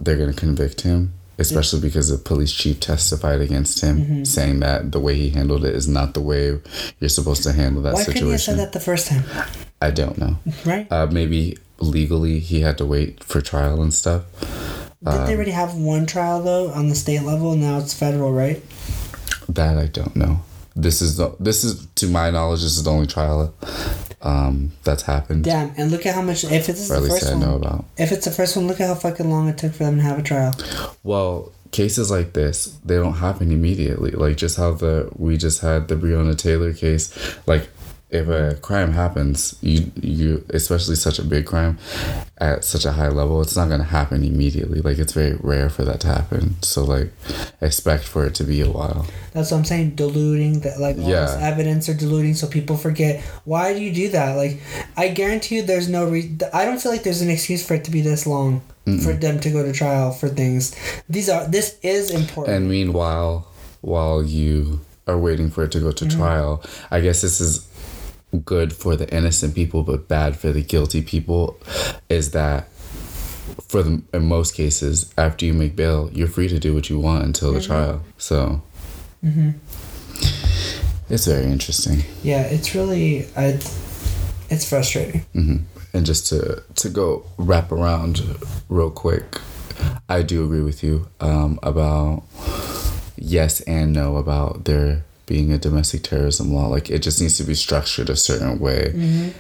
they're 0.00 0.16
gonna 0.18 0.32
convict 0.32 0.80
him, 0.80 1.12
especially 1.38 1.80
because 1.80 2.08
the 2.10 2.18
police 2.18 2.52
chief 2.52 2.80
testified 2.80 3.40
against 3.40 3.80
him, 3.80 3.98
Mm-hmm. 3.98 4.24
saying 4.24 4.60
that 4.60 4.92
the 4.92 5.00
way 5.00 5.14
he 5.14 5.30
handled 5.30 5.64
it 5.64 5.74
is 5.74 5.86
not 5.88 6.14
the 6.14 6.20
way 6.20 6.58
you're 7.00 7.08
supposed 7.08 7.42
to 7.44 7.52
handle 7.52 7.82
that 7.82 7.94
why 7.94 8.04
couldn't 8.04 8.22
you 8.22 8.28
have 8.30 8.40
said 8.40 8.58
that 8.58 8.72
the 8.72 8.80
first 8.80 9.06
time, 9.08 9.24
I 9.80 9.90
don't 9.90 10.18
know. 10.18 10.36
right? 10.64 10.90
Uh, 10.90 11.06
maybe 11.06 11.56
legally 11.78 12.40
he 12.40 12.60
had 12.60 12.76
to 12.78 12.84
wait 12.86 13.22
for 13.22 13.40
trial 13.40 13.80
and 13.82 13.94
stuff. 13.94 14.22
Didn't 15.04 15.26
they 15.26 15.34
already 15.36 15.52
have 15.52 15.74
one 15.76 16.06
trial 16.06 16.42
though 16.42 16.70
on 16.72 16.88
the 16.88 16.94
state 16.96 17.22
level? 17.22 17.54
Now 17.54 17.78
it's 17.78 17.94
federal, 17.94 18.32
right? 18.32 18.60
That 19.48 19.78
I 19.78 19.86
don't 19.86 20.16
know. 20.16 20.40
This 20.74 21.00
is 21.00 21.16
the 21.16 21.36
this 21.38 21.62
is 21.64 21.86
to 21.96 22.08
my 22.08 22.30
knowledge 22.30 22.62
this 22.62 22.76
is 22.76 22.82
the 22.82 22.90
only 22.90 23.06
trial 23.06 23.54
um, 24.22 24.72
that's 24.84 25.02
happened, 25.02 25.44
Damn, 25.44 25.72
and 25.76 25.90
look 25.90 26.04
at 26.06 26.14
how 26.14 26.22
much. 26.22 26.44
If 26.44 26.68
it's 26.68 26.88
the 26.88 27.00
least 27.00 27.12
first 27.20 27.26
I 27.28 27.36
one, 27.36 27.40
know 27.40 27.54
about. 27.56 27.84
if 27.96 28.10
it's 28.12 28.24
the 28.24 28.30
first 28.32 28.56
one, 28.56 28.66
look 28.66 28.80
at 28.80 28.88
how 28.88 28.94
fucking 28.94 29.30
long 29.30 29.48
it 29.48 29.58
took 29.58 29.72
for 29.72 29.84
them 29.84 29.96
to 29.96 30.02
have 30.02 30.18
a 30.18 30.22
trial. 30.22 30.54
Well, 31.02 31.52
cases 31.70 32.10
like 32.10 32.32
this, 32.32 32.76
they 32.84 32.96
don't 32.96 33.14
happen 33.14 33.52
immediately. 33.52 34.10
Like 34.10 34.36
just 34.36 34.56
how 34.56 34.72
the 34.72 35.08
we 35.16 35.36
just 35.36 35.60
had 35.60 35.88
the 35.88 35.94
Breonna 35.94 36.36
Taylor 36.36 36.72
case. 36.72 37.12
Like 37.46 37.68
if 38.10 38.26
a 38.28 38.54
crime 38.62 38.92
happens, 38.92 39.58
you 39.60 39.92
you 40.00 40.44
especially 40.50 40.96
such 40.96 41.18
a 41.18 41.24
big 41.24 41.44
crime 41.44 41.78
at 42.38 42.64
such 42.64 42.86
a 42.86 42.92
high 42.92 43.08
level, 43.08 43.42
it's 43.42 43.56
not 43.56 43.68
gonna 43.68 43.84
happen 43.84 44.24
immediately. 44.24 44.80
Like 44.80 44.98
it's 44.98 45.12
very 45.12 45.36
rare 45.40 45.68
for 45.68 45.84
that 45.84 46.00
to 46.00 46.06
happen. 46.06 46.56
So 46.62 46.84
like 46.84 47.12
expect 47.60 48.04
for 48.04 48.24
it 48.24 48.34
to 48.36 48.44
be 48.44 48.62
a 48.62 48.70
while. 48.70 49.06
That's 49.32 49.50
what 49.50 49.58
I'm 49.58 49.64
saying. 49.64 49.96
Diluting 49.96 50.60
that, 50.60 50.80
like 50.80 50.96
all 50.96 51.08
Yeah. 51.08 51.26
this 51.26 51.34
evidence 51.34 51.88
are 51.88 51.94
diluting, 51.94 52.34
so 52.34 52.46
people 52.46 52.76
forget. 52.76 53.22
Why 53.44 53.74
do 53.74 53.80
you 53.80 53.92
do 53.92 54.08
that? 54.10 54.36
Like, 54.36 54.60
I 54.96 55.08
guarantee 55.08 55.56
you, 55.56 55.62
there's 55.62 55.88
no. 55.88 56.06
Re- 56.06 56.36
I 56.52 56.64
don't 56.64 56.80
feel 56.80 56.92
like 56.92 57.02
there's 57.02 57.20
an 57.20 57.30
excuse 57.30 57.64
for 57.64 57.74
it 57.74 57.84
to 57.84 57.90
be 57.90 58.00
this 58.00 58.26
long 58.26 58.62
for 59.04 59.12
them 59.12 59.38
to 59.38 59.50
go 59.50 59.62
to 59.62 59.70
trial 59.70 60.12
for 60.12 60.30
things. 60.30 60.74
These 61.10 61.28
are. 61.28 61.46
This 61.46 61.76
is 61.82 62.10
important. 62.10 62.56
And 62.56 62.70
meanwhile, 62.70 63.46
while 63.82 64.24
you 64.24 64.80
are 65.06 65.18
waiting 65.18 65.50
for 65.50 65.64
it 65.64 65.72
to 65.72 65.80
go 65.80 65.92
to 65.92 66.04
mm-hmm. 66.04 66.18
trial, 66.18 66.62
I 66.90 67.00
guess 67.00 67.20
this 67.20 67.40
is 67.40 67.67
good 68.44 68.72
for 68.72 68.94
the 68.96 69.08
innocent 69.14 69.54
people 69.54 69.82
but 69.82 70.06
bad 70.08 70.36
for 70.36 70.52
the 70.52 70.62
guilty 70.62 71.02
people 71.02 71.58
is 72.08 72.32
that 72.32 72.68
for 73.68 73.82
the 73.82 74.02
in 74.12 74.26
most 74.26 74.54
cases 74.54 75.12
after 75.16 75.46
you 75.46 75.54
make 75.54 75.74
bail 75.74 76.10
you're 76.12 76.28
free 76.28 76.48
to 76.48 76.58
do 76.58 76.74
what 76.74 76.90
you 76.90 76.98
want 76.98 77.24
until 77.24 77.52
the 77.52 77.60
trial 77.60 78.02
so 78.18 78.60
it's 81.10 81.26
very 81.26 81.44
interesting 81.50 82.02
yeah, 82.22 82.42
it's 82.42 82.74
really. 82.74 83.26
I, 83.36 83.58
it's 84.50 84.68
frustrating. 84.68 85.20
hmm 85.32 85.56
and 85.94 86.04
just 86.04 86.26
to 86.26 86.62
to 86.74 86.88
go 86.90 87.24
wrap 87.38 87.72
around 87.72 88.20
real 88.68 88.90
quick 88.90 89.40
i 90.08 90.22
do 90.22 90.44
agree 90.44 90.60
with 90.60 90.82
you 90.82 91.08
um, 91.20 91.58
about 91.62 92.22
yes 93.16 93.60
and 93.62 93.92
no 93.92 94.16
about 94.16 94.64
there 94.66 95.04
being 95.28 95.52
a 95.52 95.58
domestic 95.58 96.02
terrorism 96.02 96.52
law 96.52 96.66
like 96.66 96.90
it 96.90 97.00
just 97.00 97.20
needs 97.20 97.36
to 97.36 97.44
be 97.44 97.54
structured 97.54 98.10
a 98.10 98.16
certain 98.16 98.58
way 98.58 99.32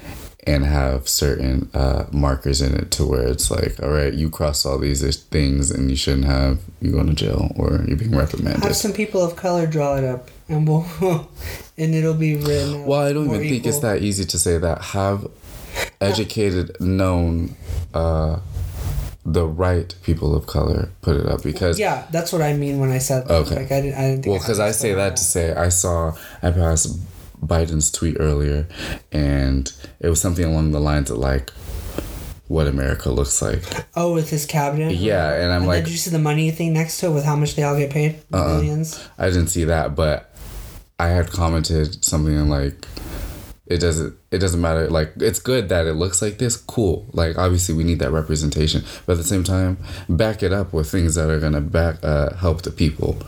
and 0.46 0.64
have 0.64 1.08
certain 1.08 1.68
uh, 1.74 2.04
markers 2.12 2.62
in 2.62 2.74
it 2.74 2.90
to 2.90 3.04
where 3.04 3.26
it's 3.26 3.50
like 3.50 3.82
all 3.82 3.90
right 3.90 4.14
you 4.14 4.30
cross 4.30 4.64
all 4.64 4.78
these 4.78 5.02
things 5.24 5.70
and 5.70 5.90
you 5.90 5.96
shouldn't 5.96 6.24
have 6.24 6.60
you 6.80 6.92
going 6.92 7.06
to 7.06 7.14
jail 7.14 7.50
or 7.56 7.84
you're 7.86 7.96
being 7.96 8.16
reprimanded 8.16 8.62
Have 8.62 8.76
some 8.76 8.92
people 8.92 9.22
of 9.22 9.34
color 9.36 9.66
draw 9.66 9.96
it 9.96 10.04
up, 10.04 10.30
and 10.48 10.66
we'll, 10.68 10.86
and 11.76 11.94
it'll 11.94 12.14
be 12.14 12.36
written. 12.36 12.84
Well, 12.86 13.00
I 13.00 13.12
don't 13.12 13.26
even 13.26 13.40
think 13.40 13.66
it's 13.66 13.80
that 13.80 14.02
easy 14.02 14.24
to 14.24 14.38
say 14.38 14.58
that. 14.58 14.82
Have 14.96 15.26
educated, 16.00 16.80
known 16.80 17.56
uh, 17.94 18.40
the 19.24 19.46
right 19.46 19.94
people 20.02 20.34
of 20.34 20.46
color 20.46 20.90
put 21.02 21.16
it 21.16 21.26
up 21.26 21.42
because. 21.42 21.78
Yeah, 21.78 22.06
that's 22.10 22.32
what 22.32 22.42
I 22.42 22.54
mean 22.54 22.78
when 22.78 22.90
I 22.90 22.98
said. 22.98 23.26
That. 23.28 23.34
Okay. 23.34 23.56
Like 23.56 23.72
I 23.72 23.80
didn't. 23.80 23.94
I 23.94 24.00
didn't. 24.02 24.22
Think 24.22 24.26
Well, 24.32 24.38
because 24.38 24.60
I 24.60 24.70
say 24.70 24.94
that 24.94 25.16
to 25.16 25.22
say 25.22 25.54
I 25.54 25.68
saw 25.68 26.16
I 26.42 26.50
passed 26.50 26.98
Biden's 27.44 27.90
tweet 27.90 28.16
earlier, 28.18 28.66
and 29.12 29.72
it 30.00 30.08
was 30.08 30.20
something 30.20 30.44
along 30.44 30.72
the 30.72 30.80
lines 30.80 31.10
of 31.10 31.18
like, 31.18 31.50
"What 32.48 32.66
America 32.66 33.10
looks 33.10 33.40
like." 33.42 33.62
Oh, 33.94 34.14
with 34.14 34.30
his 34.30 34.46
cabinet. 34.46 34.94
Yeah, 34.94 35.34
and 35.34 35.52
I'm 35.52 35.62
And 35.62 35.66
like, 35.66 35.84
did 35.84 35.92
you 35.92 35.98
see 35.98 36.10
the 36.10 36.18
money 36.18 36.50
thing 36.50 36.72
next 36.72 36.98
to 37.00 37.06
it 37.06 37.10
with 37.10 37.24
how 37.24 37.36
much 37.36 37.54
they 37.54 37.62
all 37.62 37.76
get 37.76 37.90
paid? 37.90 38.20
Uh-uh. 38.32 38.56
Millions. 38.56 39.08
I 39.18 39.26
didn't 39.26 39.48
see 39.48 39.64
that, 39.64 39.94
but 39.94 40.34
I 40.98 41.08
had 41.08 41.30
commented 41.30 42.04
something 42.04 42.48
like 42.48 42.86
it 43.68 43.78
doesn't 43.78 44.16
it 44.30 44.38
doesn't 44.38 44.60
matter. 44.60 44.88
Like 44.88 45.12
it's 45.16 45.38
good 45.38 45.68
that 45.68 45.86
it 45.86 45.94
looks 45.94 46.22
like 46.22 46.38
this. 46.38 46.56
Cool. 46.56 47.06
Like 47.12 47.36
obviously 47.36 47.74
we 47.74 47.84
need 47.84 47.98
that 48.00 48.10
representation 48.10 48.82
but 49.06 49.12
at 49.12 49.18
the 49.18 49.24
same 49.24 49.44
time 49.44 49.78
back 50.08 50.42
it 50.42 50.52
up 50.52 50.72
with 50.72 50.90
things 50.90 51.14
that 51.14 51.28
are 51.28 51.38
gonna 51.38 51.60
back 51.60 51.96
uh, 52.02 52.34
help 52.36 52.62
the 52.62 52.70
people. 52.70 53.18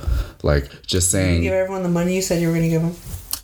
Like 0.42 0.82
just 0.82 1.10
saying 1.10 1.42
give 1.42 1.52
everyone 1.52 1.82
the 1.82 1.88
money 1.90 2.14
you 2.14 2.22
said 2.22 2.40
you 2.40 2.48
were 2.48 2.54
gonna 2.54 2.68
give 2.68 2.82
them. 2.82 2.96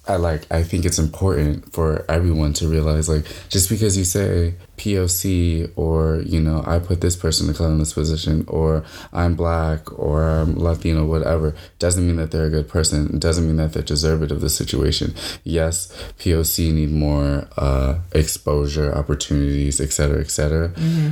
I 0.09 0.17
like 0.17 0.47
I 0.51 0.63
think 0.63 0.85
it's 0.85 0.99
important 0.99 1.73
for 1.73 2.05
everyone 2.09 2.53
to 2.55 2.69
realize 2.69 3.09
like 3.09 3.27
just 3.49 3.69
because 3.69 3.99
you 3.99 4.05
say 4.05 4.55
POC 4.77 5.73
or 5.75 6.23
you 6.25 6.41
know 6.41 6.63
I 6.67 6.79
put 6.79 7.01
this 7.01 7.17
person 7.17 7.51
of 7.51 7.57
color 7.57 7.71
in 7.71 7.79
this 7.79 7.93
position 7.93 8.45
or 8.47 8.85
I'm 9.13 9.35
black 9.35 9.99
or 9.99 10.23
I'm 10.23 10.57
Latino 10.57 11.05
whatever 11.05 11.55
doesn't 11.79 12.07
mean 12.07 12.17
that 12.17 12.31
they're 12.31 12.47
a 12.47 12.51
good 12.51 12.69
person. 12.69 13.07
It 13.15 13.21
doesn't 13.21 13.47
mean 13.47 13.57
that 13.57 13.73
they're 13.73 13.83
deserving 13.83 14.31
of 14.31 14.41
the 14.41 14.51
situation. 14.51 15.15
Yes, 15.43 15.89
POC 16.19 16.73
need 16.73 16.93
more 16.93 17.49
uh, 17.57 17.99
exposure, 18.13 18.95
opportunities, 18.95 19.81
etc., 19.81 20.21
etc. 20.21 20.69
Mm-hmm. 20.69 21.11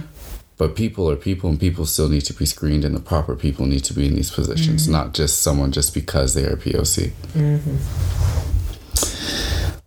But 0.57 0.77
people 0.77 1.11
are 1.11 1.17
people, 1.17 1.51
and 1.51 1.59
people 1.59 1.85
still 1.85 2.09
need 2.09 2.23
to 2.23 2.33
be 2.33 2.47
screened, 2.47 2.85
and 2.85 2.95
the 2.95 3.01
proper 3.01 3.35
people 3.35 3.67
need 3.67 3.83
to 3.85 3.93
be 3.93 4.07
in 4.07 4.15
these 4.15 4.31
positions, 4.31 4.85
mm-hmm. 4.85 4.93
not 4.93 5.13
just 5.13 5.43
someone 5.43 5.73
just 5.73 5.93
because 5.93 6.35
they 6.35 6.45
are 6.45 6.57
POC. 6.57 7.11
Mm-hmm. 7.35 8.45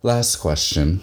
Last 0.02 0.36
question. 0.36 1.00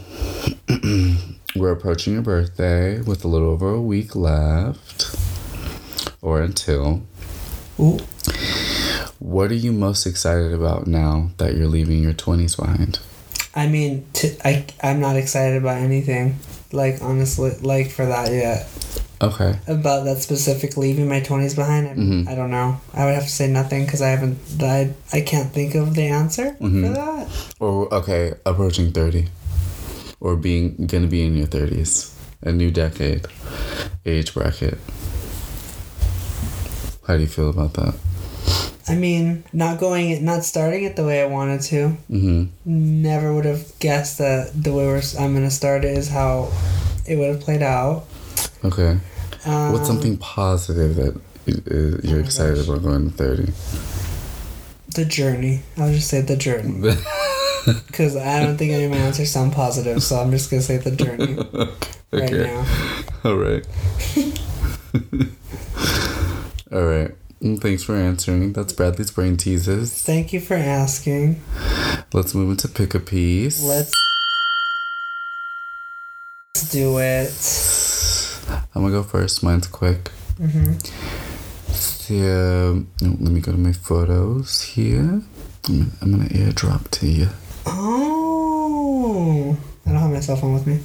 We're 1.55 1.71
approaching 1.71 2.13
your 2.13 2.21
birthday 2.21 3.01
with 3.01 3.23
a 3.23 3.27
little 3.27 3.49
over 3.49 3.69
a 3.69 3.81
week 3.81 4.15
left, 4.15 5.15
or 6.21 6.41
until. 6.41 7.03
Ooh. 7.79 7.99
What 9.19 9.51
are 9.51 9.55
you 9.55 9.71
most 9.71 10.05
excited 10.05 10.53
about 10.53 10.87
now 10.87 11.31
that 11.37 11.55
you're 11.55 11.67
leaving 11.67 12.03
your 12.03 12.13
20s 12.13 12.57
behind? 12.57 12.99
I 13.55 13.67
mean, 13.67 14.05
t- 14.13 14.37
I, 14.43 14.65
I'm 14.83 14.99
not 14.99 15.15
excited 15.15 15.57
about 15.57 15.77
anything. 15.77 16.37
Like, 16.71 17.01
honestly, 17.01 17.51
like 17.61 17.89
for 17.89 18.05
that 18.05 18.31
yet. 18.31 18.67
Okay. 19.25 19.57
About 19.67 20.05
that 20.05 20.21
specific 20.21 20.77
leaving 20.77 21.07
my 21.09 21.19
20s 21.21 21.55
behind, 21.55 21.87
I, 21.87 21.93
Mhm. 21.95 22.27
I 22.27 22.35
don't 22.35 22.51
know. 22.51 22.77
I 22.93 23.05
would 23.05 23.15
have 23.15 23.23
to 23.23 23.29
say 23.41 23.47
nothing 23.47 23.85
because 23.85 24.01
I 24.01 24.09
haven't, 24.09 24.37
I, 24.61 24.91
I 25.13 25.21
can't 25.21 25.51
think 25.51 25.73
of 25.75 25.95
the 25.95 26.07
answer 26.21 26.55
Mhm. 26.61 26.81
for 26.87 26.93
that. 26.93 27.27
Or, 27.59 27.93
okay, 27.93 28.33
approaching 28.45 28.91
30. 28.91 29.27
Or 30.19 30.35
being, 30.35 30.75
gonna 30.87 31.07
be 31.07 31.23
in 31.25 31.35
your 31.35 31.47
30s. 31.47 32.11
A 32.43 32.51
new 32.51 32.69
decade. 32.71 33.25
Age 34.05 34.33
bracket. 34.33 34.77
How 37.07 37.15
do 37.15 37.21
you 37.21 37.27
feel 37.27 37.49
about 37.49 37.73
that? 37.75 37.93
I 38.87 38.95
mean, 38.95 39.43
not 39.53 39.79
going, 39.79 40.23
not 40.23 40.43
starting 40.45 40.83
it 40.83 40.95
the 40.95 41.03
way 41.05 41.21
I 41.21 41.25
wanted 41.25 41.61
to. 41.73 41.97
Mm-hmm. 42.11 43.01
Never 43.01 43.33
would 43.33 43.45
have 43.45 43.65
guessed 43.79 44.19
that 44.19 44.51
the 44.53 44.71
way 44.73 44.85
we're, 44.85 45.01
I'm 45.19 45.33
to 45.35 45.49
start 45.49 45.83
it 45.85 45.97
is 45.97 46.09
how 46.09 46.51
it 47.07 47.15
would 47.17 47.29
have 47.29 47.39
played 47.41 47.63
out. 47.63 48.05
Okay. 48.63 48.97
Um, 49.45 49.73
What's 49.73 49.87
something 49.87 50.17
positive 50.17 50.95
that 50.95 51.15
uh, 51.15 51.99
you're 52.07 52.19
Oh 52.19 52.23
excited 52.23 52.55
gosh. 52.57 52.67
about 52.67 52.83
going 52.83 53.11
to 53.11 53.15
30? 53.15 53.51
The 54.95 55.05
journey. 55.05 55.61
I'll 55.77 55.91
just 55.91 56.07
say 56.09 56.21
the 56.21 56.37
journey. 56.37 56.93
Because 57.87 58.15
I 58.15 58.43
don't 58.43 58.57
think 58.57 58.73
any 58.73 58.83
of 58.83 58.91
my 58.91 58.97
answers 58.97 59.31
sound 59.31 59.51
positive, 59.51 60.03
so 60.03 60.17
I'm 60.19 60.29
just 60.29 60.51
going 60.51 60.61
to 60.61 60.67
say 60.67 60.77
the 60.77 60.91
journey 60.95 61.33
right 62.11 62.23
okay. 62.31 62.43
now. 62.43 62.63
All 63.23 63.35
right. 63.37 63.65
All 66.71 66.83
right. 66.83 67.11
Mm, 67.41 67.59
Thanks 67.59 67.81
for 67.81 67.95
answering. 67.95 68.53
That's 68.53 68.71
Bradley's 68.71 69.09
brain 69.09 69.35
teases. 69.35 69.99
Thank 69.99 70.31
you 70.31 70.39
for 70.41 70.53
asking. 70.53 71.41
Let's 72.13 72.35
move 72.35 72.51
into 72.51 72.67
pick 72.67 72.93
a 72.93 72.99
piece. 72.99 73.63
Let's 73.63 73.91
Let's 76.55 76.69
do 76.69 76.99
it. 76.99 77.31
I'm 78.75 78.81
gonna 78.81 78.91
go 78.93 79.03
first. 79.03 79.41
Mine's 79.43 79.67
quick. 79.67 80.09
hmm 80.37 80.73
So, 81.69 82.85
let 83.01 83.19
me 83.31 83.39
go 83.41 83.51
to 83.51 83.57
my 83.57 83.71
photos 83.71 84.61
here. 84.61 85.21
I'm 85.67 85.79
gonna, 85.79 85.85
I'm 86.01 86.11
gonna 86.11 86.25
airdrop 86.29 86.89
to 86.91 87.07
you. 87.07 87.29
Oh, 87.65 89.57
I 89.85 89.89
don't 89.91 89.99
have 89.99 90.11
my 90.11 90.19
cell 90.19 90.35
phone 90.35 90.53
with 90.53 90.67
me. 90.67 90.79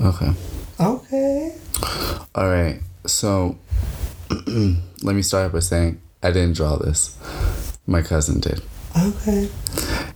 Okay. 0.00 0.30
Okay. 0.78 1.54
All 2.34 2.48
right. 2.48 2.80
So, 3.06 3.58
let 4.30 5.14
me 5.14 5.22
start 5.22 5.52
by 5.52 5.58
saying 5.58 6.00
I 6.22 6.30
didn't 6.30 6.54
draw 6.56 6.76
this. 6.76 7.18
My 7.86 8.02
cousin 8.02 8.40
did. 8.40 8.62
Okay. 8.96 9.48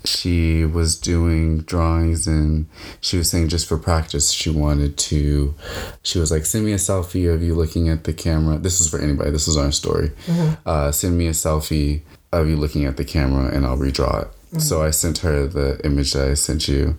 She 0.04 0.64
was 0.64 0.98
doing 0.98 1.60
drawings 1.62 2.26
and 2.26 2.66
she 3.00 3.16
was 3.16 3.30
saying 3.30 3.48
just 3.48 3.66
for 3.66 3.78
practice 3.78 4.30
she 4.30 4.50
wanted 4.50 4.98
to 4.98 5.54
she 6.02 6.18
was 6.18 6.30
like 6.30 6.44
send 6.44 6.64
me 6.64 6.72
a 6.72 6.76
selfie 6.76 7.32
of 7.32 7.42
you 7.42 7.54
looking 7.54 7.88
at 7.88 8.04
the 8.04 8.12
camera. 8.12 8.58
This 8.58 8.80
is 8.80 8.88
for 8.88 9.00
anybody. 9.00 9.30
This 9.30 9.48
is 9.48 9.56
our 9.56 9.72
story. 9.72 10.12
Uh-huh. 10.28 10.56
uh, 10.66 10.92
send 10.92 11.16
me 11.16 11.26
a 11.26 11.30
selfie 11.32 12.02
of 12.32 12.48
you 12.48 12.56
looking 12.56 12.84
at 12.84 12.96
the 12.96 13.04
camera 13.04 13.54
and 13.54 13.64
i'll 13.64 13.78
redraw 13.78 14.22
it. 14.22 14.60
So 14.60 14.82
i 14.82 14.90
sent 14.90 15.18
her 15.18 15.46
the 15.46 15.80
image 15.84 16.12
that 16.12 16.28
i 16.28 16.34
sent 16.34 16.68
you 16.68 16.96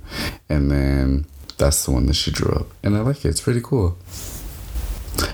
and 0.49 0.69
then 0.69 1.25
that's 1.57 1.85
the 1.85 1.91
one 1.91 2.05
that 2.07 2.15
she 2.15 2.31
drew 2.31 2.51
up. 2.53 2.67
And 2.83 2.97
i 2.97 3.01
like 3.01 3.23
it. 3.23 3.29
It's 3.29 3.41
pretty 3.41 3.61
cool. 3.63 3.97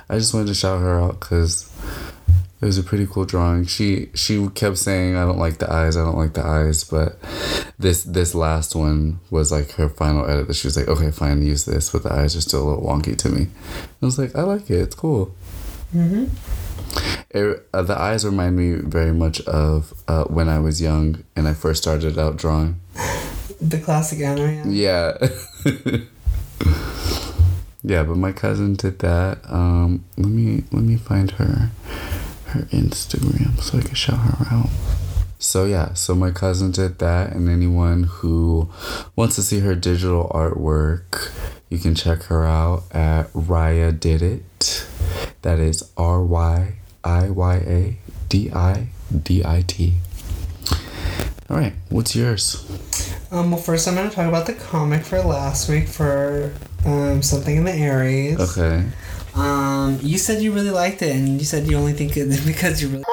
I 0.10 0.18
just 0.18 0.34
wanted 0.34 0.48
to 0.48 0.54
shout 0.54 0.82
her 0.82 1.00
out 1.00 1.20
because 1.20 1.72
it 2.62 2.66
was 2.66 2.78
a 2.78 2.84
pretty 2.84 3.08
cool 3.08 3.26
drawing. 3.26 3.66
She 3.66 4.10
she 4.14 4.48
kept 4.50 4.78
saying 4.78 5.16
I 5.16 5.26
don't 5.26 5.40
like 5.40 5.58
the 5.58 5.72
eyes, 5.72 5.98
I 5.98 6.04
don't 6.04 6.18
like 6.18 6.34
the 6.34 6.46
eyes, 6.46 6.84
but 6.84 7.18
this 7.82 8.04
this 8.04 8.34
last 8.36 8.76
one 8.76 9.20
was 9.30 9.52
like 9.52 9.72
her 9.74 9.90
final 9.90 10.26
edit 10.30 10.48
that 10.48 10.54
she 10.56 10.68
was 10.68 10.78
like, 10.78 10.88
okay, 10.88 11.12
fine, 11.12 11.42
use 11.42 11.66
this, 11.66 11.90
but 11.92 12.04
the 12.04 12.14
eyes 12.14 12.36
are 12.36 12.42
still 12.42 12.64
a 12.64 12.68
little 12.70 12.84
wonky 12.86 13.18
to 13.18 13.30
me. 13.30 13.48
I 14.02 14.06
was 14.06 14.18
like, 14.20 14.36
I 14.36 14.44
like 14.44 14.70
it, 14.70 14.80
it's 14.80 14.96
cool. 14.96 15.34
hmm 15.92 16.26
It, 17.30 17.68
uh, 17.74 17.82
the 17.82 17.98
eyes 18.00 18.26
remind 18.26 18.56
me 18.58 18.74
very 18.76 19.14
much 19.14 19.42
of 19.42 19.94
uh, 20.08 20.26
when 20.26 20.50
I 20.50 20.60
was 20.60 20.82
young 20.82 21.24
and 21.36 21.48
I 21.48 21.54
first 21.54 21.82
started 21.82 22.18
out 22.20 22.38
drawing. 22.38 22.80
The 23.62 23.80
classic 23.80 24.20
anime. 24.22 24.72
Yeah. 24.72 25.18
yeah, 27.84 28.04
but 28.04 28.18
my 28.18 28.32
cousin 28.32 28.76
did 28.76 29.00
that. 29.00 29.40
Um, 29.50 30.04
let 30.18 30.30
me 30.30 30.64
let 30.72 30.84
me 30.84 30.98
find 30.98 31.32
her 31.32 31.70
her 32.48 32.62
Instagram 32.72 33.60
so 33.62 33.78
I 33.78 33.82
can 33.82 33.96
shout 33.96 34.20
her 34.20 34.46
out. 34.56 34.70
So 35.42 35.66
yeah, 35.66 35.96
so 35.96 36.14
my 36.14 36.30
cousin 36.30 36.70
did 36.70 37.00
that, 37.00 37.32
and 37.32 37.50
anyone 37.50 38.04
who 38.04 38.70
wants 39.16 39.36
to 39.38 39.42
see 39.42 39.62
her 39.62 39.74
digital 39.74 40.30
artwork, 40.30 41.32
you 41.68 41.80
can 41.80 41.96
check 41.96 42.22
her 42.26 42.46
out 42.46 42.84
at 42.92 43.34
Raya 43.34 44.00
Did 44.00 44.22
It. 44.22 44.88
That 45.42 45.58
is 45.58 45.90
R 45.98 46.24
Y 46.24 46.74
I 47.04 47.30
Y 47.32 47.56
A 47.56 47.98
D 48.30 48.52
I 48.54 48.90
D 49.24 49.44
I 49.44 49.64
T. 49.66 49.96
All 51.50 51.58
right, 51.58 51.74
what's 51.90 52.16
yours? 52.16 52.64
Um. 53.32 53.50
Well, 53.50 53.60
first 53.60 53.88
I'm 53.88 53.96
gonna 53.96 54.12
talk 54.12 54.28
about 54.28 54.46
the 54.46 54.54
comic 54.54 55.04
for 55.04 55.24
last 55.24 55.68
week 55.68 55.88
for 55.88 56.54
um 56.86 57.24
something 57.24 57.58
in 57.58 57.64
the 57.64 57.74
Aries. 57.74 58.40
Okay. 58.40 58.86
Um. 59.34 59.98
You 60.04 60.20
said 60.20 60.44
you 60.44 60.52
really 60.52 60.70
liked 60.70 61.02
it, 61.02 61.16
and 61.16 61.40
you 61.40 61.46
said 61.46 61.66
you 61.66 61.78
only 61.78 61.94
think 61.94 62.16
it 62.16 62.28
because 62.46 62.80
you 62.80 62.90
really. 62.90 63.04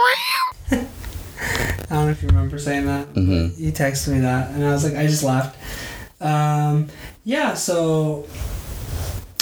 I 1.40 1.94
don't 1.94 2.04
know 2.06 2.10
if 2.10 2.22
you 2.22 2.28
remember 2.28 2.58
saying 2.58 2.86
that. 2.86 3.14
Mhm. 3.14 3.58
You 3.58 3.72
texted 3.72 4.08
me 4.12 4.20
that, 4.20 4.50
and 4.50 4.64
I 4.64 4.72
was 4.72 4.84
like, 4.84 4.94
I 4.96 5.06
just 5.06 5.22
laughed. 5.22 5.56
Um. 6.20 6.88
Yeah. 7.24 7.54
So. 7.54 8.26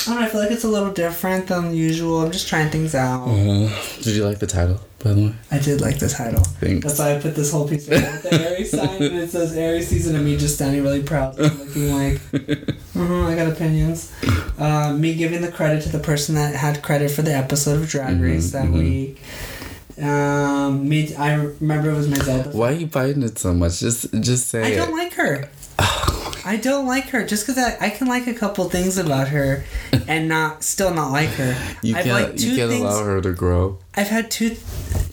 I 0.08 0.10
don't 0.10 0.20
know. 0.20 0.26
I 0.26 0.28
feel 0.30 0.40
like 0.40 0.52
it's 0.52 0.62
a 0.62 0.68
little 0.68 0.92
different 0.92 1.48
than 1.48 1.74
usual. 1.74 2.22
I'm 2.24 2.30
just 2.30 2.46
trying 2.46 2.70
things 2.70 2.94
out. 2.94 3.26
Uh, 3.26 3.68
did 4.02 4.14
you 4.14 4.24
like 4.24 4.38
the 4.38 4.46
title, 4.46 4.80
by 5.02 5.12
the 5.14 5.20
way? 5.22 5.34
I 5.50 5.58
did 5.58 5.80
like 5.80 5.98
the 5.98 6.08
title. 6.08 6.44
Thanks. 6.44 6.86
That's 6.86 7.00
why 7.00 7.16
I 7.16 7.20
put 7.20 7.34
this 7.34 7.50
whole 7.50 7.68
piece 7.68 7.86
together 7.86 8.12
with 8.12 8.22
the 8.22 8.48
Aries 8.50 8.70
sign, 8.70 9.02
and 9.02 9.16
it 9.18 9.30
says 9.30 9.56
Aries 9.56 9.88
season, 9.88 10.14
and 10.14 10.24
me 10.24 10.36
just 10.36 10.54
standing 10.54 10.84
really 10.84 11.02
proud, 11.02 11.36
looking 11.40 11.92
like, 11.92 12.20
uh 12.32 13.26
I 13.26 13.34
got 13.34 13.48
opinions. 13.48 14.12
Uh, 14.56 14.92
me 14.92 15.14
giving 15.16 15.40
the 15.42 15.50
credit 15.50 15.82
to 15.82 15.88
the 15.88 15.98
person 15.98 16.36
that 16.36 16.54
had 16.54 16.82
credit 16.82 17.10
for 17.10 17.22
the 17.22 17.34
episode 17.34 17.80
of 17.82 17.88
Drag 17.88 18.14
Mhm, 18.16 18.22
Race 18.22 18.52
that 18.52 18.66
mhm. 18.66 18.78
week. 18.78 19.20
Um, 20.02 20.88
me, 20.88 21.14
I 21.14 21.34
remember 21.34 21.90
it 21.90 21.94
was 21.94 22.08
my 22.08 22.16
Zelda. 22.18 22.50
Why 22.50 22.72
are 22.72 22.76
you 22.76 22.86
biting 22.86 23.22
it 23.22 23.38
so 23.38 23.54
much? 23.54 23.80
Just 23.80 24.12
just 24.20 24.48
say 24.48 24.62
I 24.62 24.66
it. 24.68 24.76
don't 24.76 24.96
like 24.96 25.14
her. 25.14 25.48
I 26.44 26.58
don't 26.62 26.86
like 26.86 27.06
her 27.08 27.26
just 27.26 27.46
because 27.46 27.60
I, 27.62 27.76
I 27.86 27.90
can 27.90 28.06
like 28.06 28.26
a 28.28 28.34
couple 28.34 28.68
things 28.70 28.98
about 28.98 29.28
her 29.28 29.64
and 30.06 30.28
not 30.28 30.62
still 30.62 30.92
not 30.94 31.10
like 31.10 31.30
her. 31.30 31.56
you 31.82 31.96
I've 31.96 32.04
can't 32.04 32.38
you 32.40 32.56
can't 32.56 32.70
things- 32.70 32.82
allow 32.82 33.04
her 33.04 33.20
to 33.20 33.32
grow. 33.32 33.78
I've 33.94 34.08
had 34.08 34.30
two. 34.30 34.50
Th- 34.50 34.60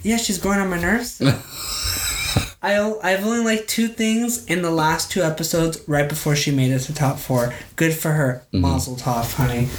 yeah, 0.04 0.18
she's 0.18 0.38
growing 0.38 0.60
on 0.60 0.70
my 0.70 0.80
nerves. 0.80 1.22
I 2.62 2.80
I've 3.04 3.26
only 3.26 3.44
liked 3.44 3.68
two 3.70 3.88
things 3.88 4.46
in 4.46 4.62
the 4.62 4.72
last 4.72 5.12
two 5.12 5.22
episodes 5.22 5.82
right 5.88 6.08
before 6.08 6.36
she 6.36 6.52
made 6.52 6.72
it 6.72 6.80
to 6.82 6.94
top 6.94 7.20
four. 7.20 7.54
Good 7.76 7.94
for 7.94 8.12
her. 8.12 8.44
Mazel 8.52 8.96
tov, 8.96 9.34
honey. 9.34 9.70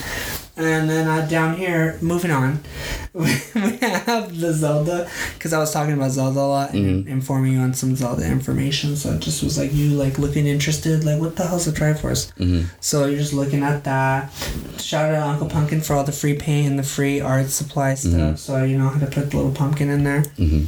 And 0.57 0.89
then 0.89 1.09
uh, 1.09 1.27
down 1.27 1.57
here, 1.57 1.99
moving 2.01 2.31
on, 2.31 2.61
we 3.13 3.27
have 3.27 4.39
the 4.39 4.53
Zelda 4.53 5.11
because 5.35 5.53
I 5.53 5.59
was 5.59 5.73
talking 5.73 5.95
about 5.95 6.13
Zelda 6.13 6.39
a 6.39 6.43
lot 6.43 6.73
and 6.75 7.09
informing 7.09 7.55
you 7.55 7.59
on 7.59 7.75
some 7.75 7.97
Zelda 7.97 8.25
information. 8.25 8.95
So 8.95 9.11
it 9.13 9.21
just 9.21 9.43
was 9.43 9.59
like 9.59 9.73
you 9.75 9.91
like 9.91 10.17
looking 10.19 10.47
interested, 10.47 11.03
like 11.05 11.21
what 11.21 11.35
the 11.35 11.45
hell's 11.47 11.67
a 11.67 11.73
Triforce? 11.73 12.33
Mhm. 12.35 12.67
So 12.81 13.07
you're 13.07 13.19
just 13.19 13.33
looking 13.33 13.65
at 13.65 13.83
that. 13.85 14.31
Shout 14.79 15.13
out 15.13 15.25
to 15.25 15.29
Uncle 15.29 15.49
Pumpkin 15.49 15.81
for 15.81 15.95
all 15.95 16.05
the 16.05 16.13
free 16.13 16.35
paint 16.35 16.69
and 16.69 16.79
the 16.79 16.85
free 16.85 17.21
art 17.21 17.51
supply 17.51 17.95
stuff. 17.95 18.39
So 18.39 18.63
you 18.63 18.79
know 18.79 18.89
how 18.89 19.01
to 19.01 19.07
put 19.07 19.31
the 19.33 19.37
little 19.37 19.53
pumpkin 19.53 19.91
in 19.91 20.05
there. 20.05 20.23
Mhm. 20.39 20.67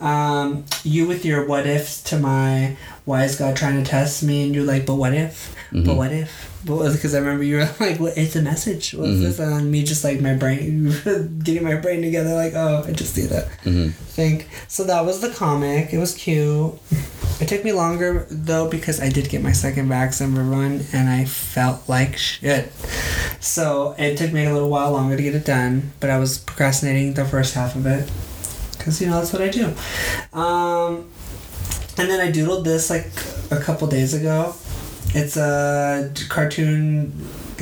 Um, 0.00 0.64
you 0.84 1.08
with 1.08 1.24
your 1.24 1.44
what 1.46 1.66
ifs 1.66 2.02
to 2.04 2.18
my 2.18 2.76
why 3.04 3.24
is 3.24 3.36
God 3.36 3.56
trying 3.56 3.82
to 3.82 3.88
test 3.90 4.22
me? 4.22 4.44
And 4.44 4.54
you're 4.54 4.64
like, 4.64 4.86
but 4.86 4.94
what 4.94 5.12
if? 5.12 5.54
Mm-hmm. 5.72 5.84
But 5.86 5.96
what 5.96 6.12
if? 6.12 6.50
Because 6.64 7.14
I 7.14 7.18
remember 7.18 7.44
you 7.44 7.56
were 7.56 7.68
like, 7.80 7.98
what? 8.00 8.16
It's 8.16 8.36
a 8.36 8.42
message. 8.42 8.94
What's 8.94 9.10
Mm-hmm. 9.10 9.22
this? 9.22 9.38
And 9.38 9.70
me 9.70 9.84
just 9.84 10.02
like 10.04 10.20
my 10.20 10.34
brain, 10.34 10.88
getting 11.44 11.62
my 11.64 11.74
brain 11.76 12.02
together. 12.02 12.34
Like, 12.34 12.54
oh, 12.54 12.84
I 12.86 12.92
just 12.92 13.14
did 13.14 13.30
that 13.30 13.48
Mm-hmm. 13.64 13.88
think. 13.90 14.48
So 14.68 14.84
that 14.84 15.04
was 15.04 15.20
the 15.20 15.30
comic. 15.30 15.92
It 15.92 15.98
was 15.98 16.14
cute. 16.14 16.72
It 17.40 17.48
took 17.48 17.64
me 17.64 17.72
longer 17.72 18.26
though 18.30 18.68
because 18.70 19.00
I 19.00 19.08
did 19.08 19.28
get 19.28 19.42
my 19.42 19.50
second 19.52 19.88
vaccine 19.88 20.34
run 20.36 20.84
and 20.92 21.08
I 21.10 21.24
felt 21.24 21.88
like 21.88 22.16
shit. 22.16 22.70
So 23.40 23.94
it 23.98 24.16
took 24.16 24.32
me 24.32 24.44
a 24.46 24.52
little 24.52 24.70
while 24.70 24.92
longer 24.92 25.16
to 25.16 25.22
get 25.22 25.34
it 25.34 25.44
done, 25.44 25.92
but 26.00 26.10
I 26.10 26.18
was 26.18 26.38
procrastinating 26.38 27.14
the 27.14 27.24
first 27.24 27.54
half 27.54 27.74
of 27.74 27.86
it 27.86 28.08
because 28.78 29.00
you 29.00 29.08
know 29.08 29.14
that's 29.18 29.32
what 29.32 29.42
I 29.42 29.48
do. 29.48 29.66
Um, 30.32 31.10
and 31.98 32.08
then 32.08 32.20
I 32.20 32.30
doodled 32.30 32.64
this 32.64 32.88
like 32.88 33.06
a 33.50 33.60
couple 33.62 33.88
days 33.88 34.14
ago. 34.14 34.54
It's 35.14 35.36
a 35.36 36.12
cartoon 36.28 37.12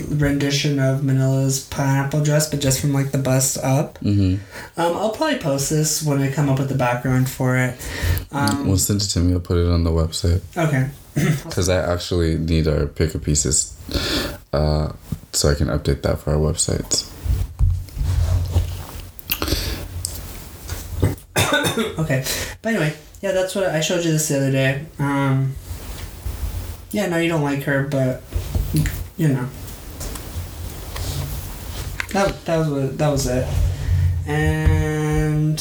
rendition 0.09 0.79
of 0.79 1.05
Manila's 1.05 1.67
pineapple 1.67 2.25
dress, 2.25 2.49
but 2.49 2.61
just 2.61 2.81
from 2.81 2.95
like 2.95 3.13
the 3.13 3.19
bust 3.19 3.59
up. 3.59 3.99
Mm-hmm. 3.99 4.81
Um, 4.81 4.97
I'll 4.97 5.11
probably 5.11 5.39
post 5.39 5.69
this 5.69 6.03
when 6.03 6.23
I 6.23 6.33
come 6.33 6.49
up 6.49 6.59
with 6.59 6.71
the 6.71 6.77
background 6.77 7.29
for 7.29 7.59
it. 7.59 7.77
Um, 8.31 8.69
well, 8.69 8.79
send 8.79 9.03
it 9.03 9.09
to 9.09 9.21
me. 9.21 9.35
I'll 9.35 9.41
put 9.41 9.59
it 9.59 9.69
on 9.69 9.85
the 9.85 9.91
website 9.91 10.41
okay. 10.57 10.89
because 11.45 11.69
I 11.69 11.77
actually 11.93 12.39
need 12.39 12.67
our 12.67 12.87
pick 12.87 13.15
of 13.15 13.23
pieces, 13.23 13.77
uh, 14.55 14.93
so 15.33 15.51
I 15.51 15.55
can 15.55 15.69
update 15.69 16.01
that 16.03 16.21
for 16.21 16.33
our 16.33 16.39
websites. 16.39 17.11
Okay. 21.99 22.25
But 22.61 22.75
anyway, 22.75 22.95
yeah, 23.23 23.33
that's 23.33 23.55
what 23.55 23.65
I 23.65 23.81
showed 23.81 24.05
you 24.05 24.13
this 24.13 24.29
the 24.29 24.37
other 24.37 24.53
day. 24.53 24.85
Um, 24.99 25.55
yeah, 26.93 27.07
no, 27.09 27.17
you 27.19 27.29
don't 27.29 27.43
like 27.43 27.63
her, 27.65 27.85
but 27.89 28.23
you 29.17 29.29
know. 29.29 29.49
That, 32.13 32.45
that 32.45 32.57
was 32.59 32.69
what, 32.69 32.99
that 32.99 33.09
was 33.09 33.27
it, 33.27 33.49
and 34.27 35.59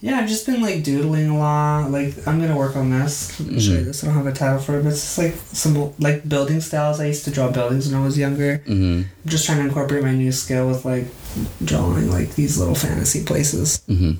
yeah, 0.00 0.16
I've 0.18 0.28
just 0.28 0.44
been 0.44 0.60
like 0.60 0.82
doodling 0.82 1.28
a 1.30 1.38
lot. 1.38 1.92
Like 1.92 2.14
I'm 2.26 2.40
gonna 2.40 2.56
work 2.56 2.74
on 2.76 2.90
this. 2.90 3.38
Me 3.38 3.60
show 3.60 3.72
you 3.72 3.78
Mhm. 3.78 3.84
this. 3.84 4.02
I 4.02 4.08
don't 4.08 4.16
have 4.16 4.26
a 4.26 4.32
title 4.32 4.58
for 4.60 4.78
it, 4.78 4.82
but 4.82 4.88
it's 4.90 5.00
just 5.02 5.18
like 5.18 5.34
some 5.52 5.92
like 6.00 6.28
building 6.28 6.60
styles. 6.60 6.98
I 6.98 7.06
used 7.06 7.24
to 7.26 7.30
draw 7.30 7.48
buildings 7.50 7.86
when 7.88 8.00
I 8.00 8.04
was 8.04 8.18
younger. 8.18 8.58
Mm-hmm. 8.66 9.02
I'm 9.24 9.30
just 9.30 9.46
trying 9.46 9.58
to 9.58 9.64
incorporate 9.64 10.02
my 10.02 10.12
new 10.12 10.32
skill 10.32 10.66
with 10.68 10.84
like 10.84 11.06
drawing 11.64 12.10
like 12.10 12.34
these 12.34 12.58
little 12.58 12.74
fantasy 12.74 13.22
places. 13.24 13.82
Mm-hmm. 13.88 14.12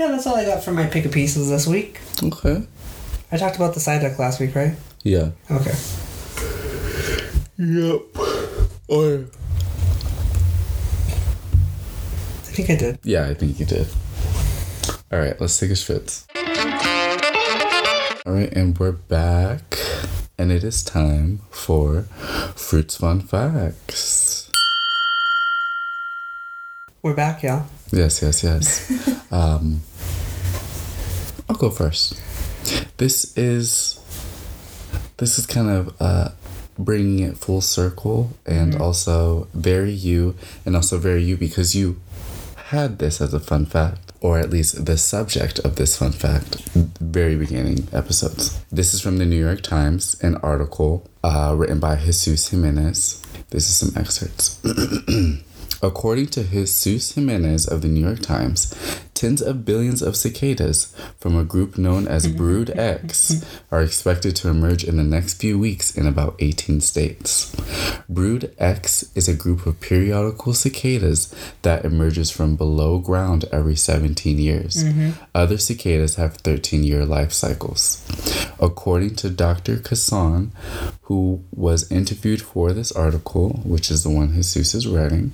Yeah, 0.00 0.10
that's 0.12 0.26
all 0.26 0.36
I 0.36 0.46
got 0.46 0.64
for 0.64 0.72
my 0.72 0.86
pick 0.86 1.04
of 1.04 1.12
pieces 1.12 1.50
this 1.50 1.66
week. 1.66 2.00
Okay. 2.22 2.62
I 3.32 3.36
talked 3.36 3.56
about 3.56 3.74
the 3.74 3.80
side 3.80 4.00
deck 4.00 4.18
last 4.18 4.40
week, 4.40 4.54
right? 4.54 4.74
Yeah. 5.04 5.30
Okay. 5.50 5.74
Yep. 7.58 8.00
Or 8.88 9.24
I 12.38 12.52
think 12.52 12.70
I 12.70 12.76
did. 12.76 12.98
yeah, 13.04 13.28
I 13.28 13.34
think 13.34 13.60
you 13.60 13.66
did. 13.66 13.86
All 15.12 15.18
right, 15.18 15.40
let's 15.40 15.58
take 15.58 15.70
a 15.70 15.74
schwitz. 15.74 16.26
All 18.26 18.32
right, 18.32 18.52
and 18.52 18.76
we're 18.78 18.92
back, 18.92 19.78
and 20.36 20.50
it 20.50 20.64
is 20.64 20.82
time 20.82 21.40
for 21.50 22.02
fruits 22.56 22.96
fun 22.96 23.20
facts. 23.20 24.50
We're 27.02 27.14
back, 27.14 27.42
y'all. 27.44 27.66
Yes, 27.92 28.20
yes, 28.22 28.42
yes. 28.42 29.22
um, 29.32 29.80
I'll 31.48 31.56
go 31.56 31.70
first. 31.70 32.20
This 32.96 33.36
is 33.36 34.00
this 35.16 35.38
is 35.38 35.46
kind 35.46 35.68
of 35.68 35.94
uh, 36.00 36.30
bringing 36.78 37.20
it 37.20 37.36
full 37.36 37.60
circle, 37.60 38.30
and 38.46 38.80
also 38.80 39.48
very 39.54 39.92
you, 39.92 40.34
and 40.64 40.74
also 40.74 40.98
very 40.98 41.22
you 41.22 41.36
because 41.36 41.74
you 41.74 42.00
had 42.70 42.98
this 42.98 43.20
as 43.20 43.34
a 43.34 43.40
fun 43.40 43.66
fact, 43.66 44.12
or 44.20 44.38
at 44.38 44.50
least 44.50 44.86
the 44.86 44.96
subject 44.96 45.58
of 45.60 45.76
this 45.76 45.96
fun 45.96 46.12
fact, 46.12 46.56
very 47.00 47.36
beginning 47.36 47.88
episodes. 47.92 48.60
This 48.70 48.94
is 48.94 49.00
from 49.00 49.18
the 49.18 49.26
New 49.26 49.38
York 49.38 49.62
Times, 49.62 50.16
an 50.22 50.36
article 50.36 51.08
uh, 51.22 51.54
written 51.56 51.80
by 51.80 51.96
Jesus 51.96 52.48
Jimenez. 52.48 53.22
This 53.50 53.68
is 53.68 53.76
some 53.76 54.00
excerpts. 54.00 54.60
According 55.82 56.26
to 56.28 56.44
Jesus 56.44 57.14
Jimenez 57.14 57.66
of 57.66 57.82
the 57.82 57.88
New 57.88 58.04
York 58.04 58.20
Times, 58.20 58.74
tens 59.20 59.42
of 59.42 59.66
billions 59.66 60.00
of 60.00 60.16
cicadas 60.16 60.94
from 61.18 61.36
a 61.36 61.44
group 61.44 61.76
known 61.76 62.08
as 62.08 62.26
mm-hmm. 62.26 62.38
Brood 62.38 62.70
X 62.70 63.32
mm-hmm. 63.32 63.74
are 63.74 63.82
expected 63.82 64.34
to 64.36 64.48
emerge 64.48 64.82
in 64.82 64.96
the 64.96 65.04
next 65.04 65.34
few 65.34 65.58
weeks 65.58 65.94
in 65.94 66.06
about 66.06 66.36
18 66.38 66.80
states. 66.80 67.54
Brood 68.08 68.54
X 68.58 69.10
is 69.14 69.28
a 69.28 69.34
group 69.34 69.66
of 69.66 69.78
periodical 69.80 70.54
cicadas 70.54 71.34
that 71.60 71.84
emerges 71.84 72.30
from 72.30 72.56
below 72.56 72.98
ground 72.98 73.44
every 73.52 73.76
17 73.76 74.38
years. 74.38 74.84
Mm-hmm. 74.84 75.10
Other 75.34 75.58
cicadas 75.58 76.16
have 76.16 76.36
13 76.38 76.82
year 76.82 77.04
life 77.04 77.32
cycles. 77.32 78.02
According 78.58 79.16
to 79.16 79.28
Dr. 79.28 79.76
Kassan, 79.76 80.50
who 81.02 81.44
was 81.50 81.90
interviewed 81.90 82.40
for 82.40 82.72
this 82.72 82.90
article, 82.92 83.60
which 83.64 83.90
is 83.90 84.02
the 84.02 84.10
one 84.10 84.32
Jesus 84.32 84.74
is 84.74 84.86
writing, 84.86 85.32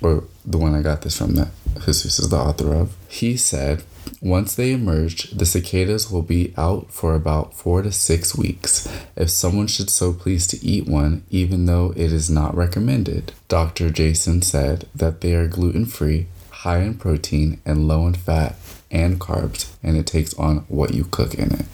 or 0.00 0.24
the 0.44 0.58
one 0.58 0.74
I 0.74 0.82
got 0.82 1.02
this 1.02 1.18
from 1.18 1.34
that 1.36 1.48
Jesus 1.86 2.18
is 2.18 2.28
the 2.28 2.36
author 2.36 2.74
of, 2.74 2.94
he 3.08 3.36
said, 3.36 3.82
once 4.20 4.54
they 4.54 4.72
emerge, 4.72 5.30
the 5.30 5.46
cicadas 5.46 6.10
will 6.10 6.22
be 6.22 6.52
out 6.56 6.90
for 6.90 7.14
about 7.14 7.54
four 7.54 7.82
to 7.82 7.92
six 7.92 8.36
weeks. 8.36 8.88
If 9.16 9.30
someone 9.30 9.66
should 9.66 9.90
so 9.90 10.12
please 10.12 10.46
to 10.48 10.64
eat 10.64 10.86
one, 10.86 11.24
even 11.30 11.66
though 11.66 11.92
it 11.96 12.12
is 12.12 12.30
not 12.30 12.54
recommended, 12.54 13.32
Dr. 13.48 13.90
Jason 13.90 14.42
said 14.42 14.86
that 14.94 15.20
they 15.20 15.34
are 15.34 15.46
gluten 15.46 15.86
free, 15.86 16.26
high 16.50 16.80
in 16.80 16.94
protein, 16.94 17.60
and 17.64 17.88
low 17.88 18.06
in 18.06 18.14
fat 18.14 18.56
and 18.90 19.20
carbs, 19.20 19.74
and 19.82 19.96
it 19.96 20.06
takes 20.06 20.34
on 20.34 20.58
what 20.68 20.94
you 20.94 21.04
cook 21.04 21.34
in 21.34 21.52
it. 21.52 21.66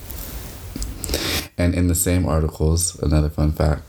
And 1.58 1.74
in 1.74 1.88
the 1.88 1.94
same 1.94 2.26
articles, 2.26 2.98
another 3.00 3.28
fun 3.28 3.52
fact 3.52 3.82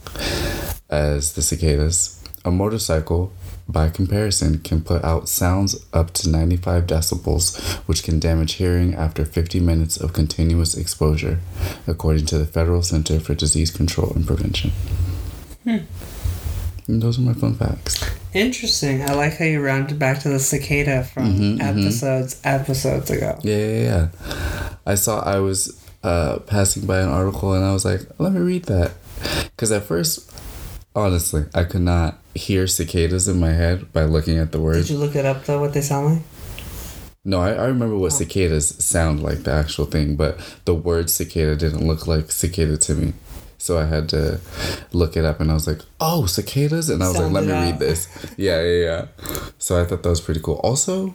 as 0.90 1.32
the 1.32 1.42
cicadas, 1.42 2.22
a 2.44 2.50
motorcycle, 2.50 3.32
by 3.72 3.88
comparison, 3.88 4.58
can 4.58 4.82
put 4.82 5.02
out 5.02 5.28
sounds 5.28 5.84
up 5.92 6.12
to 6.14 6.28
95 6.28 6.86
decibels, 6.86 7.58
which 7.88 8.02
can 8.04 8.18
damage 8.20 8.54
hearing 8.54 8.94
after 8.94 9.24
50 9.24 9.60
minutes 9.60 9.96
of 9.96 10.12
continuous 10.12 10.76
exposure, 10.76 11.38
according 11.86 12.26
to 12.26 12.38
the 12.38 12.46
Federal 12.46 12.82
Center 12.82 13.18
for 13.18 13.34
Disease 13.34 13.70
Control 13.70 14.12
and 14.14 14.26
Prevention. 14.26 14.72
And 15.64 17.00
those 17.00 17.18
are 17.18 17.22
my 17.22 17.32
fun 17.32 17.54
facts. 17.54 18.04
Interesting. 18.34 19.02
I 19.02 19.14
like 19.14 19.36
how 19.38 19.44
you 19.44 19.60
rounded 19.62 19.98
back 19.98 20.20
to 20.20 20.28
the 20.28 20.38
cicada 20.38 21.04
from 21.04 21.34
Mhm, 21.34 21.58
mhm. 21.58 21.62
episodes 21.62 22.40
episodes 22.44 23.10
ago. 23.10 23.38
Yeah, 23.42 23.56
yeah, 23.56 23.82
yeah. 23.82 24.08
I 24.86 24.94
saw 24.96 25.20
I 25.22 25.38
was 25.38 25.78
uh, 26.02 26.38
passing 26.40 26.84
by 26.86 26.98
an 27.00 27.08
article 27.08 27.52
and 27.52 27.64
I 27.64 27.72
was 27.72 27.84
like, 27.84 28.00
let 28.18 28.32
me 28.32 28.40
read 28.40 28.64
that. 28.64 28.92
Because 29.54 29.70
at 29.70 29.84
first, 29.84 30.32
honestly, 30.96 31.44
I 31.54 31.64
could 31.64 31.82
not 31.82 32.18
hear 32.34 32.66
cicadas 32.66 33.28
in 33.28 33.38
my 33.38 33.52
head 33.52 33.92
by 33.92 34.04
looking 34.04 34.38
at 34.38 34.52
the 34.52 34.60
word. 34.60 34.76
Did 34.76 34.90
you 34.90 34.98
look 34.98 35.16
it 35.16 35.24
up 35.24 35.44
though? 35.44 35.60
What 35.60 35.74
they 35.74 35.80
sound 35.80 36.06
like? 36.06 36.22
No, 37.24 37.40
I, 37.40 37.52
I 37.52 37.66
remember 37.66 37.96
what 37.96 38.12
oh. 38.12 38.16
cicadas 38.16 38.84
sound 38.84 39.22
like, 39.22 39.44
the 39.44 39.52
actual 39.52 39.84
thing, 39.84 40.16
but 40.16 40.40
the 40.64 40.74
word 40.74 41.08
cicada 41.08 41.54
didn't 41.54 41.86
look 41.86 42.06
like 42.06 42.32
cicada 42.32 42.76
to 42.78 42.94
me. 42.94 43.12
So 43.58 43.78
I 43.78 43.84
had 43.84 44.08
to 44.08 44.40
look 44.92 45.16
it 45.16 45.24
up 45.24 45.38
and 45.38 45.48
I 45.48 45.54
was 45.54 45.68
like, 45.68 45.82
oh, 46.00 46.26
cicadas? 46.26 46.90
And 46.90 47.00
I 47.00 47.06
was 47.06 47.16
Sound 47.16 47.32
like, 47.32 47.44
let 47.44 47.48
me 47.48 47.56
out. 47.56 47.70
read 47.70 47.78
this. 47.78 48.08
Yeah, 48.36 48.60
yeah, 48.60 48.84
yeah. 48.84 49.06
So 49.58 49.80
I 49.80 49.84
thought 49.84 50.02
that 50.02 50.08
was 50.08 50.20
pretty 50.20 50.40
cool. 50.40 50.56
Also, 50.64 51.14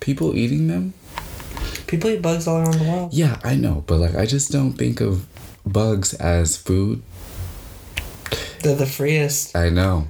people 0.00 0.36
eating 0.36 0.66
them? 0.66 0.94
People 1.86 2.10
eat 2.10 2.22
bugs 2.22 2.48
all 2.48 2.56
around 2.56 2.74
the 2.74 2.84
world. 2.84 3.14
Yeah, 3.14 3.38
I 3.44 3.54
know, 3.54 3.84
but 3.86 3.98
like 3.98 4.16
I 4.16 4.26
just 4.26 4.50
don't 4.50 4.72
think 4.72 5.00
of 5.00 5.26
bugs 5.64 6.12
as 6.14 6.56
food. 6.56 7.02
They're 8.62 8.74
the 8.76 8.86
freest. 8.86 9.56
I 9.56 9.70
know. 9.70 10.08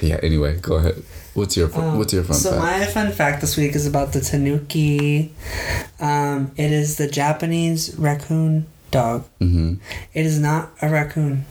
yeah, 0.00 0.18
anyway, 0.22 0.58
go 0.60 0.76
ahead. 0.76 1.02
What's 1.34 1.56
your 1.56 1.68
fun, 1.68 1.84
Um, 1.84 1.98
what's 1.98 2.12
your 2.12 2.24
fun 2.24 2.36
so 2.36 2.50
fact? 2.52 2.62
my 2.62 2.86
fun 2.86 3.12
fact 3.12 3.40
this 3.40 3.56
week 3.56 3.74
is 3.76 3.86
about 3.86 4.12
the 4.12 4.20
tanuki. 4.20 5.32
Um, 6.00 6.50
it 6.56 6.72
is 6.72 6.96
the 6.96 7.06
Japanese 7.06 7.94
raccoon 7.96 8.66
dog. 8.90 9.24
mm-hmm. 9.40 9.74
It 10.14 10.26
is 10.26 10.38
not 10.40 10.70
a 10.82 10.88
raccoon, 10.88 11.44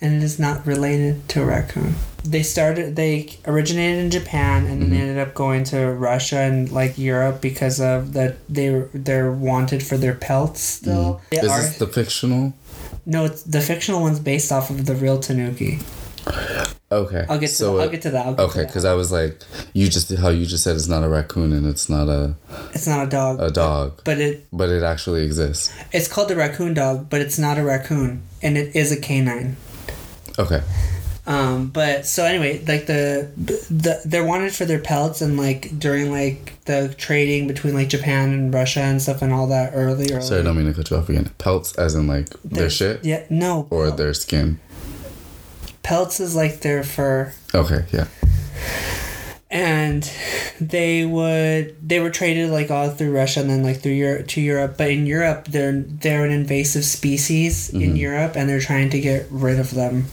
and 0.00 0.14
it 0.16 0.22
is 0.22 0.38
not 0.38 0.64
related 0.66 1.28
to 1.30 1.42
a 1.42 1.46
raccoon. 1.46 1.94
They 2.24 2.44
started. 2.44 2.94
They 2.94 3.36
originated 3.46 4.04
in 4.04 4.10
Japan, 4.12 4.66
and 4.66 4.80
then 4.80 4.90
they 4.90 4.96
Mhm. 4.98 5.00
ended 5.00 5.18
up 5.18 5.34
going 5.34 5.64
to 5.64 5.78
Russia 5.90 6.38
and 6.38 6.70
like 6.70 6.96
Europe 6.96 7.40
because 7.40 7.80
of 7.80 8.12
that. 8.12 8.36
They 8.48 8.82
they're 8.94 9.32
wanted 9.32 9.82
for 9.82 9.96
their 9.96 10.14
pelts 10.14 10.60
still. 10.60 11.20
They 11.30 11.38
Mm-hmm. 11.38 11.46
Is 11.46 11.52
are- 11.52 11.62
this 11.62 11.78
the 11.78 11.86
fictional? 11.88 12.52
No, 13.04 13.24
it's, 13.24 13.42
the 13.42 13.60
fictional 13.60 14.00
one's 14.00 14.20
based 14.20 14.52
off 14.52 14.70
of 14.70 14.86
the 14.86 14.94
real 14.94 15.18
tanuki. 15.18 15.78
Okay. 16.92 17.24
I'll 17.28 17.38
get 17.38 17.48
to 17.48 17.54
so 17.54 17.78
I'll 17.80 17.88
get 17.88 18.02
to 18.02 18.10
that. 18.10 18.26
I'll 18.26 18.34
get 18.34 18.50
Okay, 18.50 18.64
because. 18.66 18.84
I 18.84 18.92
was 18.92 19.10
like, 19.10 19.40
you 19.72 19.88
just 19.88 20.14
how 20.18 20.28
you 20.28 20.44
just 20.44 20.62
said 20.62 20.76
it's 20.76 20.88
not 20.88 21.02
a 21.02 21.08
raccoon 21.08 21.52
and 21.52 21.66
it's 21.66 21.88
not 21.88 22.08
a 22.08 22.34
it's 22.74 22.86
not 22.86 23.06
a 23.06 23.10
dog, 23.10 23.40
a 23.40 23.50
dog, 23.50 24.02
but 24.04 24.18
it 24.18 24.46
but 24.52 24.68
it 24.68 24.82
actually 24.82 25.24
exists. 25.24 25.72
it's 25.92 26.06
called 26.06 26.28
the 26.28 26.36
raccoon 26.36 26.74
dog, 26.74 27.08
but 27.08 27.20
it's 27.20 27.38
not 27.38 27.58
a 27.58 27.64
raccoon, 27.64 28.22
and 28.42 28.58
it 28.58 28.76
is 28.76 28.92
a 28.92 29.00
canine. 29.00 29.56
Okay. 30.38 30.62
Um, 31.24 31.68
but 31.68 32.04
so 32.04 32.24
anyway, 32.24 32.58
like 32.66 32.86
the, 32.86 33.30
the 33.36 34.00
they're 34.04 34.24
wanted 34.24 34.52
for 34.52 34.64
their 34.64 34.80
pelts 34.80 35.22
and 35.22 35.36
like 35.36 35.78
during 35.78 36.10
like 36.10 36.54
the 36.64 36.92
trading 36.98 37.46
between 37.46 37.74
like 37.74 37.88
Japan 37.88 38.30
and 38.32 38.52
Russia 38.52 38.80
and 38.80 39.00
stuff 39.00 39.22
and 39.22 39.32
all 39.32 39.46
that 39.46 39.70
earlier. 39.74 40.20
Sorry, 40.20 40.40
I 40.40 40.42
don't 40.42 40.56
mean 40.56 40.66
to 40.66 40.74
cut 40.74 40.90
you 40.90 40.96
off 40.96 41.08
again. 41.08 41.30
Pelts, 41.38 41.74
as 41.76 41.94
in 41.94 42.08
like 42.08 42.30
their 42.42 42.62
There's- 42.62 42.72
shit 42.72 43.04
Yeah, 43.04 43.22
no. 43.30 43.68
or 43.70 43.90
their 43.92 44.14
skin. 44.14 44.58
pelts 45.84 46.18
is 46.18 46.34
like 46.34 46.60
their 46.60 46.82
fur, 46.82 47.32
Okay, 47.54 47.84
yeah. 47.92 48.06
and 49.50 50.10
they 50.60 51.04
would 51.04 51.76
they 51.88 52.00
were 52.00 52.10
traded 52.10 52.50
like 52.50 52.70
all 52.70 52.88
through 52.90 53.12
Russia 53.14 53.40
and 53.40 53.50
then 53.50 53.62
like 53.62 53.80
through 53.80 53.92
Europe 53.92 54.26
to 54.28 54.40
Europe. 54.40 54.74
But 54.76 54.90
in 54.90 55.06
Europe, 55.06 55.44
they're 55.48 55.82
they're 55.82 56.24
an 56.24 56.32
invasive 56.32 56.84
species 56.84 57.70
in 57.70 57.94
Mhm. 57.94 57.96
Europe, 57.98 58.32
and 58.36 58.48
they're 58.48 58.60
trying 58.60 58.90
to 58.90 59.00
get 59.00 59.26
rid 59.30 59.60
of 59.60 59.70
them 59.74 60.06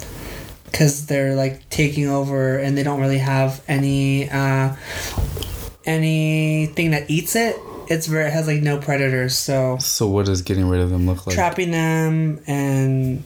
because 0.71 1.05
they're 1.07 1.35
like 1.35 1.67
taking 1.69 2.07
over, 2.07 2.57
and 2.57 2.77
they 2.77 2.83
don't 2.83 2.99
really 3.01 3.17
have 3.19 3.63
any 3.67 4.29
uh, 4.29 4.75
anything 5.85 6.91
that 6.91 7.09
eats 7.09 7.35
it. 7.35 7.55
It's 7.87 8.05
very 8.05 8.27
it 8.27 8.33
has 8.33 8.47
like 8.47 8.61
no 8.61 8.77
predators, 8.77 9.35
so 9.35 9.77
So 9.79 10.07
what 10.07 10.25
does 10.27 10.41
getting 10.43 10.67
rid 10.69 10.81
of 10.81 10.89
them 10.91 11.07
look 11.07 11.25
like? 11.25 11.35
trapping 11.35 11.71
them 11.71 12.39
and 12.45 13.23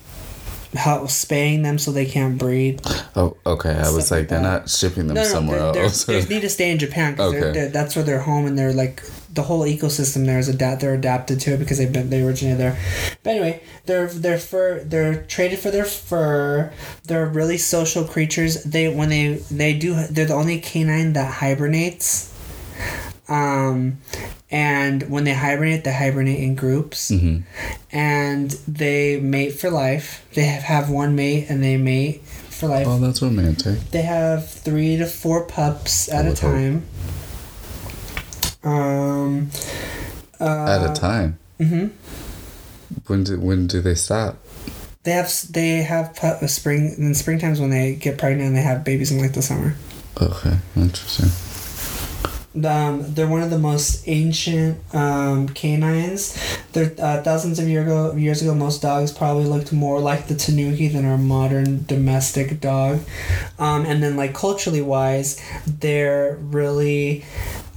how 0.76 1.06
spaying 1.06 1.62
them 1.62 1.78
so 1.78 1.92
they 1.92 2.06
can't 2.06 2.38
breed. 2.38 2.82
Oh, 3.16 3.36
okay. 3.46 3.72
I 3.76 3.92
was 3.92 4.10
like 4.10 4.22
like, 4.22 4.30
they're 4.30 4.42
not 4.42 4.70
shipping 4.70 5.08
them 5.08 5.16
No, 5.16 5.22
no, 5.22 5.28
somewhere 5.28 5.72
they're, 5.74 5.90
they're, 5.90 6.22
they 6.22 6.34
need 6.36 6.42
to 6.42 6.50
stay 6.50 6.72
in 6.72 6.80
Japan 6.80 7.12
because 7.14 7.34
Okay. 7.34 7.68
that's 7.68 7.96
where 7.96 8.04
they're 8.04 8.22
home 8.22 8.46
and 8.46 8.58
they're 8.58 8.74
like 8.74 9.04
the 9.34 9.44
whole 9.44 9.62
ecosystem 9.62 10.26
there 10.26 10.40
is 10.40 10.50
adapt. 10.50 10.82
They're 10.82 10.94
adapted 10.94 11.40
to 11.42 11.54
it 11.54 11.58
because 11.58 11.78
they've 11.78 11.92
been 11.92 12.10
they 12.10 12.22
originated 12.22 12.60
there. 12.60 12.78
But 13.24 13.32
anyway, 13.32 13.64
they're 13.86 14.08
they're 14.08 14.38
fur. 14.38 14.84
They're 14.84 15.24
traded 15.24 15.60
for 15.60 15.72
their 15.72 15.86
fur. 15.86 16.72
They're 17.06 17.26
really 17.26 17.58
social 17.58 18.04
creatures. 18.04 18.64
They 18.64 18.94
when 18.94 19.10
they 19.10 19.36
they 19.50 19.74
do 19.74 19.96
they're 20.08 20.26
the 20.26 20.34
only 20.34 20.60
canine 20.60 21.14
that 21.14 21.34
hibernates. 21.36 22.32
Um, 23.30 24.00
and 24.52 25.10
when 25.10 25.24
they 25.24 25.34
hibernate, 25.34 25.86
they 25.86 25.94
hibernate 25.94 26.40
in 26.40 26.56
groups 26.56 27.10
hmm 27.10 27.40
and 27.92 28.52
they 28.68 29.20
mate 29.20 29.52
for 29.52 29.70
life. 29.70 30.26
They 30.34 30.46
have, 30.46 30.64
have 30.64 30.90
one 30.90 31.16
mate 31.16 31.46
and 31.50 31.64
they 31.64 31.78
mate 31.78 32.24
for 32.24 32.68
life. 32.68 32.88
Oh, 32.88 32.98
that's 32.98 33.22
romantic. 33.22 33.80
They 33.92 34.02
have 34.02 34.50
three 34.50 34.98
to 34.98 35.06
four 35.06 35.46
pups 35.46 36.12
at 36.12 36.26
a 36.26 36.36
time. 36.36 36.82
hope. 36.82 37.23
Um, 38.64 39.50
uh, 40.40 40.66
At 40.66 40.90
a 40.90 41.00
time. 41.00 41.38
hmm 41.58 41.88
When 43.08 43.24
do 43.24 43.40
when 43.40 43.68
do 43.68 43.82
they 43.82 43.96
stop? 43.96 44.38
They 45.04 45.12
have 45.12 45.32
they 45.52 45.84
have 45.84 46.18
uh, 46.24 46.48
spring 46.48 46.96
in 46.98 47.14
spring 47.16 47.40
times 47.40 47.60
when 47.60 47.70
they 47.70 47.96
get 47.96 48.18
pregnant 48.18 48.48
and 48.48 48.56
they 48.56 48.62
have 48.62 48.84
babies 48.84 49.12
in 49.12 49.20
like 49.20 49.34
the 49.34 49.42
summer. 49.42 49.76
Okay, 50.22 50.58
interesting. 50.76 51.30
Um, 52.56 53.02
they're 53.16 53.28
one 53.28 53.42
of 53.42 53.50
the 53.50 53.58
most 53.58 54.08
ancient 54.08 54.78
um, 54.94 55.50
canines. 55.50 56.38
They're 56.74 56.94
uh, 57.02 57.24
thousands 57.24 57.58
of 57.58 57.68
year 57.68 57.82
ago, 57.82 58.14
years 58.14 58.44
ago. 58.44 58.54
Most 58.54 58.84
dogs 58.84 59.12
probably 59.12 59.46
looked 59.46 59.74
more 59.74 60.00
like 60.00 60.28
the 60.28 60.36
Tanuki 60.36 60.88
than 60.88 61.04
our 61.04 61.18
modern 61.18 61.84
domestic 61.86 62.62
dog. 62.62 63.00
Um, 63.58 63.86
and 63.88 64.04
then, 64.04 64.16
like 64.16 64.36
culturally 64.36 64.84
wise, 64.84 65.42
they're 65.66 66.36
really 66.36 67.26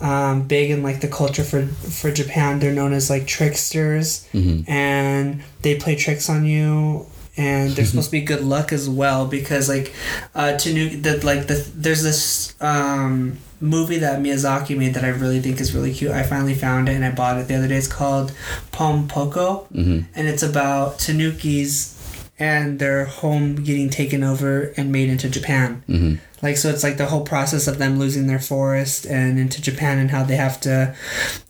um, 0.00 0.42
big 0.46 0.70
in 0.70 0.82
like 0.82 1.00
the 1.00 1.08
culture 1.08 1.44
for 1.44 1.66
for 1.66 2.10
Japan. 2.12 2.58
They're 2.60 2.72
known 2.74 2.92
as 2.92 3.08
like 3.10 3.26
tricksters, 3.26 4.26
hmm 4.32 4.60
and 4.66 5.42
they 5.62 5.76
play 5.76 5.96
tricks 5.96 6.28
on 6.28 6.44
you. 6.44 7.06
And 7.38 7.72
they're 7.72 7.84
supposed 7.84 8.08
to 8.08 8.12
be 8.12 8.22
good 8.22 8.40
luck 8.42 8.72
as 8.72 8.88
well 8.88 9.26
because 9.26 9.68
like 9.68 9.92
uh, 10.34 10.56
Tanuki, 10.56 10.96
that 11.02 11.22
like 11.22 11.48
the 11.48 11.56
there's 11.74 12.02
this 12.02 12.54
um, 12.62 13.36
movie 13.60 13.98
that 13.98 14.20
Miyazaki 14.20 14.74
made 14.74 14.94
that 14.94 15.04
I 15.04 15.08
really 15.08 15.40
think 15.40 15.60
is 15.60 15.74
really 15.74 15.92
cute. 15.92 16.12
I 16.12 16.22
finally 16.22 16.54
found 16.54 16.88
it 16.88 16.94
and 16.94 17.04
I 17.04 17.10
bought 17.10 17.36
it 17.36 17.46
the 17.46 17.54
other 17.56 17.68
day. 17.68 17.76
It's 17.76 17.88
called 17.88 18.32
Pom 18.72 19.06
Poko, 19.06 19.66
hmm 19.66 20.00
and 20.14 20.28
it's 20.28 20.42
about 20.42 20.98
Tanukis 20.98 21.92
and 22.38 22.78
their 22.78 23.04
home 23.04 23.56
getting 23.56 23.90
taken 23.90 24.22
over 24.24 24.72
and 24.78 24.90
made 24.90 25.10
into 25.10 25.28
Japan. 25.28 25.82
hmm 25.86 26.14
Like 26.42 26.56
so, 26.56 26.68
it's 26.68 26.82
like 26.82 26.98
the 26.98 27.06
whole 27.06 27.24
process 27.24 27.66
of 27.66 27.78
them 27.78 27.98
losing 27.98 28.26
their 28.26 28.38
forest 28.38 29.06
and 29.06 29.38
into 29.38 29.62
Japan, 29.62 29.98
and 29.98 30.10
how 30.10 30.22
they 30.22 30.36
have 30.36 30.60
to 30.62 30.94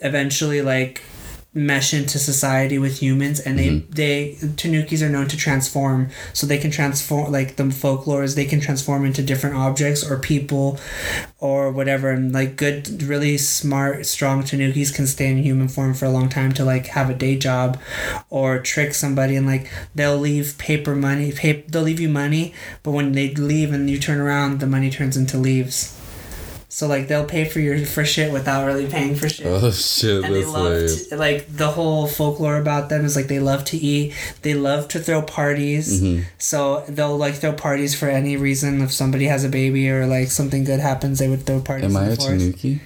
eventually 0.01 0.63
like 0.63 1.03
mesh 1.57 1.95
into 1.95 2.19
society 2.19 2.79
with 2.79 2.99
humans 3.01 3.41
and 3.41 3.59
they 3.59 3.69
Mhm. 3.69 3.95
they 3.95 4.37
tanukis 4.57 5.01
are 5.01 5.09
known 5.09 5.27
to 5.29 5.37
transform. 5.37 6.09
So 6.35 6.47
they 6.47 6.59
can 6.59 6.71
transform 6.71 7.33
like 7.33 7.57
the 7.57 7.71
folklore 7.71 8.23
is 8.23 8.35
they 8.35 8.45
can 8.45 8.61
transform 8.61 9.07
into 9.07 9.23
different 9.23 9.57
objects 9.57 10.05
or 10.05 10.19
people 10.19 10.79
or 11.41 11.73
whatever. 11.73 12.11
And 12.11 12.33
like 12.33 12.57
good 12.57 13.03
really 13.03 13.39
smart 13.39 14.05
strong 14.05 14.43
tanukis 14.43 14.93
can 14.95 15.07
stay 15.07 15.29
in 15.29 15.39
human 15.39 15.69
form 15.69 15.95
for 15.95 16.05
a 16.05 16.11
long 16.11 16.29
time 16.29 16.53
to 16.53 16.65
like 16.65 16.89
have 16.89 17.09
a 17.09 17.15
day 17.15 17.37
job 17.37 17.79
or 18.29 18.59
trick 18.59 18.93
somebody. 18.95 19.35
And 19.35 19.47
like 19.47 19.71
they'll 19.95 20.19
leave 20.19 20.59
paper 20.59 20.95
money 20.95 21.33
pay, 21.33 21.65
they'll 21.69 21.83
leave 21.83 22.01
you 22.01 22.09
money 22.11 22.53
but 22.83 22.91
when 22.91 23.13
they 23.13 23.33
leave 23.35 23.73
and 23.73 23.89
you 23.89 23.99
turn 23.99 24.19
around 24.19 24.61
the 24.61 24.67
money 24.67 24.91
turns 24.91 25.17
into 25.17 25.39
leaves 25.39 25.95
so 26.77 26.87
like 26.87 27.09
they'll 27.09 27.25
pay 27.25 27.45
for 27.47 27.59
your 27.59 27.79
for 27.87 28.05
shit 28.05 28.31
without 28.31 28.67
really 28.67 28.85
paying 28.87 29.15
for 29.17 29.31
shit 29.31 29.47
Oh 29.47 29.71
shit, 29.71 30.23
and 30.25 30.35
they 30.35 30.41
that's 30.43 30.53
love 30.53 30.65
hilarious. 30.73 31.07
to, 31.09 31.17
like 31.17 31.47
the 31.49 31.69
whole 31.71 32.07
folklore 32.07 32.59
about 32.59 32.91
them 32.91 33.03
is 33.07 33.17
like 33.17 33.29
they 33.29 33.41
love 33.41 33.65
to 33.73 33.79
eat 33.79 34.13
they 34.43 34.53
love 34.53 34.87
to 34.89 34.99
throw 35.01 35.23
parties 35.23 36.03
Mhm. 36.03 36.25
so 36.37 36.85
they'll 36.87 37.17
like 37.17 37.37
throw 37.37 37.55
parties 37.55 37.95
for 37.95 38.09
any 38.11 38.37
reason 38.37 38.83
if 38.83 38.93
somebody 38.93 39.25
has 39.25 39.43
a 39.43 39.49
baby 39.49 39.89
or 39.89 40.05
like 40.07 40.29
something 40.31 40.65
good 40.65 40.81
happens 40.81 41.19
they 41.19 41.29
would 41.33 41.47
throw 41.47 41.61
parties 41.61 41.87
Am 41.87 41.97
in 41.97 42.03
I 42.03 42.07
the 42.09 42.13
a 42.13 42.17
forest. 42.17 42.41
tanuki? 42.45 42.81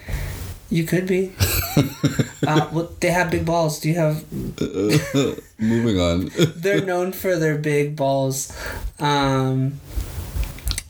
you 0.71 0.85
could 0.85 1.07
be 1.09 1.33
uh, 2.47 2.69
well, 2.73 2.89
they 3.01 3.11
have 3.11 3.29
big 3.33 3.45
balls 3.45 3.81
do 3.81 3.89
you 3.89 3.97
have 3.97 4.23
Moving 5.59 5.99
on. 6.01 6.31
they're 6.57 6.81
known 6.93 7.11
for 7.11 7.35
their 7.37 7.59
big 7.59 7.97
balls 7.97 8.53
um 9.01 9.81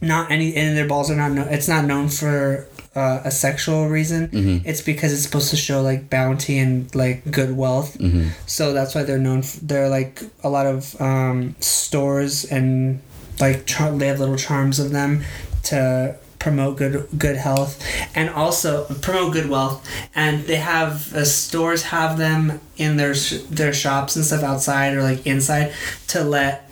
not 0.02 0.30
any 0.30 0.54
and 0.56 0.76
their 0.76 0.86
balls 0.86 1.10
are 1.10 1.16
not 1.16 1.32
no, 1.32 1.42
it's 1.44 1.68
not 1.68 1.84
known 1.84 2.08
for 2.08 2.66
uh, 2.96 3.20
a 3.24 3.30
sexual 3.30 3.88
reason 3.88 4.28
Mhm. 4.28 4.62
it's 4.64 4.80
because 4.80 5.12
it's 5.12 5.22
supposed 5.22 5.50
to 5.50 5.56
show 5.56 5.80
like 5.80 6.10
bounty 6.10 6.58
and 6.58 6.92
like 6.94 7.18
good 7.30 7.56
wealth. 7.56 7.96
Hmm 8.00 8.28
so 8.46 8.72
that's 8.72 8.94
why 8.94 9.02
they're 9.04 9.18
known 9.28 9.40
f 9.40 9.58
they're 9.62 9.88
like 9.88 10.22
a 10.42 10.48
lot 10.48 10.66
of 10.66 11.00
um, 11.00 11.54
stores 11.60 12.44
and 12.44 13.00
like 13.40 13.64
char- 13.66 13.92
they 13.96 14.06
have 14.08 14.18
little 14.20 14.36
charms 14.36 14.78
of 14.80 14.90
them 14.90 15.22
to 15.64 16.16
promote 16.38 16.78
good 16.78 17.06
good 17.18 17.36
health 17.36 17.78
and 18.14 18.30
also 18.30 18.84
promote 19.02 19.32
good 19.34 19.48
wealth. 19.50 19.86
And 20.14 20.44
they 20.46 20.56
have 20.56 21.14
uh, 21.14 21.24
stores 21.26 21.82
have 21.84 22.16
them 22.16 22.60
in 22.78 22.96
their 22.96 23.14
sh- 23.14 23.42
their 23.50 23.72
shops 23.74 24.16
and 24.16 24.24
stuff 24.24 24.42
outside 24.42 24.94
or 24.94 25.02
like 25.02 25.26
inside 25.26 25.72
to 26.08 26.24
let 26.24 26.69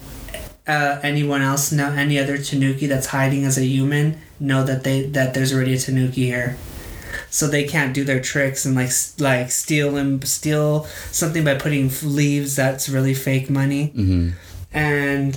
uh, 0.68 1.00
anyone 1.02 1.42
else 1.42 1.72
know 1.72 1.90
any 1.92 2.18
other 2.18 2.38
tanuki 2.38 2.86
that's 2.86 3.06
hiding 3.08 3.44
as 3.44 3.58
a 3.58 3.64
human 3.64 4.18
know 4.38 4.62
that 4.62 4.84
they 4.84 5.02
that 5.06 5.34
there's 5.34 5.52
already 5.52 5.74
a 5.74 5.78
tanuki 5.78 6.26
here. 6.26 6.56
So 7.30 7.46
they 7.46 7.64
can't 7.64 7.94
do 7.94 8.04
their 8.04 8.20
tricks 8.20 8.64
and 8.64 8.76
like 8.76 8.90
like 9.18 9.50
steal 9.50 9.96
and 9.96 10.26
steal 10.26 10.84
something 11.10 11.44
by 11.44 11.54
putting 11.54 11.90
leaves 12.02 12.54
that's 12.54 12.88
really 12.88 13.14
fake 13.14 13.50
money. 13.50 13.88
Hmm 13.88 14.30
and 14.72 15.36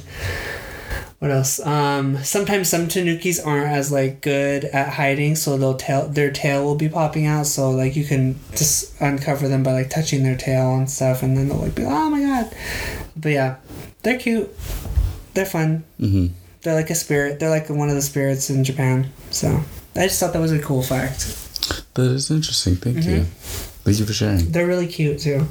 what 1.20 1.32
else? 1.32 1.60
Um 1.66 2.24
sometimes 2.24 2.70
some 2.70 2.88
tanukis 2.88 3.46
aren't 3.46 3.68
as 3.68 3.92
like 3.92 4.22
good 4.22 4.66
at 4.66 4.90
hiding 4.94 5.36
so 5.36 5.58
they'll 5.58 5.76
tail 5.76 6.08
their 6.08 6.32
tail 6.32 6.64
will 6.64 6.76
be 6.76 6.90
popping 6.90 7.26
out 7.26 7.46
so 7.46 7.72
like 7.72 7.96
you 7.96 8.04
can 8.04 8.40
just 8.52 9.00
uncover 9.00 9.48
them 9.48 9.64
by 9.64 9.74
like 9.74 9.90
touching 9.90 10.24
their 10.24 10.36
tail 10.38 10.76
and 10.76 10.90
stuff 10.90 11.24
and 11.24 11.38
then 11.38 11.48
they'll 11.50 11.58
like 11.58 11.76
be 11.76 11.86
oh 11.86 12.10
my 12.10 12.22
god. 12.22 12.56
But 13.16 13.30
yeah 13.30 13.56
they're 14.04 14.18
cute 14.18 14.50
they're 15.34 15.46
fun 15.46 15.84
hmm 16.00 16.28
they're 16.62 16.76
like 16.76 16.90
a 16.90 16.96
spirit 16.96 17.40
they're 17.40 17.50
like 17.50 17.70
one 17.70 17.90
of 17.90 17.96
the 17.96 18.02
spirits 18.02 18.50
in 18.50 18.64
japan 18.64 19.10
so 19.32 19.60
i 19.96 20.04
just 20.08 20.20
thought 20.20 20.34
that 20.34 20.40
was 20.40 20.52
a 20.52 20.60
cool 20.62 20.84
fact 20.84 21.38
That 21.94 22.12
is 22.12 22.30
interesting. 22.32 22.76
Thank 22.76 22.98
Mm-hmm. 22.98 23.10
you. 23.10 23.24
Thank 23.84 24.00
you 24.00 24.06
for 24.06 24.14
sharing. 24.14 24.52
they're 24.52 24.68
really 24.68 24.88
cute 24.88 25.20
too 25.20 25.48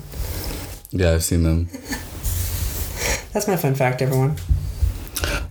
Yeah, 0.90 1.12
I've 1.12 1.22
seen 1.24 1.42
them. 1.42 1.66
that's 3.32 3.46
my 3.48 3.56
fun 3.56 3.74
fact 3.74 4.02
everyone 4.02 4.36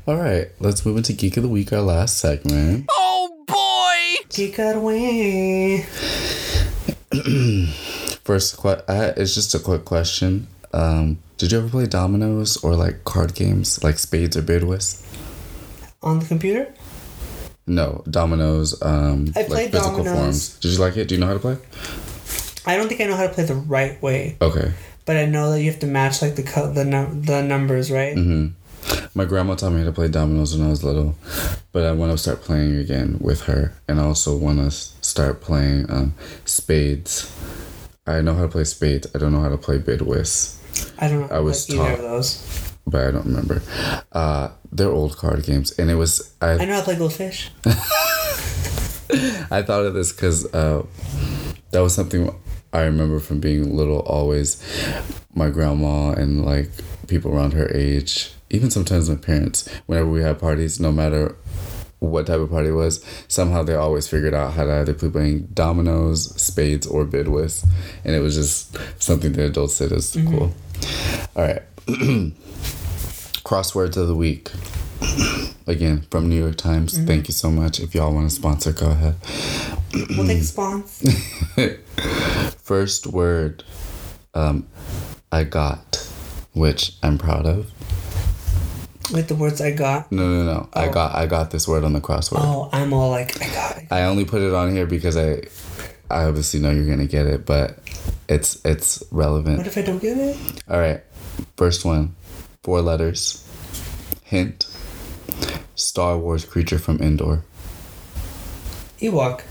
All 0.07 0.15
right, 0.17 0.47
let's 0.59 0.85
move 0.85 0.97
into 0.97 1.13
Geek 1.13 1.37
of 1.37 1.43
the 1.43 1.49
Week, 1.49 1.71
our 1.73 1.81
last 1.81 2.17
segment. 2.17 2.85
Oh 2.91 3.43
boy! 3.47 4.25
Geek 4.29 4.57
it 4.59 4.75
away. 4.81 5.85
First, 8.23 8.57
que- 8.57 8.83
uh, 8.87 9.13
it's 9.17 9.33
just 9.35 9.53
a 9.55 9.59
quick 9.59 9.85
question. 9.85 10.47
Um, 10.73 11.19
did 11.39 11.51
you 11.51 11.57
ever 11.57 11.69
play 11.69 11.87
dominoes 11.87 12.57
or 12.63 12.75
like 12.75 13.03
card 13.05 13.33
games, 13.33 13.83
like 13.83 13.97
spades 13.97 14.37
or 14.37 14.41
bid 14.43 14.63
whist? 14.63 15.03
On 16.03 16.19
the 16.19 16.25
computer? 16.25 16.71
No, 17.65 18.03
dominoes. 18.09 18.79
Um, 18.81 19.31
I 19.35 19.43
played 19.43 19.71
Dominoes. 19.71 20.57
Did 20.59 20.71
you 20.73 20.79
like 20.79 20.97
it? 20.97 21.07
Do 21.07 21.15
you 21.15 21.21
know 21.21 21.27
how 21.27 21.33
to 21.33 21.39
play? 21.39 21.57
I 22.65 22.75
don't 22.75 22.87
think 22.87 22.99
I 23.01 23.05
know 23.05 23.15
how 23.15 23.27
to 23.27 23.33
play 23.33 23.45
the 23.45 23.55
right 23.55 24.01
way, 24.01 24.37
Okay. 24.41 24.73
but 25.05 25.17
I 25.17 25.25
know 25.25 25.51
that 25.51 25.61
you 25.61 25.69
have 25.71 25.79
to 25.79 25.87
match 25.87 26.21
like 26.21 26.35
the 26.35 26.43
co- 26.43 26.71
the 26.71 26.83
num- 26.85 27.21
the 27.23 27.41
numbers, 27.41 27.89
right? 27.89 28.15
Mm 28.15 28.25
hmm 28.25 28.99
My 29.13 29.25
grandma 29.25 29.55
taught 29.55 29.71
me 29.71 29.79
how 29.79 29.85
to 29.85 29.91
play 29.91 30.07
dominoes 30.07 30.55
when 30.57 30.65
I 30.65 30.69
was 30.69 30.83
little, 30.83 31.15
but 31.71 31.83
I 31.85 31.91
want 31.91 32.11
to 32.11 32.17
start 32.17 32.41
playing 32.41 32.75
again 32.77 33.17
with 33.21 33.41
her, 33.41 33.73
and 33.87 33.99
I 33.99 34.03
also 34.03 34.35
want 34.35 34.59
to 34.59 34.71
start 34.71 35.41
playing 35.41 35.89
um, 35.91 36.13
spades. 36.45 37.31
I 38.07 38.21
know 38.21 38.33
how 38.33 38.43
to 38.43 38.47
play 38.49 38.63
spades. 38.63 39.07
I 39.13 39.19
don't 39.19 39.31
know 39.31 39.41
how 39.41 39.49
to 39.49 39.57
play 39.57 39.77
bid 39.77 40.01
whist, 40.01 40.58
I 40.99 41.07
don't 41.07 41.21
know. 41.29 41.35
I 41.35 41.39
was 41.39 41.69
like 41.69 41.79
either 41.79 41.89
taught- 41.97 42.05
of 42.05 42.11
those. 42.11 42.73
but 42.87 43.07
I 43.07 43.11
don't 43.11 43.25
remember. 43.25 43.61
Uh, 44.11 44.49
they're 44.71 44.91
old 44.91 45.17
card 45.17 45.43
games, 45.43 45.71
and 45.79 45.89
it 45.89 45.95
was 45.95 46.33
I 46.41 46.51
I 46.51 46.65
know 46.65 46.73
how 46.73 46.79
to 46.79 46.85
play 46.85 46.95
goldfish. 46.97 47.49
I 49.51 49.63
thought 49.63 49.85
of 49.85 49.93
this 49.95 50.11
because 50.11 50.45
uh, 50.53 50.85
that 51.71 51.79
was 51.79 51.95
something 51.95 52.33
I 52.71 52.81
remember 52.81 53.19
from 53.19 53.39
being 53.39 53.75
little. 53.75 53.99
Always, 54.01 54.61
my 55.33 55.49
grandma 55.49 56.11
and 56.11 56.45
like 56.45 56.69
people 57.07 57.31
around 57.33 57.53
her 57.53 57.67
age, 57.73 58.31
even 58.51 58.69
sometimes 58.69 59.09
my 59.09 59.15
parents, 59.15 59.67
whenever 59.87 60.07
we 60.09 60.21
had 60.21 60.37
parties, 60.39 60.79
no 60.79 60.91
matter 60.91 61.35
what 61.99 62.27
type 62.27 62.39
of 62.39 62.49
party 62.49 62.69
it 62.69 62.73
was, 62.73 63.03
somehow 63.27 63.63
they 63.63 63.75
always 63.75 64.07
figured 64.07 64.33
out 64.33 64.53
how 64.53 64.65
to 64.65 64.73
either 64.73 64.93
play 64.93 65.09
playing 65.09 65.47
dominoes, 65.53 66.33
spades, 66.41 66.87
or 66.87 67.05
bid 67.05 67.27
whist, 67.27 67.65
and 68.03 68.15
it 68.15 68.19
was 68.19 68.35
just 68.35 68.77
something 69.01 69.33
the 69.33 69.45
adults 69.45 69.75
said 69.75 69.91
is 69.91 70.17
cool. 70.27 70.53
All 71.35 71.43
right, 71.43 71.61
crosswords 73.43 73.97
of 73.97 74.07
the 74.07 74.15
week. 74.15 74.51
Again, 75.67 76.01
from 76.09 76.29
New 76.29 76.35
York 76.35 76.55
Times. 76.57 76.97
Thank 76.97 77.27
you 77.27 77.33
so 77.33 77.51
much. 77.51 77.79
If 77.79 77.93
y'all 77.93 78.13
want 78.13 78.29
to 78.29 78.35
sponsor, 78.35 78.73
go 78.73 78.89
ahead. 78.89 79.15
we'll 80.17 80.25
take 80.25 80.39
spons. 80.39 81.03
First 82.63 83.07
word, 83.07 83.63
um, 84.33 84.67
I 85.31 85.43
got, 85.43 85.97
which 86.53 86.93
I'm 87.03 87.17
proud 87.17 87.45
of. 87.45 87.71
With 89.13 89.27
the 89.27 89.35
words 89.35 89.59
I 89.61 89.71
got. 89.71 90.11
No, 90.11 90.27
no, 90.27 90.43
no. 90.43 90.69
I 90.73 90.87
Oh. 90.87 90.91
got, 90.91 91.15
I 91.15 91.25
got 91.25 91.49
this 91.51 91.67
word 91.67 91.83
on 91.83 91.93
the 91.93 92.01
crossword. 92.01 92.39
Oh, 92.41 92.69
I'm 92.71 92.93
all 92.93 93.09
like 93.09 93.41
I 93.41 93.47
got 93.53 93.77
it. 93.77 93.87
I 93.91 94.03
only 94.03 94.23
put 94.25 94.41
it 94.41 94.53
on 94.53 94.71
here 94.75 94.85
because 94.85 95.17
I, 95.17 95.41
I 96.11 96.25
obviously 96.25 96.59
know 96.59 96.69
you're 96.71 96.85
gonna 96.87 97.07
get 97.07 97.25
it, 97.25 97.45
but 97.45 97.79
it's 98.27 98.63
it's 98.65 99.03
relevant. 99.11 99.57
What 99.57 99.67
if 99.67 99.77
I 99.77 99.81
don't 99.81 99.99
get 99.99 100.17
it? 100.17 100.37
All 100.69 100.79
right, 100.79 101.01
first 101.57 101.85
one, 101.85 102.15
four 102.63 102.81
letters. 102.81 103.43
Hint. 104.23 104.67
Star 105.75 106.17
Wars 106.17 106.45
creature 106.45 106.77
from 106.77 106.97
Endor. 107.01 107.43
Ewok. 108.99 109.41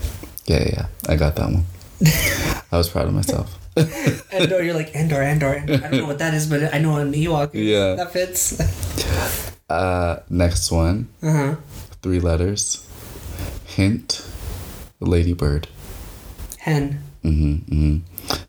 Yeah, 0.45 0.59
yeah, 0.61 0.69
yeah. 0.73 0.85
I 1.09 1.15
got 1.17 1.35
that 1.35 1.49
one. 1.51 1.65
I 2.71 2.77
was 2.77 2.87
proud 2.87 3.07
of 3.07 3.13
myself. 3.13 3.57
Endor, 4.31 4.61
you're 4.63 4.73
like 4.75 4.93
Endor, 4.95 5.21
Endor, 5.23 5.55
Endor. 5.55 5.73
I 5.73 5.89
don't 5.89 5.97
know 6.01 6.05
what 6.07 6.19
that 6.19 6.33
is, 6.33 6.47
but 6.47 6.73
I 6.73 6.77
know 6.79 6.97
an 6.97 7.13
Ewok. 7.13 7.49
Yeah. 7.53 7.95
That 7.95 8.13
fits. 8.13 8.59
Uh, 9.69 10.17
next 10.29 10.71
one, 10.71 11.07
Uh 11.21 11.31
huh. 11.31 11.55
three 12.01 12.19
letters. 12.19 12.85
Hint. 13.65 14.25
Ladybird. 14.99 15.67
Hen. 16.57 17.01
hmm 17.21 17.55
hmm 17.69 17.97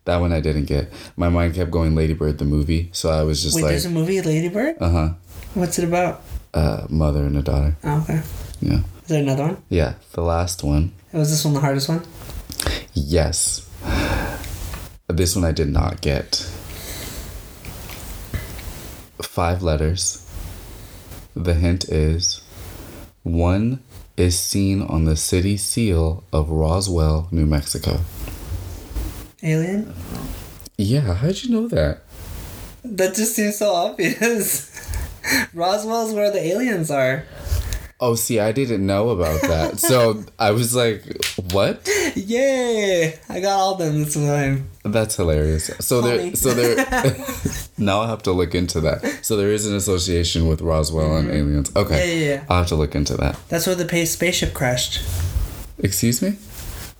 That 0.04 0.18
one 0.20 0.32
I 0.32 0.40
didn't 0.40 0.64
get. 0.64 0.90
My 1.16 1.28
mind 1.28 1.54
kept 1.54 1.70
going 1.70 1.94
Ladybird 1.94 2.38
the 2.38 2.44
movie, 2.44 2.88
so 2.92 3.10
I 3.10 3.22
was 3.22 3.42
just 3.42 3.54
Wait, 3.56 3.62
like, 3.62 3.70
there's 3.70 3.84
a 3.84 3.90
movie, 3.90 4.20
Ladybird? 4.20 4.76
uh 4.80 4.90
huh, 4.90 5.08
What's 5.54 5.78
it 5.78 5.84
about? 5.84 6.22
uh, 6.54 6.86
mother 6.88 7.24
and 7.24 7.36
a 7.36 7.42
daughter. 7.42 7.76
Oh, 7.84 8.00
okay. 8.02 8.22
Yeah, 8.60 8.78
Is 9.02 9.08
there 9.08 9.22
another 9.22 9.44
one? 9.44 9.62
yeah. 9.68 9.94
The 10.12 10.22
last 10.22 10.64
one, 10.64 10.92
Was 11.12 11.30
this 11.30 11.44
one 11.44 11.54
the 11.54 11.60
hardest 11.60 11.88
one? 11.88 12.02
yes. 12.94 13.68
This 15.08 15.34
one 15.36 15.44
I 15.44 15.52
did 15.52 15.68
not 15.68 16.00
get. 16.00 16.36
Five 19.22 19.62
letters. 19.62 20.26
The 21.40 21.54
hint 21.54 21.88
is 21.88 22.42
one 23.22 23.80
is 24.18 24.38
seen 24.38 24.82
on 24.82 25.06
the 25.06 25.16
city 25.16 25.56
seal 25.56 26.22
of 26.34 26.50
Roswell, 26.50 27.28
New 27.30 27.46
Mexico. 27.46 28.00
Alien? 29.42 29.94
Yeah, 30.76 31.14
how'd 31.14 31.42
you 31.42 31.50
know 31.50 31.66
that? 31.68 32.02
That 32.84 33.14
just 33.14 33.34
seems 33.36 33.56
so 33.56 33.72
obvious. 33.72 34.68
Roswell's 35.54 36.12
where 36.12 36.30
the 36.30 36.44
aliens 36.44 36.90
are. 36.90 37.24
Oh, 37.98 38.16
see, 38.16 38.38
I 38.38 38.52
didn't 38.52 38.84
know 38.84 39.08
about 39.08 39.40
that. 39.40 39.78
so 39.78 40.22
I 40.38 40.50
was 40.50 40.74
like, 40.74 41.02
what? 41.52 41.88
Yay! 42.16 43.18
I 43.30 43.40
got 43.40 43.58
all 43.58 43.76
them 43.76 44.04
this 44.04 44.12
time. 44.14 44.68
That's 44.84 45.16
hilarious. 45.16 45.70
So 45.80 46.02
Funny. 46.02 46.16
there, 46.30 46.36
so 46.36 46.52
there. 46.52 46.76
now 47.80 48.00
I 48.00 48.06
have 48.08 48.22
to 48.24 48.32
look 48.32 48.54
into 48.54 48.80
that. 48.82 49.20
So 49.22 49.36
there 49.36 49.50
is 49.50 49.66
an 49.66 49.74
association 49.74 50.46
with 50.46 50.60
Roswell 50.60 51.16
and 51.16 51.30
aliens. 51.30 51.74
Okay, 51.74 51.98
Yeah, 51.98 52.14
yeah, 52.14 52.34
yeah. 52.34 52.44
I'll 52.48 52.58
have 52.58 52.68
to 52.68 52.76
look 52.76 52.94
into 52.94 53.16
that. 53.16 53.38
That's 53.48 53.66
where 53.66 53.74
the 53.74 54.06
spaceship 54.06 54.54
crashed. 54.54 55.02
Excuse 55.78 56.22
me. 56.22 56.36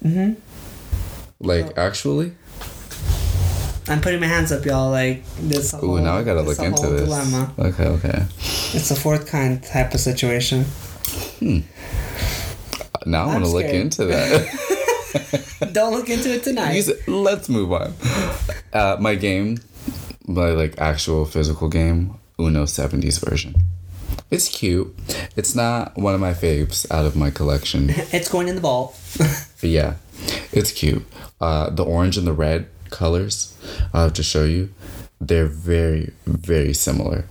Mm-hmm. 0.02 0.34
Like 1.40 1.76
actually? 1.76 2.32
I'm 3.88 4.00
putting 4.00 4.20
my 4.20 4.26
hands 4.26 4.52
up, 4.52 4.64
y'all. 4.64 4.90
Like 4.90 5.24
this. 5.36 5.74
Ooh, 5.82 6.00
now 6.00 6.16
I 6.16 6.22
gotta 6.22 6.42
look 6.42 6.58
into 6.58 6.82
whole 6.82 6.90
this. 6.92 7.02
Dilemma. 7.02 7.52
Okay, 7.58 7.86
okay. 7.86 8.24
It's 8.72 8.90
a 8.90 8.96
fourth 8.96 9.26
kind 9.26 9.62
type 9.62 9.94
of 9.94 10.00
situation. 10.00 10.64
Hmm. 11.40 11.60
Now 13.06 13.24
I 13.24 13.34
I'm 13.34 13.42
want 13.42 13.44
to 13.46 13.50
look 13.50 13.66
into 13.66 14.04
that. 14.06 14.76
Don't 15.72 15.92
look 15.92 16.08
into 16.08 16.32
it 16.32 16.44
tonight. 16.44 16.88
Let's 17.06 17.48
move 17.48 17.72
on. 17.72 17.94
Uh, 18.72 18.96
my 19.00 19.14
game, 19.14 19.58
my 20.30 20.50
like 20.50 20.78
actual 20.80 21.24
physical 21.24 21.68
game, 21.68 22.14
Uno 22.38 22.64
70s 22.64 23.18
version. 23.28 23.54
It's 24.30 24.48
cute. 24.48 24.96
It's 25.36 25.54
not 25.54 25.96
one 25.98 26.14
of 26.14 26.20
my 26.20 26.32
faves 26.34 26.86
out 26.90 27.04
of 27.06 27.16
my 27.16 27.30
collection. 27.30 27.90
It's 28.12 28.28
going 28.28 28.48
in 28.48 28.54
the 28.54 28.60
ball. 28.60 28.94
But 29.60 29.68
yeah, 29.70 29.94
it's 30.52 30.72
cute. 30.72 31.04
Uh, 31.40 31.68
the 31.70 31.84
orange 31.84 32.16
and 32.16 32.26
the 32.26 32.32
red 32.32 32.66
colors, 32.90 33.54
I'll 33.92 34.04
have 34.04 34.14
to 34.14 34.22
show 34.22 34.44
you. 34.44 34.70
They're 35.20 35.46
very, 35.72 36.12
very 36.26 36.72
similar. 36.72 37.24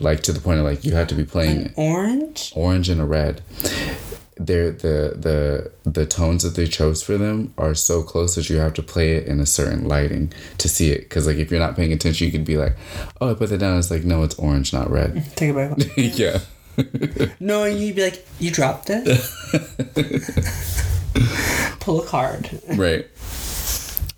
Like 0.00 0.22
to 0.24 0.32
the 0.32 0.40
point 0.40 0.58
of 0.58 0.66
like 0.66 0.84
you 0.84 0.92
have 0.96 1.08
to 1.08 1.14
be 1.14 1.24
playing 1.24 1.72
Orange. 1.76 2.52
orange 2.54 2.90
and 2.90 3.00
a 3.00 3.04
red. 3.06 3.40
They're 4.36 4.72
the 4.72 5.14
the 5.84 5.90
the 5.90 6.06
tones 6.06 6.42
that 6.42 6.56
they 6.56 6.66
chose 6.66 7.02
for 7.02 7.16
them 7.16 7.54
are 7.56 7.74
so 7.74 8.02
close 8.02 8.34
that 8.34 8.50
you 8.50 8.56
have 8.56 8.74
to 8.74 8.82
play 8.82 9.12
it 9.16 9.26
in 9.26 9.40
a 9.40 9.46
certain 9.46 9.86
lighting 9.86 10.32
to 10.58 10.68
see 10.68 10.90
it. 10.90 11.02
Because 11.02 11.26
like 11.26 11.36
if 11.36 11.50
you're 11.50 11.60
not 11.60 11.76
paying 11.76 11.92
attention, 11.92 12.26
you 12.26 12.32
could 12.32 12.44
be 12.44 12.56
like, 12.56 12.76
"Oh, 13.20 13.30
I 13.30 13.34
put 13.34 13.50
that 13.50 13.58
down." 13.58 13.78
It's 13.78 13.90
like, 13.90 14.04
no, 14.04 14.22
it's 14.22 14.34
orange, 14.36 14.72
not 14.72 14.90
red. 14.90 15.24
Take 15.36 15.54
it 15.54 15.56
back. 15.56 15.78
yeah. 15.96 16.40
no, 17.40 17.64
you'd 17.64 17.94
be 17.94 18.02
like, 18.02 18.26
you 18.40 18.50
dropped 18.50 18.90
it. 18.90 19.04
Pull 21.80 22.02
a 22.02 22.06
card. 22.06 22.50
Right. 22.76 23.06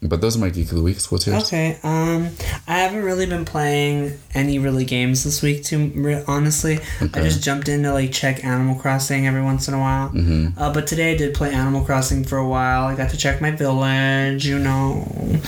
But 0.09 0.21
those 0.21 0.37
are 0.37 0.41
my 0.41 0.51
geek 0.51 0.71
of 0.71 0.77
the 0.77 0.83
weeks. 0.83 1.11
What's 1.11 1.27
yours? 1.27 1.45
Okay. 1.45 1.79
Um, 1.83 2.31
I 2.67 2.79
haven't 2.79 3.03
really 3.03 3.27
been 3.27 3.45
playing 3.45 4.19
any 4.35 4.59
really 4.59 4.85
games 4.85 5.25
this 5.25 5.43
week. 5.43 5.65
Too 5.65 5.93
re- 5.95 6.25
honestly, 6.27 6.79
I 7.01 7.21
just 7.21 7.43
jumped 7.43 7.69
in 7.69 7.83
to 7.83 7.93
like 7.93 8.13
check 8.13 8.45
Animal 8.45 8.77
Crossing 8.77 9.27
every 9.27 9.43
once 9.43 9.69
in 9.69 9.75
a 9.75 9.79
while. 9.79 10.09
Mm-hmm. 10.11 10.59
Uh, 10.59 10.73
but 10.73 10.87
today 10.87 11.13
I 11.13 11.17
did 11.17 11.35
play 11.35 11.53
Animal 11.53 11.85
Crossing 11.85 12.25
for 12.25 12.39
a 12.39 12.49
while. 12.49 12.85
I 12.85 12.95
got 12.95 13.11
to 13.11 13.17
check 13.17 13.41
my 13.41 13.51
village. 13.51 14.47
You 14.47 14.59
know. 14.59 15.41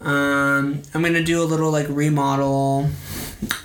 Um, 0.00 0.82
I'm 0.94 1.02
gonna 1.02 1.24
do 1.24 1.42
a 1.42 1.44
little 1.44 1.70
like 1.70 1.86
remodel 1.88 2.90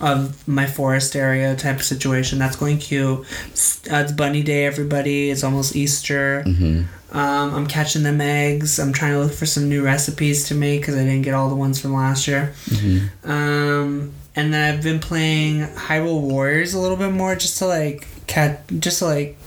of 0.01 0.47
my 0.47 0.65
forest 0.65 1.15
area 1.15 1.55
type 1.55 1.77
of 1.77 1.83
situation. 1.83 2.39
That's 2.39 2.55
going 2.55 2.77
cute. 2.79 3.25
It's, 3.47 3.87
uh, 3.91 3.97
it's 3.97 4.11
Bunny 4.11 4.43
Day, 4.43 4.65
everybody. 4.65 5.29
It's 5.29 5.43
almost 5.43 5.75
Easter. 5.75 6.43
Mm-hmm. 6.45 6.83
Um, 7.11 7.55
I'm 7.55 7.67
catching 7.67 8.03
them 8.03 8.21
eggs. 8.21 8.79
I'm 8.79 8.93
trying 8.93 9.13
to 9.13 9.19
look 9.19 9.31
for 9.33 9.45
some 9.47 9.67
new 9.67 9.83
recipes 9.83 10.47
to 10.49 10.55
make 10.55 10.81
because 10.81 10.95
I 10.95 10.99
didn't 11.03 11.23
get 11.23 11.33
all 11.33 11.49
the 11.49 11.55
ones 11.55 11.81
from 11.81 11.93
last 11.93 12.27
year. 12.27 12.53
Mm-hmm. 12.65 13.29
Um, 13.31 14.13
and 14.35 14.53
then 14.53 14.75
I've 14.75 14.83
been 14.83 14.99
playing 14.99 15.61
Hyrule 15.67 16.21
Warriors 16.21 16.73
a 16.73 16.79
little 16.79 16.97
bit 16.97 17.11
more 17.11 17.35
just 17.35 17.57
to 17.59 17.65
like 17.65 18.07
cat, 18.27 18.61
just 18.79 18.99
to 18.99 19.05
like 19.05 19.37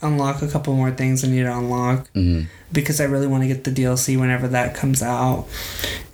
unlock 0.00 0.42
a 0.42 0.48
couple 0.48 0.74
more 0.74 0.92
things 0.92 1.24
I 1.24 1.28
need 1.28 1.42
to 1.42 1.52
unlock 1.56 2.08
Mm-hmm. 2.12 2.46
because 2.72 3.00
I 3.00 3.04
really 3.04 3.26
want 3.26 3.42
to 3.42 3.48
get 3.48 3.64
the 3.64 3.72
DLC 3.72 4.16
whenever 4.18 4.46
that 4.48 4.76
comes 4.76 5.02
out. 5.02 5.46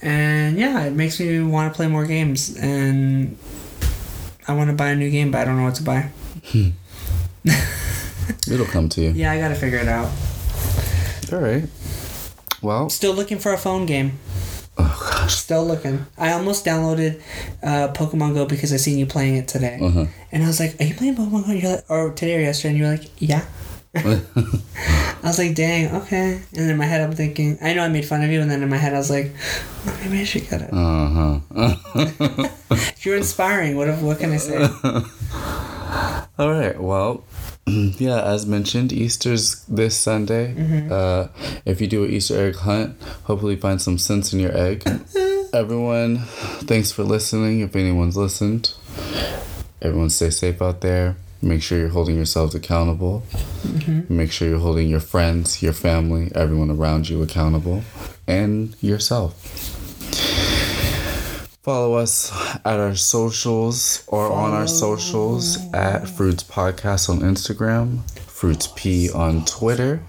And 0.00 0.56
yeah, 0.58 0.84
it 0.84 0.94
makes 0.94 1.20
me 1.20 1.42
want 1.42 1.70
to 1.72 1.76
play 1.76 1.86
more 1.86 2.06
games 2.06 2.56
and 2.56 3.36
I 4.48 4.54
want 4.54 4.70
to 4.70 4.76
buy 4.76 4.88
a 4.88 4.96
new 4.96 5.10
game, 5.10 5.30
but 5.30 5.42
I 5.42 5.44
don't 5.44 5.58
know 5.58 5.64
what 5.64 5.74
to 5.76 5.82
buy. 5.82 6.08
It'll 8.50 8.66
come 8.66 8.88
to 8.90 9.02
you. 9.02 9.10
Yeah, 9.10 9.32
I 9.32 9.38
gotta 9.38 9.54
figure 9.54 9.78
it 9.78 9.88
out. 9.88 10.10
All 11.32 11.38
right. 11.40 11.64
Well, 12.62 12.88
Still 12.90 13.14
looking 13.14 13.38
for 13.38 13.52
a 13.52 13.58
phone 13.58 13.86
game. 13.86 14.18
oh 14.78 15.08
gosh. 15.12 15.34
Still 15.34 15.64
looking. 15.64 16.06
I 16.18 16.32
almost 16.32 16.64
downloaded 16.64 17.20
uh, 17.62 17.88
Pokemon 17.92 18.34
Go 18.34 18.46
because 18.46 18.72
I 18.72 18.76
seen 18.76 18.98
you 18.98 19.06
playing 19.06 19.36
it 19.36 19.48
today, 19.48 19.78
Uh 19.80 19.90
huh. 19.90 20.06
and 20.32 20.42
I 20.42 20.46
was 20.46 20.60
like, 20.60 20.80
"Are 20.80 20.84
you 20.84 20.94
playing 20.94 21.16
Pokemon 21.16 21.46
Go?" 21.46 21.52
You're 21.52 21.70
like, 21.76 21.84
or 21.90 22.10
today 22.12 22.36
or 22.36 22.40
yesterday, 22.40 22.70
and 22.70 22.78
you're 22.78 22.90
like, 22.90 23.10
"Yeah." 23.18 23.44
I 23.96 25.28
was 25.28 25.38
like, 25.38 25.54
dang, 25.54 25.94
okay. 26.02 26.42
And 26.56 26.68
in 26.70 26.76
my 26.76 26.84
head, 26.84 27.00
I'm 27.00 27.12
thinking, 27.14 27.58
I 27.62 27.74
know 27.74 27.84
I 27.84 27.88
made 27.88 28.04
fun 28.04 28.22
of 28.24 28.30
you, 28.30 28.40
and 28.40 28.50
then 28.50 28.60
in 28.62 28.68
my 28.68 28.76
head, 28.76 28.92
I 28.92 28.98
was 28.98 29.08
like, 29.08 29.30
oh, 29.86 29.98
maybe 30.02 30.18
I 30.20 30.24
should 30.24 30.48
get 30.50 30.62
it. 30.62 30.70
Uh 30.72 31.38
huh. 31.54 32.48
You're 33.02 33.16
inspiring. 33.16 33.76
What 33.76 33.88
what 34.02 34.18
can 34.18 34.32
I 34.32 34.38
say? 34.38 34.58
All 36.38 36.50
right. 36.50 36.74
Well, 36.80 37.22
yeah, 37.66 38.22
as 38.22 38.46
mentioned, 38.46 38.92
Easter's 38.92 39.64
this 39.64 39.96
Sunday. 39.96 40.88
Uh, 40.90 41.28
if 41.64 41.80
you 41.80 41.86
do 41.86 42.04
an 42.04 42.10
Easter 42.10 42.48
egg 42.48 42.56
hunt, 42.56 43.00
hopefully 43.24 43.56
find 43.56 43.80
some 43.80 43.98
sense 43.98 44.32
in 44.32 44.40
your 44.40 44.56
egg. 44.56 44.84
Everyone, 45.52 46.18
thanks 46.66 46.90
for 46.90 47.04
listening. 47.04 47.60
If 47.60 47.76
anyone's 47.76 48.16
listened, 48.16 48.74
everyone 49.80 50.10
stay 50.10 50.30
safe 50.30 50.60
out 50.60 50.80
there. 50.80 51.16
Make 51.40 51.62
sure 51.62 51.78
you're 51.78 51.90
holding 51.90 52.16
yourselves 52.16 52.54
accountable. 52.54 53.22
Make 54.08 54.32
sure 54.32 54.48
you're 54.48 54.58
holding 54.58 54.88
your 54.88 55.00
friends, 55.00 55.62
your 55.62 55.74
family, 55.74 56.32
everyone 56.34 56.70
around 56.70 57.08
you 57.08 57.22
accountable, 57.22 57.84
and 58.26 58.74
yourself. 58.82 59.73
Follow 61.64 61.94
us 61.94 62.30
at 62.66 62.78
our 62.78 62.94
socials 62.94 64.04
or 64.06 64.30
on 64.30 64.52
our 64.52 64.66
socials 64.66 65.56
at 65.72 66.06
Fruits 66.06 66.42
Podcast 66.44 67.08
on 67.08 67.20
Instagram, 67.20 68.08
Fruits 68.20 68.68
P 68.76 69.10
on 69.10 69.46
Twitter, 69.46 70.02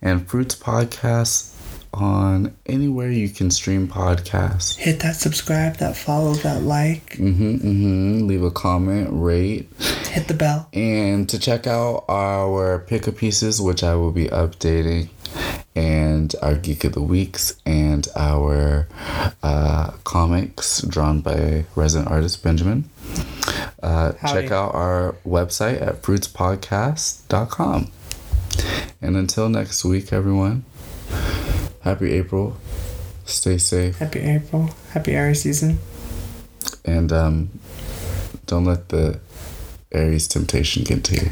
and 0.00 0.28
Fruits 0.30 0.54
Podcast 0.54 1.48
on 1.92 2.56
anywhere 2.64 3.10
you 3.10 3.28
can 3.28 3.50
stream 3.50 3.88
podcasts. 3.88 4.76
Hit 4.76 5.00
that 5.00 5.16
subscribe, 5.16 5.78
that 5.78 5.96
follow, 5.96 6.34
that 6.34 6.62
like, 6.62 7.16
Mm-hmm, 7.16 7.54
mm-hmm. 7.56 8.26
Leave 8.28 8.44
a 8.44 8.50
comment, 8.52 9.08
rate, 9.10 9.68
hit 10.12 10.28
the 10.28 10.34
bell. 10.34 10.68
and 10.72 11.28
to 11.28 11.40
check 11.40 11.66
out 11.66 12.04
our 12.08 12.78
pick 12.78 13.08
of 13.08 13.16
pieces, 13.16 13.60
which 13.60 13.82
I 13.82 13.96
will 13.96 14.12
be 14.12 14.26
updating, 14.28 15.08
and 15.74 16.34
our 16.42 16.54
geek 16.54 16.84
of 16.84 16.92
the 16.92 17.02
weeks, 17.02 17.56
and 17.64 18.06
our 18.16 18.86
uh, 19.42 19.92
comics 20.04 20.82
drawn 20.82 21.20
by 21.20 21.64
resident 21.74 22.10
artist 22.10 22.42
Benjamin. 22.42 22.88
Uh, 23.82 24.12
check 24.12 24.50
out 24.50 24.74
our 24.74 25.16
website 25.26 25.80
at 25.80 26.02
fruitspodcast.com. 26.02 27.90
And 29.00 29.16
until 29.16 29.48
next 29.48 29.84
week, 29.84 30.12
everyone, 30.12 30.64
happy 31.80 32.12
April. 32.12 32.56
Stay 33.24 33.58
safe. 33.58 33.98
Happy 33.98 34.20
April. 34.20 34.70
Happy 34.90 35.12
Aries 35.12 35.42
season. 35.42 35.78
And 36.84 37.12
um, 37.12 37.60
don't 38.46 38.64
let 38.64 38.90
the 38.90 39.20
Aries 39.92 40.28
temptation 40.28 40.84
get 40.84 41.04
to 41.04 41.14
you. 41.14 41.30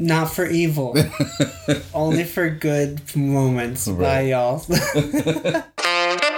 Not 0.00 0.32
for 0.32 0.46
evil. 0.46 0.96
Only 1.94 2.24
for 2.24 2.48
good 2.48 3.02
moments. 3.14 3.86
Bye, 3.86 3.92
Right. 3.92 4.28
y'all. 4.28 4.64